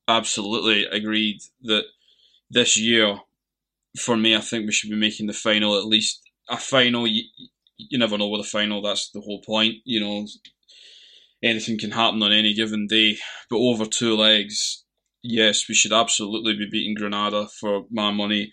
absolutely 0.08 0.84
agreed 0.86 1.40
that 1.62 1.84
this 2.50 2.78
year, 2.78 3.18
for 3.98 4.16
me, 4.16 4.36
I 4.36 4.40
think 4.40 4.66
we 4.66 4.72
should 4.72 4.90
be 4.90 4.96
making 4.96 5.26
the 5.26 5.32
final 5.32 5.78
at 5.78 5.86
least 5.86 6.22
a 6.48 6.56
final. 6.56 7.06
You, 7.06 7.22
you 7.76 7.98
never 7.98 8.18
know 8.18 8.28
with 8.28 8.40
a 8.42 8.44
final. 8.44 8.82
That's 8.82 9.10
the 9.10 9.20
whole 9.20 9.42
point. 9.42 9.76
You 9.84 10.00
know, 10.00 10.26
anything 11.42 11.78
can 11.78 11.90
happen 11.90 12.22
on 12.22 12.32
any 12.32 12.54
given 12.54 12.86
day. 12.86 13.16
But 13.50 13.58
over 13.58 13.86
two 13.86 14.16
legs, 14.16 14.84
yes, 15.22 15.68
we 15.68 15.74
should 15.74 15.92
absolutely 15.92 16.54
be 16.54 16.68
beating 16.70 16.94
Granada 16.94 17.48
for 17.60 17.84
my 17.90 18.10
money. 18.10 18.52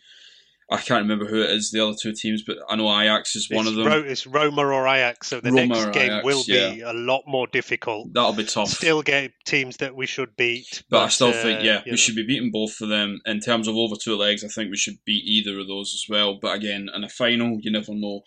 I 0.72 0.78
can't 0.78 1.02
remember 1.02 1.26
who 1.26 1.42
it 1.42 1.50
is, 1.50 1.72
the 1.72 1.84
other 1.84 1.96
two 2.00 2.14
teams, 2.14 2.44
but 2.46 2.58
I 2.70 2.76
know 2.76 2.88
Ajax 2.88 3.36
is 3.36 3.50
one 3.50 3.62
it's 3.62 3.70
of 3.70 3.76
them. 3.76 3.88
Ro- 3.88 4.04
it's 4.06 4.28
Roma 4.28 4.62
or 4.62 4.88
Ajax, 4.88 5.28
so 5.28 5.40
the 5.40 5.52
Roma 5.52 5.66
next 5.66 5.94
game 5.94 6.12
Ajax, 6.12 6.26
will 6.26 6.44
yeah. 6.46 6.74
be 6.74 6.82
a 6.82 6.94
lot 6.94 7.24
more 7.26 7.48
difficult. 7.48 8.14
That'll 8.14 8.34
be 8.34 8.46
tough. 8.46 8.70
Still 8.70 9.02
get 9.02 9.32
teams 9.46 9.78
that 9.78 9.96
we 9.96 10.06
should 10.06 10.36
beat, 10.36 10.84
But, 10.90 11.06
I 11.06 11.08
still 11.08 11.32
think, 11.32 11.62
uh, 11.62 11.64
yeah, 11.64 11.82
we 11.86 11.92
know. 11.92 11.98
should 11.98 12.16
be 12.16 12.26
beating 12.26 12.52
both 12.52 12.80
of 12.82 12.90
them. 12.90 13.20
In 13.26 13.40
terms 13.40 13.68
of 13.68 13.76
over 13.76 13.96
two 13.96 14.16
legs, 14.16 14.44
I 14.44 14.48
think 14.48 14.70
we 14.70 14.78
should 14.78 14.98
beat 15.06 15.24
either 15.26 15.60
of 15.60 15.68
those 15.68 15.92
as 15.96 16.06
well. 16.08 16.38
But 16.40 16.56
again, 16.56 16.88
in 16.94 17.04
a 17.04 17.10
final, 17.10 17.58
you 17.62 17.72
never 17.72 17.96
know. 17.96 18.22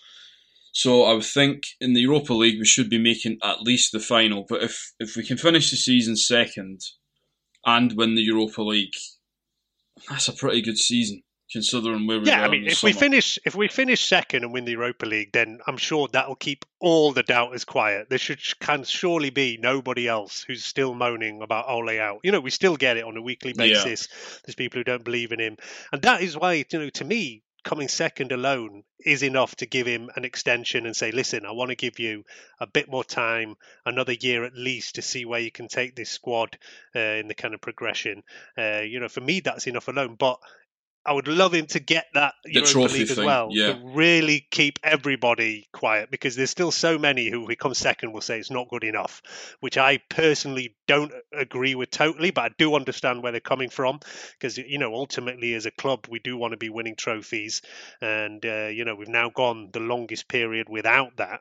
So 0.72 1.04
I 1.04 1.12
would 1.12 1.24
think 1.24 1.62
in 1.80 1.92
the 1.92 2.00
Europa 2.00 2.34
League 2.34 2.58
we 2.58 2.64
should 2.64 2.90
be 2.90 2.98
making 2.98 3.38
at 3.44 3.62
least 3.62 3.92
the 3.92 4.00
final. 4.00 4.46
But 4.48 4.64
if 4.64 4.92
if 4.98 5.16
we 5.16 5.24
can 5.24 5.36
finish 5.36 5.70
the 5.70 5.76
season 5.76 6.16
second 6.16 6.80
and 7.64 7.92
win 7.92 8.14
the 8.16 8.22
Europa 8.22 8.62
League, 8.62 8.94
that's 10.08 10.28
a 10.28 10.32
pretty 10.32 10.62
good 10.62 10.78
season 10.78 11.22
considering 11.52 12.06
where 12.06 12.18
we 12.20 12.26
Yeah, 12.26 12.44
I 12.44 12.48
mean, 12.48 12.66
if 12.66 12.82
we 12.82 12.92
finish 12.92 13.38
if 13.44 13.54
we 13.54 13.68
finish 13.68 14.04
second 14.04 14.44
and 14.44 14.52
win 14.52 14.64
the 14.64 14.72
Europa 14.72 15.06
League, 15.06 15.32
then 15.32 15.60
I'm 15.66 15.76
sure 15.76 16.08
that'll 16.12 16.34
keep 16.34 16.64
all 16.80 17.12
the 17.12 17.22
doubters 17.22 17.64
quiet. 17.64 18.08
There 18.08 18.18
should 18.18 18.40
can 18.60 18.84
surely 18.84 19.30
be 19.30 19.58
nobody 19.60 20.08
else 20.08 20.42
who's 20.46 20.64
still 20.64 20.94
moaning 20.94 21.42
about 21.42 21.68
Ole 21.68 22.00
out. 22.00 22.20
You 22.24 22.32
know, 22.32 22.40
we 22.40 22.50
still 22.50 22.76
get 22.76 22.96
it 22.96 23.04
on 23.04 23.16
a 23.16 23.22
weekly 23.22 23.52
Yeah. 23.56 23.64
basis. 23.84 24.08
There's 24.44 24.56
people 24.56 24.80
who 24.80 24.84
don't 24.84 25.04
believe 25.04 25.32
in 25.32 25.40
him, 25.40 25.56
and 25.92 26.02
that 26.02 26.22
is 26.22 26.36
why 26.36 26.54
you 26.54 26.64
know 26.72 26.90
to 26.90 27.04
me. 27.04 27.42
coming 27.64 27.86
second 27.86 28.32
alone 28.32 28.82
is 28.98 29.22
enough 29.22 29.54
to 29.54 29.66
give 29.66 29.86
him 29.86 30.10
an 30.16 30.24
extension 30.24 30.84
and 30.84 30.96
say, 30.96 31.12
listen, 31.12 31.46
I 31.46 31.52
want 31.52 31.68
to 31.70 31.76
give 31.76 32.00
you 32.00 32.24
a 32.58 32.66
bit 32.66 32.90
more 32.90 33.04
time, 33.04 33.54
another 33.86 34.14
year 34.14 34.44
at 34.44 34.56
least, 34.56 34.96
to 34.96 35.02
see 35.02 35.24
where 35.24 35.38
you 35.38 35.52
can 35.52 35.68
take 35.68 35.94
this 35.94 36.10
squad 36.10 36.58
uh, 36.96 36.98
in 36.98 37.28
the 37.28 37.36
kind 37.36 37.54
of 37.54 37.60
progression. 37.60 38.24
Uh, 38.58 38.80
you 38.80 38.98
know, 38.98 39.08
for 39.08 39.20
me, 39.20 39.38
that's 39.38 39.68
enough 39.68 39.86
alone. 39.86 40.16
But 40.18 40.40
I 41.04 41.12
would 41.12 41.26
love 41.26 41.52
him 41.52 41.66
to 41.66 41.80
get 41.80 42.06
that 42.14 42.34
The 42.44 42.52
Europa 42.52 42.70
trophy 42.70 42.98
League 43.00 43.10
as 43.10 43.18
well. 43.18 43.48
yeah. 43.50 43.72
To 43.72 43.80
really 43.84 44.46
keep 44.50 44.78
everybody 44.84 45.68
quiet 45.72 46.10
because 46.10 46.36
there's 46.36 46.50
still 46.50 46.70
so 46.70 46.98
many 46.98 47.28
who, 47.28 47.42
if 47.42 47.48
we 47.48 47.56
come 47.56 47.74
second, 47.74 48.12
will 48.12 48.20
say 48.20 48.38
it's 48.38 48.50
not 48.50 48.68
good 48.68 48.84
enough, 48.84 49.20
which 49.60 49.76
I 49.78 49.98
personally 50.08 50.76
don't 50.86 51.12
agree 51.32 51.74
with 51.74 51.90
totally, 51.90 52.30
but 52.30 52.44
I 52.44 52.50
do 52.56 52.74
understand 52.76 53.22
where 53.22 53.32
they're 53.32 53.40
coming 53.40 53.68
from 53.68 53.98
because, 54.38 54.58
you 54.58 54.78
know, 54.78 54.94
ultimately 54.94 55.54
as 55.54 55.66
a 55.66 55.72
club, 55.72 56.06
we 56.08 56.20
do 56.20 56.36
want 56.36 56.52
to 56.52 56.56
be 56.58 56.68
winning 56.68 56.96
trophies. 56.96 57.62
And, 58.00 58.44
uh, 58.46 58.66
you 58.66 58.84
know, 58.84 58.94
we've 58.94 59.08
now 59.08 59.30
gone 59.30 59.70
the 59.72 59.80
longest 59.80 60.28
period 60.28 60.68
without 60.68 61.16
that 61.16 61.40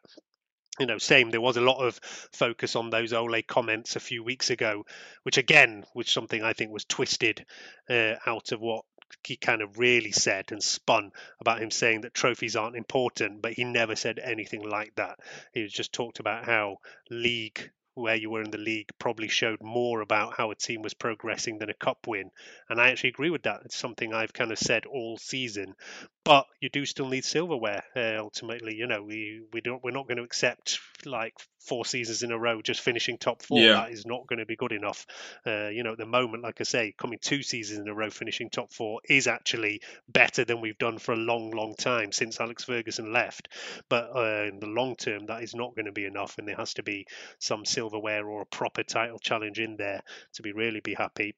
you 0.79 0.85
know, 0.85 0.97
same. 0.97 1.29
There 1.29 1.41
was 1.41 1.57
a 1.57 1.61
lot 1.61 1.85
of 1.85 1.99
focus 2.31 2.75
on 2.75 2.89
those 2.89 3.13
Ole 3.13 3.41
comments 3.43 3.95
a 3.95 3.99
few 3.99 4.23
weeks 4.23 4.49
ago, 4.49 4.85
which 5.23 5.37
again 5.37 5.83
was 5.93 6.09
something 6.09 6.41
I 6.41 6.53
think 6.53 6.71
was 6.71 6.85
twisted 6.85 7.45
uh, 7.89 8.15
out 8.25 8.51
of 8.51 8.61
what 8.61 8.85
he 9.25 9.35
kind 9.35 9.61
of 9.61 9.79
really 9.79 10.11
said 10.11 10.51
and 10.51 10.63
spun 10.63 11.11
about 11.39 11.61
him 11.61 11.71
saying 11.71 12.01
that 12.01 12.13
trophies 12.13 12.55
aren't 12.55 12.75
important, 12.75 13.41
but 13.41 13.53
he 13.53 13.63
never 13.63 13.95
said 13.95 14.19
anything 14.19 14.63
like 14.63 14.95
that. 14.95 15.19
He 15.53 15.65
just 15.67 15.93
talked 15.93 16.19
about 16.19 16.45
how 16.45 16.77
league 17.09 17.71
where 17.93 18.15
you 18.15 18.29
were 18.29 18.41
in 18.41 18.51
the 18.51 18.57
league 18.57 18.89
probably 18.99 19.27
showed 19.27 19.61
more 19.61 20.01
about 20.01 20.33
how 20.35 20.49
a 20.49 20.55
team 20.55 20.81
was 20.81 20.93
progressing 20.93 21.57
than 21.57 21.69
a 21.69 21.73
cup 21.73 22.07
win. 22.07 22.31
And 22.69 22.79
I 22.79 22.89
actually 22.89 23.09
agree 23.09 23.29
with 23.29 23.43
that. 23.43 23.61
It's 23.65 23.75
something 23.75 24.13
I've 24.13 24.33
kind 24.33 24.51
of 24.51 24.57
said 24.57 24.85
all 24.85 25.17
season. 25.17 25.75
But 26.23 26.45
you 26.59 26.69
do 26.69 26.85
still 26.85 27.09
need 27.09 27.25
silverware. 27.25 27.83
Uh, 27.95 28.17
ultimately, 28.19 28.75
you 28.75 28.85
know, 28.85 29.01
we 29.01 29.41
we 29.53 29.61
don't 29.61 29.83
we're 29.83 29.89
not 29.89 30.07
going 30.07 30.17
to 30.17 30.23
accept 30.23 30.79
like 31.03 31.33
four 31.59 31.83
seasons 31.83 32.21
in 32.21 32.31
a 32.31 32.37
row 32.37 32.61
just 32.61 32.81
finishing 32.81 33.17
top 33.17 33.41
four. 33.41 33.59
Yeah. 33.59 33.73
That 33.73 33.91
is 33.91 34.05
not 34.05 34.27
going 34.27 34.37
to 34.37 34.45
be 34.45 34.55
good 34.55 34.71
enough. 34.71 35.07
Uh, 35.45 35.69
you 35.69 35.81
know, 35.83 35.93
at 35.93 35.97
the 35.97 36.05
moment, 36.05 36.43
like 36.43 36.61
I 36.61 36.63
say, 36.63 36.93
coming 36.95 37.17
two 37.19 37.41
seasons 37.41 37.79
in 37.79 37.87
a 37.87 37.93
row 37.93 38.11
finishing 38.11 38.51
top 38.51 38.71
four 38.71 39.01
is 39.09 39.27
actually 39.27 39.81
better 40.07 40.45
than 40.45 40.61
we've 40.61 40.77
done 40.77 40.99
for 40.99 41.13
a 41.13 41.17
long, 41.17 41.51
long 41.51 41.73
time 41.75 42.11
since 42.11 42.39
Alex 42.39 42.65
Ferguson 42.65 43.11
left. 43.11 43.47
But 43.89 44.15
uh, 44.15 44.43
in 44.47 44.59
the 44.59 44.67
long 44.67 44.95
term, 44.95 45.25
that 45.25 45.41
is 45.41 45.55
not 45.55 45.75
going 45.75 45.87
to 45.87 45.91
be 45.91 46.05
enough, 46.05 46.37
and 46.37 46.47
there 46.47 46.55
has 46.55 46.75
to 46.75 46.83
be 46.83 47.07
some 47.39 47.65
silverware 47.65 48.27
or 48.27 48.43
a 48.43 48.45
proper 48.45 48.83
title 48.83 49.19
challenge 49.19 49.59
in 49.59 49.75
there 49.75 50.01
to 50.33 50.43
be 50.43 50.51
really 50.51 50.81
be 50.81 50.93
happy. 50.93 51.33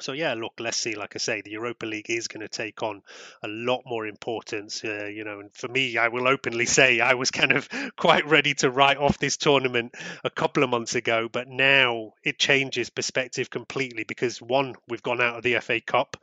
So 0.00 0.12
yeah, 0.12 0.34
look, 0.34 0.54
let's 0.58 0.76
see. 0.76 0.94
Like 0.94 1.14
I 1.14 1.18
say, 1.18 1.40
the 1.40 1.50
Europa 1.50 1.86
League 1.86 2.10
is 2.10 2.28
going 2.28 2.40
to 2.40 2.48
take 2.48 2.82
on 2.82 3.02
a 3.42 3.48
lot 3.48 3.82
more 3.86 4.06
importance. 4.06 4.84
Uh, 4.84 5.06
you 5.06 5.24
know, 5.24 5.40
and 5.40 5.54
for 5.54 5.68
me, 5.68 5.96
I 5.96 6.08
will 6.08 6.28
openly 6.28 6.66
say 6.78 7.00
I 7.00 7.14
was 7.14 7.30
kind 7.30 7.52
of 7.52 7.68
quite 7.96 8.26
ready 8.26 8.54
to 8.54 8.70
write 8.70 8.98
off 8.98 9.18
this 9.18 9.36
tournament 9.36 9.94
a 10.24 10.30
couple 10.30 10.62
of 10.62 10.70
months 10.70 10.94
ago, 10.94 11.28
but 11.30 11.48
now 11.48 12.12
it 12.24 12.38
changes 12.38 12.90
perspective 12.90 13.50
completely 13.50 14.04
because 14.04 14.40
one, 14.40 14.74
we've 14.88 15.02
gone 15.02 15.20
out 15.20 15.36
of 15.36 15.42
the 15.42 15.58
FA 15.60 15.80
Cup. 15.80 16.16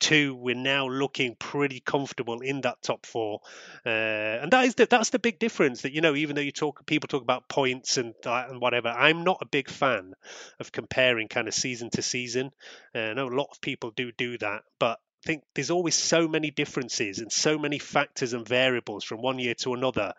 Two, 0.00 0.36
we're 0.36 0.54
now 0.54 0.86
looking 0.88 1.34
pretty 1.34 1.80
comfortable 1.80 2.40
in 2.40 2.60
that 2.60 2.80
top 2.82 3.04
four, 3.04 3.40
uh, 3.84 3.88
and 3.88 4.52
that 4.52 4.64
is 4.64 4.76
the, 4.76 4.86
that's 4.86 5.10
the 5.10 5.18
big 5.18 5.40
difference. 5.40 5.82
That 5.82 5.92
you 5.92 6.00
know, 6.02 6.14
even 6.14 6.36
though 6.36 6.42
you 6.42 6.52
talk, 6.52 6.86
people 6.86 7.08
talk 7.08 7.22
about 7.22 7.48
points 7.48 7.96
and 7.96 8.14
that 8.22 8.48
and 8.48 8.60
whatever, 8.60 8.90
I'm 8.90 9.24
not 9.24 9.38
a 9.40 9.46
big 9.46 9.68
fan 9.68 10.14
of 10.60 10.70
comparing 10.70 11.26
kind 11.26 11.48
of 11.48 11.54
season 11.54 11.90
to 11.90 12.02
season. 12.02 12.52
Uh, 12.94 13.07
I 13.08 13.14
know 13.14 13.28
a 13.28 13.34
lot 13.34 13.48
of 13.50 13.60
people 13.60 13.90
do 13.90 14.12
do 14.12 14.38
that, 14.38 14.62
but 14.78 14.98
I 15.24 15.26
think 15.26 15.42
there's 15.54 15.70
always 15.70 15.94
so 15.94 16.28
many 16.28 16.50
differences 16.50 17.18
and 17.18 17.32
so 17.32 17.58
many 17.58 17.78
factors 17.78 18.32
and 18.32 18.46
variables 18.46 19.04
from 19.04 19.20
one 19.20 19.38
year 19.38 19.54
to 19.62 19.74
another. 19.74 20.12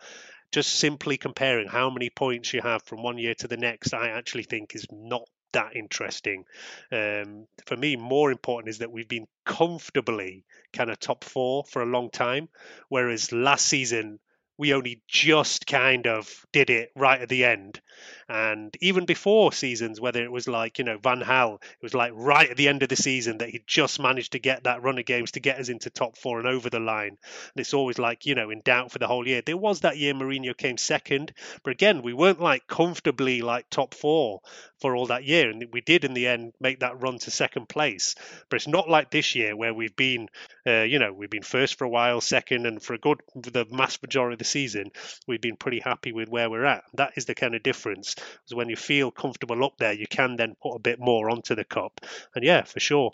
Just 0.52 0.74
simply 0.76 1.18
comparing 1.18 1.68
how 1.68 1.90
many 1.90 2.10
points 2.10 2.54
you 2.54 2.62
have 2.62 2.84
from 2.84 3.04
one 3.04 3.18
year 3.18 3.36
to 3.36 3.48
the 3.48 3.58
next, 3.58 3.94
I 3.94 4.10
actually 4.10 4.44
think 4.44 4.76
is 4.76 4.88
not 4.92 5.24
that 5.54 5.76
interesting. 5.76 6.46
Um, 6.92 7.48
for 7.66 7.78
me, 7.78 7.96
more 7.96 8.32
important 8.32 8.70
is 8.70 8.80
that 8.80 8.92
we've 8.92 9.08
been 9.08 9.28
comfortably 9.46 10.46
kind 10.74 10.90
of 10.90 11.00
top 11.00 11.24
four 11.24 11.64
for 11.66 11.82
a 11.82 11.88
long 11.88 12.10
time, 12.10 12.50
whereas 12.90 13.32
last 13.32 13.66
season 13.66 14.20
we 14.60 14.74
only 14.74 15.02
just 15.08 15.66
kind 15.66 16.06
of 16.06 16.46
did 16.52 16.70
it 16.70 16.92
right 16.94 17.22
at 17.22 17.30
the 17.30 17.46
end. 17.46 17.80
And 18.28 18.76
even 18.80 19.06
before 19.06 19.52
seasons, 19.54 20.00
whether 20.00 20.24
it 20.24 20.32
was 20.32 20.48
like, 20.48 20.78
you 20.78 20.84
know, 20.86 21.00
Van 21.02 21.22
Gaal, 21.22 21.56
it 21.56 21.82
was 21.82 21.96
like 21.96 22.12
right 22.14 22.50
at 22.50 22.58
the 22.58 22.68
end 22.68 22.84
of 22.84 22.90
the 22.90 22.96
season 22.96 23.40
that 23.40 23.50
he 23.50 23.64
just 23.66 24.00
managed 24.00 24.34
to 24.34 24.40
get 24.40 24.66
that 24.66 24.84
run 24.84 25.00
of 25.00 25.06
games 25.06 25.32
to 25.32 25.40
get 25.40 25.60
us 25.60 25.70
into 25.70 25.90
top 25.90 26.18
four 26.18 26.38
and 26.38 26.48
over 26.48 26.70
the 26.70 26.80
line. 26.80 27.18
And 27.18 27.56
it's 27.56 27.74
always 27.74 27.98
like, 27.98 28.26
you 28.26 28.36
know, 28.36 28.50
in 28.52 28.62
doubt 28.62 28.92
for 28.92 29.00
the 29.00 29.08
whole 29.08 29.28
year. 29.28 29.42
There 29.44 29.58
was 29.58 29.80
that 29.80 29.98
year 29.98 30.14
Mourinho 30.14 30.56
came 30.56 30.78
second, 30.78 31.34
but 31.64 31.72
again, 31.72 32.04
we 32.04 32.14
weren't 32.14 32.42
like 32.42 32.68
comfortably 32.68 33.42
like 33.42 33.70
top 33.70 33.96
four 33.96 34.42
for 34.80 34.96
all 34.96 35.08
that 35.08 35.24
year. 35.24 35.50
And 35.50 35.66
we 35.72 35.82
did 35.82 36.06
in 36.06 36.14
the 36.14 36.28
end 36.28 36.54
make 36.60 36.82
that 36.82 37.02
run 37.02 37.18
to 37.20 37.32
second 37.32 37.68
place. 37.68 38.16
But 38.50 38.58
it's 38.58 38.68
not 38.68 38.90
like 38.90 39.10
this 39.10 39.36
year 39.36 39.56
where 39.56 39.74
we've 39.74 39.96
been, 39.96 40.30
uh, 40.68 40.84
you 40.84 41.00
know, 41.00 41.14
we've 41.14 41.30
been 41.30 41.42
first 41.42 41.78
for 41.78 41.86
a 41.86 41.90
while, 41.90 42.22
second, 42.22 42.68
and 42.68 42.82
for 42.82 42.94
a 42.94 43.00
good, 43.00 43.22
the 43.34 43.66
mass 43.72 44.00
majority 44.02 44.34
of 44.34 44.40
the 44.40 44.46
season, 44.50 44.92
we've 45.28 45.42
been 45.42 45.56
pretty 45.56 45.80
happy 45.80 46.12
with 46.12 46.30
where 46.30 46.50
we're 46.50 46.66
at. 46.66 46.84
That 46.94 47.14
is 47.16 47.26
the 47.26 47.36
kind 47.36 47.56
of 47.56 47.64
difference. 47.64 48.16
Because 48.16 48.56
when 48.56 48.70
you 48.70 48.76
feel 48.76 49.12
comfortable 49.12 49.64
up 49.64 49.78
there, 49.78 49.94
you 49.94 50.08
can 50.08 50.36
then 50.36 50.56
put 50.62 50.76
a 50.76 50.80
bit 50.80 51.00
more 51.00 51.30
onto 51.30 51.56
the 51.56 51.64
cup. 51.64 52.02
And 52.36 52.44
yeah, 52.44 52.64
for 52.64 52.80
sure. 52.80 53.12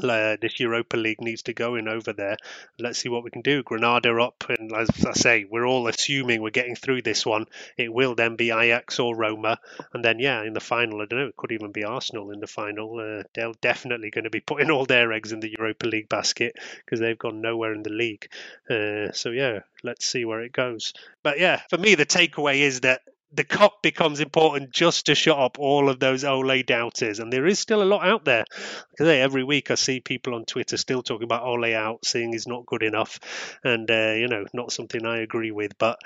Uh, 0.00 0.36
this 0.40 0.60
Europa 0.60 0.96
League 0.96 1.20
needs 1.20 1.42
to 1.42 1.52
go 1.52 1.74
in 1.74 1.88
over 1.88 2.12
there. 2.12 2.36
Let's 2.78 3.00
see 3.00 3.08
what 3.08 3.24
we 3.24 3.30
can 3.30 3.42
do. 3.42 3.64
Granada 3.64 4.16
up, 4.22 4.44
and 4.48 4.72
as 4.72 4.88
I 5.04 5.12
say, 5.12 5.46
we're 5.50 5.66
all 5.66 5.88
assuming 5.88 6.42
we're 6.42 6.50
getting 6.50 6.76
through 6.76 7.02
this 7.02 7.26
one. 7.26 7.46
It 7.76 7.92
will 7.92 8.14
then 8.14 8.36
be 8.36 8.52
Ajax 8.52 9.00
or 9.00 9.16
Roma, 9.16 9.58
and 9.92 10.04
then 10.04 10.20
yeah, 10.20 10.42
in 10.44 10.52
the 10.52 10.60
final, 10.60 11.02
I 11.02 11.06
don't 11.06 11.18
know, 11.18 11.26
it 11.26 11.36
could 11.36 11.50
even 11.50 11.72
be 11.72 11.82
Arsenal 11.82 12.30
in 12.30 12.38
the 12.38 12.46
final. 12.46 13.00
Uh, 13.00 13.24
they're 13.34 13.52
definitely 13.60 14.10
going 14.10 14.24
to 14.24 14.30
be 14.30 14.40
putting 14.40 14.70
all 14.70 14.86
their 14.86 15.12
eggs 15.12 15.32
in 15.32 15.40
the 15.40 15.50
Europa 15.50 15.88
League 15.88 16.08
basket 16.08 16.54
because 16.84 17.00
they've 17.00 17.18
gone 17.18 17.40
nowhere 17.40 17.72
in 17.72 17.82
the 17.82 17.90
league. 17.90 18.28
Uh, 18.70 19.10
so 19.10 19.30
yeah, 19.30 19.60
let's 19.82 20.06
see 20.06 20.24
where 20.24 20.42
it 20.42 20.52
goes. 20.52 20.92
But 21.24 21.40
yeah, 21.40 21.62
for 21.68 21.78
me, 21.78 21.96
the 21.96 22.06
takeaway 22.06 22.60
is 22.60 22.82
that 22.82 23.02
the 23.32 23.44
cup 23.44 23.82
becomes 23.82 24.20
important 24.20 24.72
just 24.72 25.06
to 25.06 25.14
shut 25.14 25.38
up 25.38 25.58
all 25.58 25.88
of 25.88 26.00
those 26.00 26.24
Ole 26.24 26.62
doubters. 26.62 27.20
And 27.20 27.32
there 27.32 27.46
is 27.46 27.58
still 27.58 27.82
a 27.82 27.84
lot 27.84 28.04
out 28.06 28.24
there. 28.24 28.44
Because 28.90 29.08
every 29.08 29.44
week 29.44 29.70
I 29.70 29.76
see 29.76 30.00
people 30.00 30.34
on 30.34 30.44
Twitter 30.44 30.76
still 30.76 31.02
talking 31.02 31.24
about 31.24 31.44
Ole 31.44 31.74
out, 31.74 32.04
saying 32.04 32.32
he's 32.32 32.48
not 32.48 32.66
good 32.66 32.82
enough. 32.82 33.20
And, 33.62 33.90
uh, 33.90 34.14
you 34.16 34.28
know, 34.28 34.46
not 34.52 34.72
something 34.72 35.06
I 35.06 35.20
agree 35.20 35.52
with. 35.52 35.78
But 35.78 35.98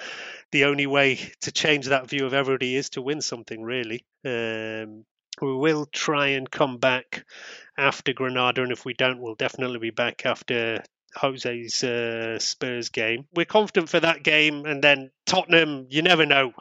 the 0.53 0.64
only 0.64 0.87
way 0.87 1.16
to 1.43 1.53
change 1.53 1.87
that 1.87 2.09
view 2.09 2.27
of 2.27 2.35
everybody 2.35 2.77
is 2.77 2.91
to 2.91 3.03
win 3.03 3.20
something, 3.20 3.62
really. 3.62 4.05
Um, 4.25 5.05
we 5.41 5.55
will 5.55 5.87
try 5.87 6.29
and 6.29 6.51
come 6.51 6.79
back 6.79 7.25
after 7.77 8.12
Granada. 8.12 8.62
And 8.62 8.72
if 8.72 8.85
we 8.85 8.95
don't, 8.95 9.20
we'll 9.20 9.35
definitely 9.35 9.79
be 9.79 9.91
back 9.91 10.27
after 10.27 10.83
Jose's 11.17 11.83
uh, 11.85 12.39
Spurs 12.39 12.89
game. 12.89 13.27
We're 13.35 13.45
confident 13.45 13.89
for 13.89 14.01
that 14.01 14.23
game, 14.23 14.67
and 14.67 14.83
then 14.83 15.11
Tottenham. 15.27 15.87
You 15.91 16.03
never 16.03 16.27
know. 16.27 16.53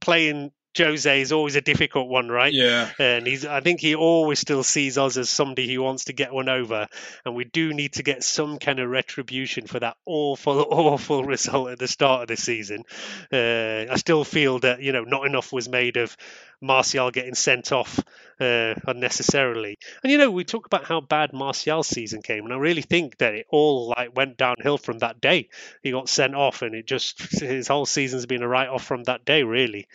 Playing 0.00 0.52
Jose 0.76 1.20
is 1.20 1.32
always 1.32 1.56
a 1.56 1.60
difficult 1.60 2.08
one, 2.08 2.28
right? 2.28 2.52
Yeah. 2.52 2.90
And 2.98 3.26
he's. 3.26 3.44
I 3.44 3.60
think 3.60 3.80
he 3.80 3.94
always 3.94 4.38
still 4.38 4.62
sees 4.62 4.98
us 4.98 5.16
as 5.16 5.30
somebody 5.30 5.72
who 5.72 5.82
wants 5.82 6.04
to 6.04 6.12
get 6.12 6.32
one 6.32 6.48
over, 6.48 6.86
and 7.24 7.34
we 7.34 7.44
do 7.44 7.72
need 7.72 7.94
to 7.94 8.02
get 8.02 8.22
some 8.22 8.58
kind 8.58 8.78
of 8.78 8.88
retribution 8.88 9.66
for 9.66 9.80
that 9.80 9.96
awful, 10.06 10.60
awful 10.70 11.24
result 11.24 11.70
at 11.70 11.78
the 11.78 11.88
start 11.88 12.22
of 12.22 12.28
the 12.28 12.36
season. 12.36 12.84
Uh, 13.32 13.92
I 13.92 13.96
still 13.96 14.24
feel 14.24 14.58
that 14.60 14.82
you 14.82 14.92
know 14.92 15.04
not 15.04 15.26
enough 15.26 15.52
was 15.52 15.68
made 15.68 15.96
of 15.96 16.16
Martial 16.60 17.10
getting 17.10 17.34
sent 17.34 17.72
off 17.72 18.00
uh, 18.40 18.74
unnecessarily. 18.86 19.78
And 20.02 20.10
you 20.10 20.18
know, 20.18 20.30
we 20.30 20.44
talk 20.44 20.66
about 20.66 20.84
how 20.84 21.00
bad 21.00 21.32
Martial's 21.32 21.86
season 21.86 22.22
came, 22.22 22.44
and 22.44 22.52
I 22.52 22.56
really 22.56 22.82
think 22.82 23.18
that 23.18 23.34
it 23.34 23.46
all 23.50 23.88
like 23.96 24.16
went 24.16 24.36
downhill 24.36 24.78
from 24.78 24.98
that 24.98 25.20
day. 25.20 25.48
He 25.82 25.92
got 25.92 26.08
sent 26.08 26.34
off, 26.34 26.62
and 26.62 26.74
it 26.74 26.86
just 26.86 27.40
his 27.40 27.68
whole 27.68 27.86
season's 27.86 28.26
been 28.26 28.42
a 28.42 28.48
write 28.48 28.68
off 28.68 28.84
from 28.84 29.04
that 29.04 29.24
day, 29.24 29.42
really. 29.42 29.88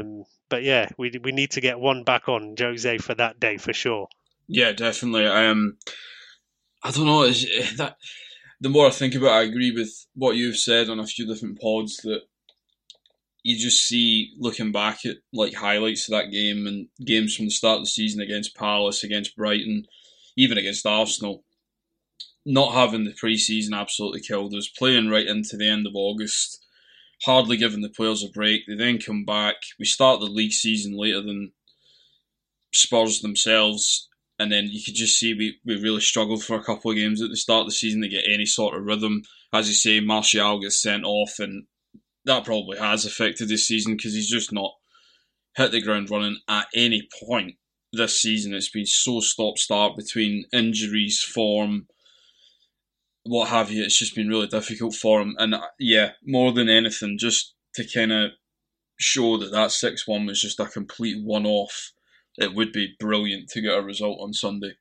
Um, 0.00 0.24
but 0.48 0.62
yeah, 0.62 0.88
we 0.98 1.12
we 1.22 1.32
need 1.32 1.50
to 1.52 1.60
get 1.60 1.80
one 1.80 2.04
back 2.04 2.28
on 2.28 2.54
Jose 2.58 2.98
for 2.98 3.14
that 3.14 3.40
day 3.40 3.56
for 3.56 3.72
sure. 3.72 4.08
Yeah, 4.48 4.72
definitely. 4.72 5.26
Um, 5.26 5.76
I 6.82 6.90
don't 6.90 7.06
know. 7.06 7.24
Is 7.24 7.76
that 7.76 7.96
the 8.60 8.68
more 8.68 8.86
I 8.86 8.90
think 8.90 9.14
about, 9.14 9.34
it, 9.34 9.38
I 9.38 9.42
agree 9.42 9.72
with 9.72 10.06
what 10.14 10.36
you've 10.36 10.58
said 10.58 10.88
on 10.88 11.00
a 11.00 11.06
few 11.06 11.26
different 11.26 11.60
pods 11.60 11.98
that 11.98 12.22
you 13.42 13.56
just 13.56 13.86
see 13.86 14.32
looking 14.38 14.72
back 14.72 15.04
at 15.04 15.18
like 15.32 15.54
highlights 15.54 16.08
of 16.08 16.12
that 16.12 16.32
game 16.32 16.66
and 16.66 16.88
games 17.04 17.36
from 17.36 17.46
the 17.46 17.50
start 17.50 17.78
of 17.78 17.82
the 17.82 17.90
season 17.90 18.20
against 18.20 18.56
Palace, 18.56 19.04
against 19.04 19.36
Brighton, 19.36 19.86
even 20.36 20.58
against 20.58 20.86
Arsenal. 20.86 21.44
Not 22.44 22.74
having 22.74 23.04
the 23.04 23.14
pre-season 23.16 23.74
absolutely 23.74 24.20
killed 24.20 24.54
us. 24.54 24.68
Playing 24.68 25.08
right 25.08 25.26
into 25.26 25.56
the 25.56 25.68
end 25.68 25.86
of 25.86 25.92
August, 25.94 26.64
hardly 27.24 27.56
giving 27.56 27.80
the 27.80 27.88
players 27.88 28.22
a 28.22 28.28
break. 28.28 28.62
They 28.66 28.74
then 28.74 28.98
come 28.98 29.24
back. 29.24 29.56
We 29.78 29.84
start 29.84 30.20
the 30.20 30.26
league 30.26 30.52
season 30.52 30.96
later 30.96 31.22
than 31.22 31.52
Spurs 32.74 33.20
themselves, 33.20 34.08
and 34.38 34.52
then 34.52 34.68
you 34.70 34.82
could 34.84 34.94
just 34.94 35.18
see 35.18 35.34
we, 35.34 35.58
we 35.64 35.80
really 35.80 36.00
struggled 36.00 36.44
for 36.44 36.56
a 36.56 36.64
couple 36.64 36.90
of 36.90 36.96
games 36.96 37.22
at 37.22 37.30
the 37.30 37.36
start 37.36 37.62
of 37.62 37.66
the 37.68 37.72
season 37.72 38.02
to 38.02 38.08
get 38.08 38.24
any 38.28 38.46
sort 38.46 38.76
of 38.76 38.84
rhythm. 38.84 39.22
As 39.52 39.68
you 39.68 39.74
say, 39.74 40.00
Martial 40.00 40.60
gets 40.60 40.82
sent 40.82 41.04
off, 41.04 41.38
and 41.38 41.66
that 42.24 42.44
probably 42.44 42.78
has 42.78 43.06
affected 43.06 43.48
this 43.48 43.66
season 43.66 43.96
because 43.96 44.14
he's 44.14 44.30
just 44.30 44.52
not 44.52 44.72
hit 45.56 45.72
the 45.72 45.80
ground 45.80 46.10
running 46.10 46.38
at 46.48 46.66
any 46.74 47.08
point 47.26 47.54
this 47.92 48.20
season. 48.20 48.52
It's 48.52 48.70
been 48.70 48.86
so 48.86 49.20
stop 49.20 49.56
start 49.58 49.96
between 49.96 50.44
injuries, 50.52 51.22
form, 51.22 51.86
what 53.26 53.48
have 53.48 53.70
you. 53.70 53.82
It's 53.82 53.98
just 53.98 54.14
been 54.14 54.28
really 54.28 54.46
difficult 54.46 54.94
for 54.94 55.20
him. 55.20 55.34
And 55.38 55.54
uh, 55.54 55.60
yeah, 55.78 56.12
more 56.24 56.52
than 56.52 56.68
anything, 56.68 57.18
just 57.18 57.54
to 57.74 57.86
kind 57.86 58.12
of 58.12 58.32
show 58.98 59.36
that 59.38 59.52
that 59.52 59.72
6 59.72 60.06
1 60.06 60.26
was 60.26 60.40
just 60.40 60.60
a 60.60 60.66
complete 60.66 61.22
one 61.22 61.46
off, 61.46 61.92
it 62.38 62.54
would 62.54 62.72
be 62.72 62.94
brilliant 62.98 63.48
to 63.50 63.60
get 63.60 63.78
a 63.78 63.82
result 63.82 64.18
on 64.20 64.32
Sunday 64.32 64.72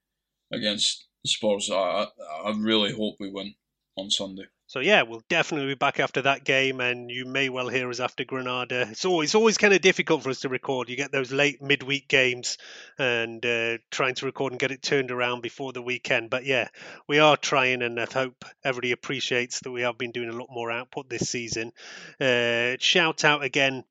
against 0.51 1.07
Spurs. 1.25 1.69
I, 1.71 2.07
I 2.45 2.53
really 2.57 2.93
hope 2.93 3.15
we 3.19 3.29
win 3.29 3.55
on 3.97 4.09
Sunday. 4.09 4.45
So 4.67 4.79
yeah, 4.79 5.03
we'll 5.03 5.23
definitely 5.29 5.67
be 5.67 5.75
back 5.75 5.99
after 5.99 6.23
that 6.23 6.43
game, 6.43 6.79
and 6.81 7.11
you 7.11 7.25
may 7.25 7.49
well 7.49 7.69
hear 7.69 7.89
us 7.89 7.99
after 7.99 8.23
Granada. 8.23 8.87
It's 8.89 9.05
always 9.05 9.35
always 9.35 9.59
kind 9.59 9.73
of 9.73 9.81
difficult 9.81 10.23
for 10.23 10.31
us 10.31 10.39
to 10.39 10.49
record. 10.49 10.89
You 10.89 10.95
get 10.95 11.11
those 11.11 11.31
late 11.31 11.61
midweek 11.61 12.07
games, 12.07 12.57
and 12.97 13.45
uh, 13.45 13.77
trying 13.91 14.15
to 14.15 14.25
record 14.25 14.53
and 14.53 14.59
get 14.59 14.71
it 14.71 14.81
turned 14.81 15.11
around 15.11 15.41
before 15.41 15.71
the 15.71 15.83
weekend. 15.83 16.31
But 16.31 16.45
yeah, 16.45 16.69
we 17.07 17.19
are 17.19 17.37
trying, 17.37 17.83
and 17.83 17.99
I 17.99 18.07
hope 18.11 18.43
everybody 18.63 18.91
appreciates 18.91 19.59
that 19.59 19.71
we 19.71 19.81
have 19.81 19.99
been 19.99 20.11
doing 20.11 20.29
a 20.29 20.37
lot 20.37 20.49
more 20.49 20.71
output 20.71 21.09
this 21.09 21.29
season. 21.29 21.71
Uh, 22.19 22.77
shout 22.79 23.23
out 23.23 23.43
again 23.43 23.83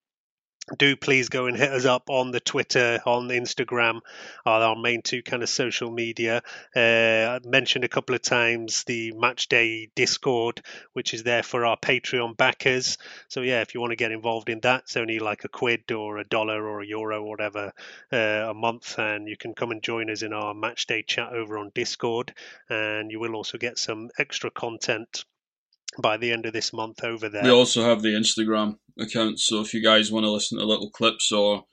do 0.79 0.97
please 0.97 1.29
go 1.29 1.47
and 1.47 1.57
hit 1.57 1.71
us 1.71 1.85
up 1.85 2.09
on 2.09 2.31
the 2.31 2.41
Twitter, 2.41 3.01
on 3.05 3.29
Instagram, 3.29 4.01
our 4.47 4.75
main 4.77 5.03
two 5.03 5.23
kind 5.23 5.43
of 5.43 5.49
social 5.49 5.91
media. 5.91 6.43
Uh, 6.75 6.81
I 6.81 7.41
mentioned 7.45 7.85
a 7.85 7.89
couple 7.89 8.15
of 8.15 8.23
times 8.23 8.85
the 8.85 9.13
Match 9.13 9.49
Day 9.49 9.91
Discord, 9.95 10.63
which 10.95 11.13
is 11.13 11.23
there 11.23 11.43
for 11.43 11.67
our 11.67 11.77
Patreon 11.77 12.37
backers. 12.37 12.97
So 13.29 13.43
yeah, 13.43 13.61
if 13.61 13.75
you 13.75 13.81
want 13.81 13.91
to 13.93 13.97
get 13.97 14.13
involved 14.13 14.49
in 14.49 14.61
that, 14.61 14.85
it's 14.85 14.97
only 14.97 15.19
like 15.19 15.45
a 15.45 15.49
quid 15.49 15.93
or 15.93 16.19
a 16.19 16.25
dollar 16.25 16.67
or 16.67 16.81
a 16.81 16.87
euro 16.87 17.23
or 17.23 17.29
whatever 17.29 17.73
uh, 18.13 18.17
a 18.17 18.55
month, 18.55 18.99
and 18.99 19.29
you 19.29 19.37
can 19.37 19.55
come 19.55 19.71
and 19.71 19.83
join 19.83 20.11
us 20.11 20.23
in 20.23 20.33
our 20.33 20.55
Match 20.55 20.87
Day 20.87 21.03
chat 21.03 21.33
over 21.33 21.59
on 21.59 21.73
Discord, 21.75 22.35
and 22.69 23.11
you 23.11 23.21
will 23.21 23.35
also 23.35 23.59
get 23.59 23.79
some 23.79 24.11
extra 24.19 24.51
content 24.51 25.25
by 26.01 26.17
the 26.17 26.33
end 26.33 26.47
of 26.47 26.53
this 26.53 26.73
month 26.73 27.05
over 27.05 27.29
there. 27.29 27.43
We 27.43 27.51
also 27.51 27.83
have 27.83 28.03
the 28.03 28.15
Instagram 28.15 28.79
account, 28.99 29.41
so 29.41 29.61
if 29.61 29.75
you 29.75 29.83
guys 29.83 30.11
want 30.11 30.25
to 30.25 30.31
listen 30.31 30.59
to 30.59 30.65
little 30.65 30.91
clips 30.91 31.33
or 31.33 31.65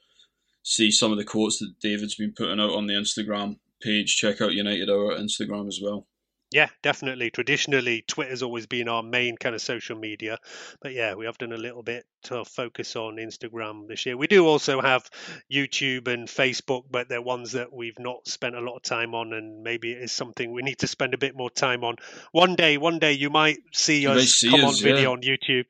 see 0.64 0.92
some 0.92 1.12
of 1.12 1.18
the 1.18 1.24
quotes 1.24 1.60
that 1.60 1.74
David's 1.82 2.16
been 2.16 2.34
putting 2.36 2.60
out 2.60 2.72
on 2.72 2.88
the 2.88 2.94
Instagram 2.94 3.58
page, 3.82 4.16
check 4.16 4.42
out 4.42 4.54
United 4.54 4.90
Hour 4.90 5.18
Instagram 5.18 5.68
as 5.68 5.80
well. 5.82 6.08
Yeah, 6.52 6.68
definitely. 6.82 7.32
Traditionally, 7.32 8.04
Twitter's 8.06 8.44
always 8.44 8.68
been 8.68 8.90
our 8.90 9.02
main 9.02 9.38
kind 9.38 9.56
of 9.56 9.62
social 9.62 9.98
media, 9.98 10.38
but 10.82 10.92
yeah, 10.92 11.14
we 11.16 11.26
have 11.26 11.38
done 11.38 11.54
a 11.54 11.58
little 11.58 11.82
bit 11.82 12.06
to 12.24 12.44
focus 12.44 12.98
on 12.98 13.16
Instagram 13.16 13.88
this 13.88 14.06
year. 14.06 14.18
We 14.18 14.28
do 14.28 14.46
also 14.46 14.82
have 14.82 15.10
YouTube 15.50 16.10
and 16.10 16.28
Facebook, 16.28 16.84
but 16.92 17.08
they're 17.08 17.22
ones 17.22 17.54
that 17.54 17.72
we've 17.72 17.98
not 18.00 18.28
spent 18.28 18.56
a 18.56 18.60
lot 18.60 18.76
of 18.76 18.84
time 18.84 19.16
on, 19.16 19.32
and 19.32 19.64
maybe 19.64 19.94
it 19.94 20.02
is 20.02 20.12
something 20.12 20.52
we 20.52 20.62
need 20.62 20.80
to 20.80 20.88
spend 20.88 21.14
a 21.14 21.18
bit 21.18 21.38
more 21.38 21.50
time 21.50 21.86
on. 21.86 21.96
One 22.34 22.56
day, 22.56 22.78
one 22.78 23.00
day, 23.00 23.14
you 23.14 23.30
might 23.30 23.60
see 23.72 24.02
You 24.02 24.10
us 24.10 24.34
see 24.34 24.50
come 24.50 24.66
us, 24.66 24.78
on 24.78 24.84
video 24.84 25.02
yeah. 25.04 25.10
on 25.10 25.22
YouTube. 25.22 25.70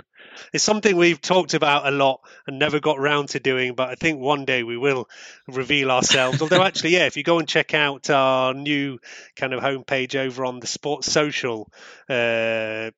It's 0.53 0.63
something 0.63 0.95
we've 0.95 1.21
talked 1.21 1.53
about 1.53 1.87
a 1.87 1.91
lot 1.91 2.21
and 2.45 2.59
never 2.59 2.79
got 2.79 2.99
round 2.99 3.29
to 3.29 3.39
doing, 3.39 3.73
but 3.73 3.89
I 3.89 3.95
think 3.95 4.19
one 4.19 4.45
day 4.45 4.63
we 4.63 4.77
will 4.77 5.07
reveal 5.47 5.91
ourselves. 5.91 6.41
Although, 6.41 6.63
actually, 6.63 6.91
yeah, 6.91 7.05
if 7.05 7.17
you 7.17 7.23
go 7.23 7.39
and 7.39 7.47
check 7.47 7.73
out 7.73 8.09
our 8.09 8.53
new 8.53 8.99
kind 9.35 9.53
of 9.53 9.61
homepage 9.61 10.15
over 10.15 10.45
on 10.45 10.59
the 10.59 10.67
Sports 10.67 11.11
Social 11.11 11.71
uh, 12.09 12.91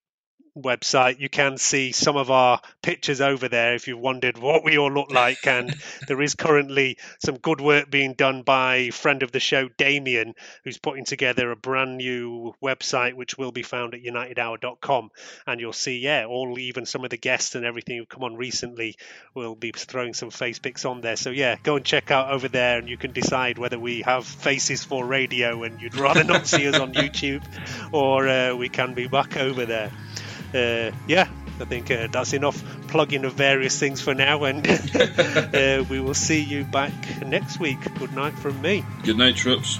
website, 0.58 1.20
you 1.20 1.30
can 1.30 1.58
see 1.58 1.91
some 1.91 2.16
of 2.16 2.30
our 2.30 2.62
pictures 2.82 3.22
over 3.22 3.49
there 3.49 3.74
if 3.74 3.88
you've 3.88 3.99
wondered 3.99 4.38
what 4.38 4.64
we 4.64 4.78
all 4.78 4.91
look 4.91 5.12
like. 5.12 5.47
And 5.47 5.74
there 6.08 6.22
is 6.22 6.36
currently 6.36 6.97
some 7.20 7.38
good 7.38 7.60
work 7.60 7.89
being 7.89 8.14
done 8.14 8.43
by 8.43 8.89
friend 8.91 9.24
of 9.24 9.32
the 9.32 9.39
show, 9.39 9.70
Damien, 9.78 10.36
who's 10.64 10.78
putting 10.78 11.06
together 11.06 11.51
a 11.51 11.56
brand 11.56 11.97
new 11.97 12.54
website 12.62 13.16
which 13.16 13.38
will 13.38 13.51
be 13.51 13.64
found 13.64 13.93
at 13.93 14.04
unitedhour.com. 14.04 15.10
And 15.47 15.60
you'll 15.60 15.74
see, 15.74 15.99
yeah, 15.99 16.26
all 16.26 16.58
even 16.60 16.86
some 16.86 17.04
of 17.04 17.10
the 17.10 17.18
guests 17.18 17.56
and 17.56 17.66
everything 17.66 17.97
who've 17.97 18.10
come 18.10 18.24
on 18.24 18.36
recently 18.36 18.95
will 19.34 19.56
be 19.56 19.72
throwing 19.72 20.14
some 20.14 20.30
face 20.30 20.60
pics 20.60 20.86
on 20.86 21.01
there. 21.01 21.16
So, 21.16 21.32
yeah, 21.32 21.56
go 21.64 21.76
and 21.76 21.86
check 21.86 22.12
out 22.12 22.32
over 22.32 22.47
there 22.47 22.78
and 22.78 22.88
you 22.88 22.97
can 22.97 23.12
decide 23.12 23.58
whether 23.58 23.80
we 23.80 24.01
have 24.01 24.26
faces 24.26 24.84
for 24.84 25.06
radio 25.06 25.64
and 25.64 25.82
you'd 25.82 25.95
rather 25.95 26.24
not 26.24 26.47
see 26.47 26.68
us 26.68 26.80
on 26.80 26.93
YouTube 26.93 27.43
or 27.91 28.28
uh, 28.28 28.56
we 28.56 28.70
can 28.70 28.93
be 28.93 29.08
back 29.08 29.38
over 29.38 29.66
there 29.66 29.91
uh, 30.54 30.91
yeah, 31.08 31.28
I 31.60 31.66
think 31.66 31.91
uh, 31.91 32.08
that's 32.12 32.34
enough 32.34 32.64
plugging 32.88 33.26
of 33.26 33.34
various 33.34 33.80
things 33.80 34.01
for 34.01 34.14
now, 34.14 34.43
and 34.43 34.68
uh, 34.95 35.84
we 35.89 35.99
will 35.99 36.14
see 36.14 36.41
you 36.41 36.64
back 36.64 36.93
next 37.26 37.60
week. 37.60 37.80
Good 37.95 38.14
night 38.14 38.34
from 38.34 38.62
me. 38.62 38.84
Good 39.04 39.18
night, 39.18 39.36
Trips. 39.36 39.80